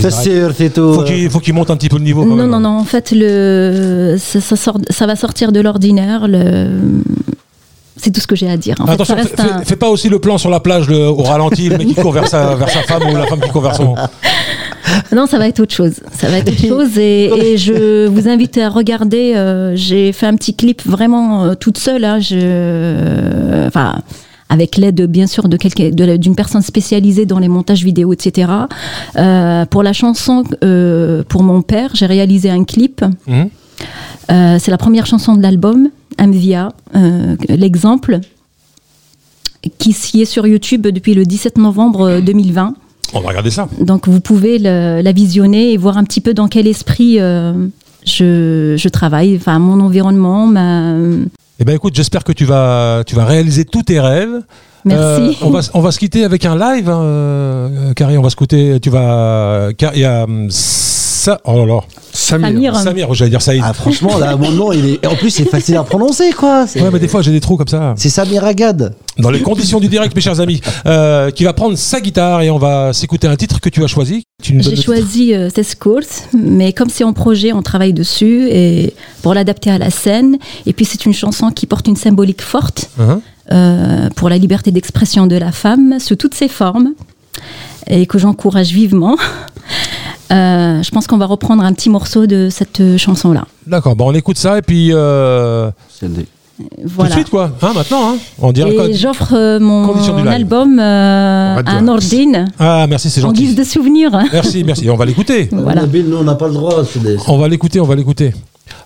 [1.05, 2.23] qu'ils qu'ils montent un petit peu le niveau.
[2.23, 2.51] Quand non, même.
[2.51, 2.79] non, non.
[2.79, 6.27] En fait, le, ça, ça sort, ça va sortir de l'ordinaire.
[6.29, 6.69] Le...
[7.97, 8.75] C'est tout ce que j'ai à dire.
[8.81, 10.61] En fait, Attention, ça reste fais, un- fais- fais pas aussi le plan sur la
[10.61, 13.27] plage le- au ralenti, le mec qui court vers sa, vers sa femme ou la
[13.27, 13.95] femme qui court vers son.
[15.11, 15.95] Non, ça va être autre chose.
[16.19, 16.99] Ça va être autre chose.
[16.99, 19.33] Et, et je vous invite à regarder.
[19.37, 22.05] euh, J'ai fait un petit clip vraiment euh, toute seule.
[22.05, 23.67] hein, je...
[23.69, 23.97] Enfin.
[24.53, 25.89] Avec l'aide, bien sûr, de quelqu'un,
[26.19, 28.51] d'une personne spécialisée dans les montages vidéo, etc.
[29.17, 33.03] Euh, pour la chanson, euh, pour mon père, j'ai réalisé un clip.
[33.27, 33.49] Mhm.
[34.31, 35.89] Euh, c'est la première chanson de l'album,
[36.21, 36.69] Amvia,
[37.49, 38.21] l'exemple,
[39.79, 42.75] qui s'y est sur YouTube depuis le 17 novembre euh, 2020.
[43.15, 43.69] On va regarder ça.
[43.81, 48.75] Donc vous pouvez le- la visionner et voir un petit peu dans quel esprit je,
[48.77, 50.95] je travaille, enfin mon environnement, ma...
[51.63, 54.41] Eh ben écoute, j'espère que tu vas, tu vas réaliser tous tes rêves.
[54.85, 55.01] Merci.
[55.01, 58.19] Euh, on, va, on va se quitter avec un live, hein, euh, Carrie.
[58.19, 58.81] On va se quitter.
[58.81, 59.69] Tu vas.
[59.79, 60.49] Car- Il y a hum,
[61.23, 61.41] ça.
[61.45, 61.81] Oh là là.
[62.13, 62.51] Samir.
[62.51, 62.77] Samir.
[62.77, 63.63] Samir, j'allais dire Saïd.
[63.65, 65.07] Ah, franchement, là, mon nom, il est.
[65.07, 66.67] En plus, c'est facile à prononcer, quoi.
[66.77, 67.95] Ouais, mais des fois j'ai des trous comme ça.
[67.97, 68.95] c'est Samir Agad.
[69.19, 72.51] Dans les conditions du direct, mes chers amis, euh, qui va prendre sa guitare et
[72.51, 74.25] on va s'écouter un titre que tu as choisi.
[74.43, 77.93] Tu nous donnes J'ai choisi euh, Test Course, mais comme c'est en projet, on travaille
[77.93, 80.39] dessus et pour l'adapter à la scène.
[80.67, 83.21] Et puis c'est une chanson qui porte une symbolique forte Hein
[83.51, 86.95] euh, pour la liberté d'expression de la femme sous toutes ses formes
[87.89, 89.17] et que j'encourage vivement.
[90.31, 93.45] Euh, je pense qu'on va reprendre un petit morceau de cette euh, chanson-là.
[93.67, 95.71] D'accord, bon, on écoute ça et puis euh,
[96.01, 96.25] le- tout de
[96.87, 97.15] Voilà.
[97.15, 98.89] suite quoi, hein, maintenant, hein, on dirait quoi?
[98.89, 101.81] Et j'offre euh, mon album euh, à.
[101.83, 103.61] Nordine Ah, merci, c'est en guise gentil.
[103.61, 104.11] de souvenir.
[104.33, 104.89] Merci, merci.
[104.89, 105.49] On va l'écouter.
[105.53, 105.83] Voilà.
[105.83, 106.83] Nabil, nous, on n'a pas le droit.
[107.03, 108.33] des- On va l'écouter, on va l'écouter.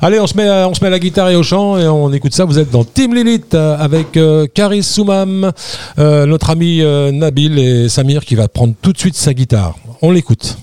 [0.00, 1.86] Allez, on se, met à, on se met à la guitare et au chant et
[1.86, 2.44] on écoute ça.
[2.44, 5.52] Vous êtes dans Team Lilith avec euh, Karis Soumam,
[5.98, 9.74] euh, notre ami euh, Nabil et Samir qui va prendre tout de suite sa guitare.
[10.02, 10.56] On l'écoute.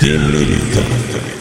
[0.00, 1.37] Team Lilith.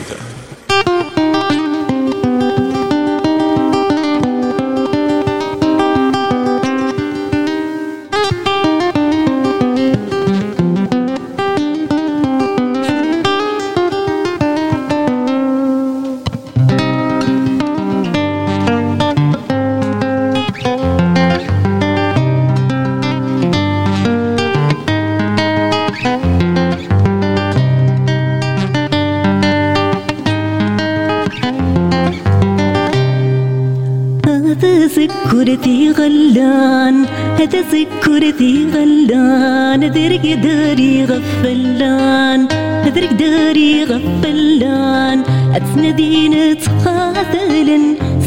[37.55, 42.47] سكرتي غلان هذرك داري غفلان.
[42.85, 45.23] هذرك داري غفلان.
[45.55, 47.79] أتسندين تقاتلا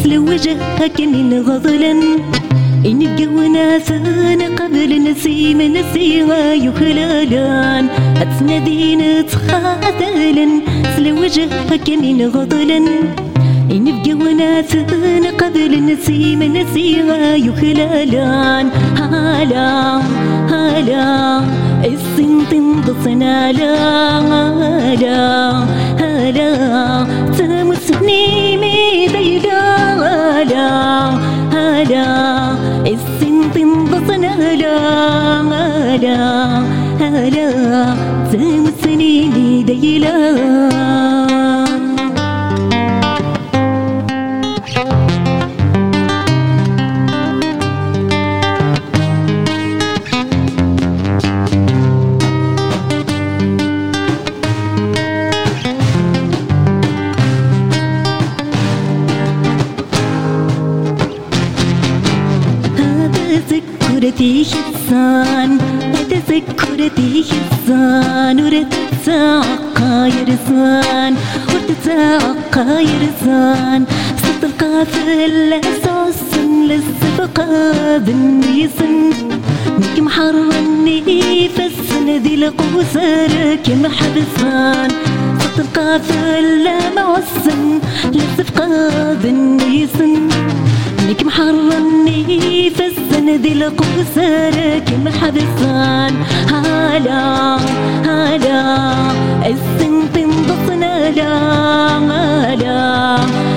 [0.03, 1.93] سلو وجهك من غضلا
[2.87, 7.85] إن الجونا ثان قبل نسيم نسيما يخلالان
[8.23, 10.47] أتسندين تقاتلا
[10.97, 12.79] سلو وجهك من غضلا
[13.71, 18.71] إن بجونا ثان قبل نسيم نسيما يخلالان
[19.10, 20.02] هالا
[20.52, 21.42] هالا
[21.86, 23.76] السن تنقصنا لا
[24.32, 25.52] هالا
[26.00, 26.52] هالا
[27.38, 29.62] تمسني ميديلا
[30.04, 30.70] هالا
[31.54, 32.08] هالا
[32.88, 34.78] السن تنقصنا لا
[35.52, 36.20] هالا
[37.02, 37.50] هالا
[38.32, 41.29] تمسني ميديلا هذا
[69.05, 71.17] تتعقى يرزان
[71.49, 73.85] وتتعقى يرزان
[74.23, 79.11] صد القافل لسوسن للسبقة بالنيسن
[79.79, 84.91] نكم حرني فسن ذي القوسر كم حبسان
[85.41, 90.29] صد القافل لمعسن للسبقة بالنيسن
[91.09, 96.15] نكم حرني فسن ذي قوسرك محبسان
[96.53, 97.57] هلا
[98.07, 98.63] هلا
[99.47, 101.35] السن انضصنا لا.
[101.99, 103.17] هلا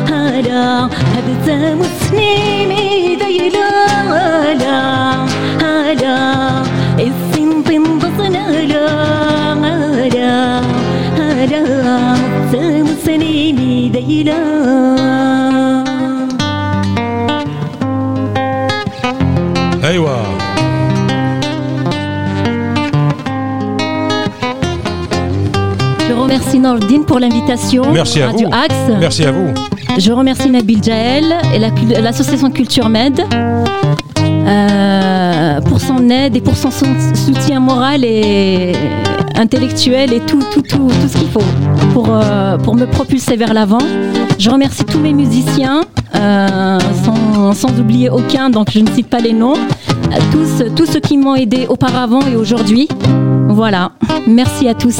[0.09, 1.47] هلا هبت
[1.79, 3.71] مسني ميدي لا.
[4.13, 4.81] هلا
[5.61, 6.17] هلا
[6.99, 8.87] السن انضصنا لا.
[9.63, 10.61] هلا
[11.17, 12.15] هلا
[13.05, 14.43] سنيمي ديلا
[26.43, 27.83] Je remercie Nordine pour l'invitation.
[27.93, 28.53] Merci à Radio vous.
[28.53, 28.75] Axe.
[28.99, 29.53] Merci à vous.
[29.97, 31.23] Je remercie Nabil Jaël
[31.55, 33.21] et l'association Culture Med
[34.19, 38.73] euh, pour son aide et pour son sou- soutien moral et
[39.35, 41.39] intellectuel et tout, tout, tout, tout ce qu'il faut
[41.93, 43.77] pour, euh, pour me propulser vers l'avant.
[44.37, 45.81] Je remercie tous mes musiciens,
[46.15, 49.55] euh, sans, sans oublier aucun, donc je ne cite pas les noms.
[50.31, 52.89] Tous, tous ceux qui m'ont aidé auparavant et aujourd'hui.
[53.53, 53.91] Voilà,
[54.25, 54.97] merci à tous.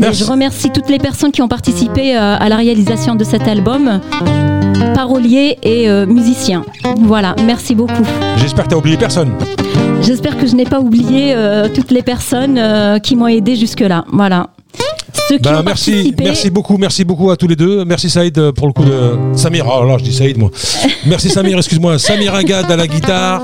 [0.00, 3.46] Et je remercie toutes les personnes qui ont participé euh, à la réalisation de cet
[3.46, 4.00] album,
[4.94, 6.64] paroliers et euh, musiciens.
[6.96, 8.04] Voilà, merci beaucoup.
[8.38, 9.32] J'espère que t'as oublié personne.
[10.00, 14.06] J'espère que je n'ai pas oublié euh, toutes les personnes euh, qui m'ont aidé jusque-là.
[14.10, 14.48] Voilà.
[15.28, 16.24] Ceux qui Ben, ont merci, participé.
[16.24, 17.84] merci beaucoup, merci beaucoup à tous les deux.
[17.84, 19.66] Merci Saïd euh, pour le coup de Samir.
[19.68, 20.50] Oh là, je dis Saïd moi.
[21.06, 21.98] Merci Samir, excuse-moi.
[21.98, 23.42] Samir Agad à la guitare.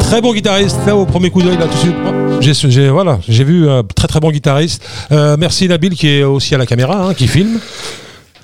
[0.00, 0.76] Très bon guitariste.
[0.86, 1.94] Là, au premier coup d'œil, là, tout de suite.
[2.40, 4.82] J'ai, j'ai- voilà, j'ai vu un très très bon guitariste.
[5.12, 7.58] Euh, merci Nabil qui est aussi à la caméra, hein, qui filme.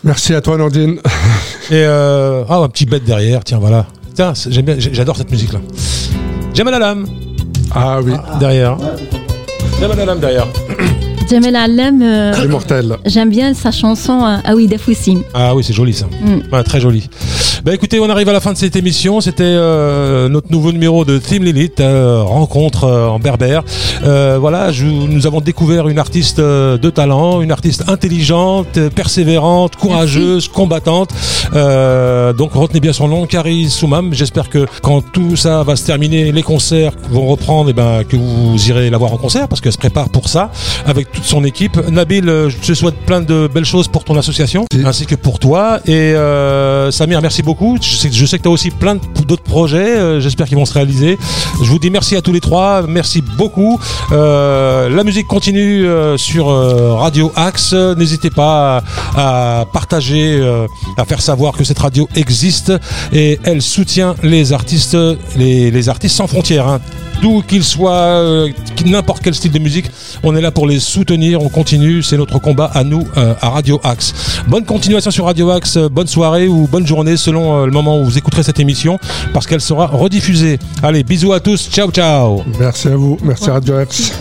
[0.05, 0.97] Merci à toi, Nordine.
[1.70, 3.44] Et euh, ah, un petit bête derrière.
[3.44, 3.86] Tiens, voilà.
[4.15, 4.32] Tiens,
[4.93, 5.61] j'adore cette musique là.
[6.55, 7.07] Jamal Alam
[7.74, 8.77] Ah oui, derrière.
[9.81, 10.47] Jamal Alam derrière.
[11.31, 12.97] Jamel Alem, euh, immortel.
[13.07, 15.23] j'aime bien sa chanson euh, Ah oui, Dafoussim.
[15.32, 16.07] Ah oui, c'est joli ça.
[16.07, 16.62] Mm.
[16.65, 17.09] Très joli.
[17.65, 19.20] Bah écoutez, on arrive à la fin de cette émission.
[19.20, 23.62] C'était euh, notre nouveau numéro de Team Lilith, euh, rencontre en berbère.
[24.02, 31.11] Voilà, je- nous avons découvert une artiste de talent, une artiste intelligente, persévérante, courageuse, combattante.
[31.55, 34.12] Euh, donc retenez bien son nom, Carrie Soumam.
[34.15, 38.16] J'espère que quand tout ça va se terminer, les concerts vont reprendre, et ben que
[38.16, 40.51] vous irez la voir en concert parce qu'elle se prépare pour ça
[40.86, 41.76] avec son équipe.
[41.88, 44.80] Nabil, euh, je te souhaite plein de belles choses pour ton association Si.
[44.84, 45.80] ainsi que pour toi.
[45.86, 47.76] Et euh, Samir, merci beaucoup.
[47.80, 49.97] Je sais, je sais que tu as aussi plein d'autres projets.
[49.98, 51.18] euh, J'espère qu'ils vont se réaliser.
[51.62, 52.82] Je vous dis merci à tous les trois.
[52.88, 53.78] Merci beaucoup.
[54.12, 55.86] Euh, la musique continue
[56.16, 56.47] sur
[56.98, 57.72] Radio Axe.
[57.72, 58.82] N'hésitez pas
[59.16, 60.40] à, à partager,
[60.97, 62.72] à faire savoir que cette radio existe
[63.12, 64.97] et elle soutient les artistes,
[65.36, 66.66] les, les artistes sans frontières.
[66.68, 66.80] hein.
[67.22, 68.48] D'où qu'ils soient, euh,
[68.86, 69.90] n'importe quel style de musique,
[70.22, 71.42] on est là pour les soutenir.
[71.42, 74.14] On continue, c'est notre combat à nous euh, à Radio Axe.
[74.48, 78.01] Bonne continuation sur Radio Axe, euh, bonne soirée ou bonne journée selon euh, le moment
[78.01, 78.98] où vous écouterez cette émission,
[79.32, 80.59] parce qu'elle sera rediffusée.
[80.82, 82.42] Allez, bisous à tous, ciao ciao.
[82.59, 83.18] Merci à vous.
[83.22, 84.12] Merci Radio X.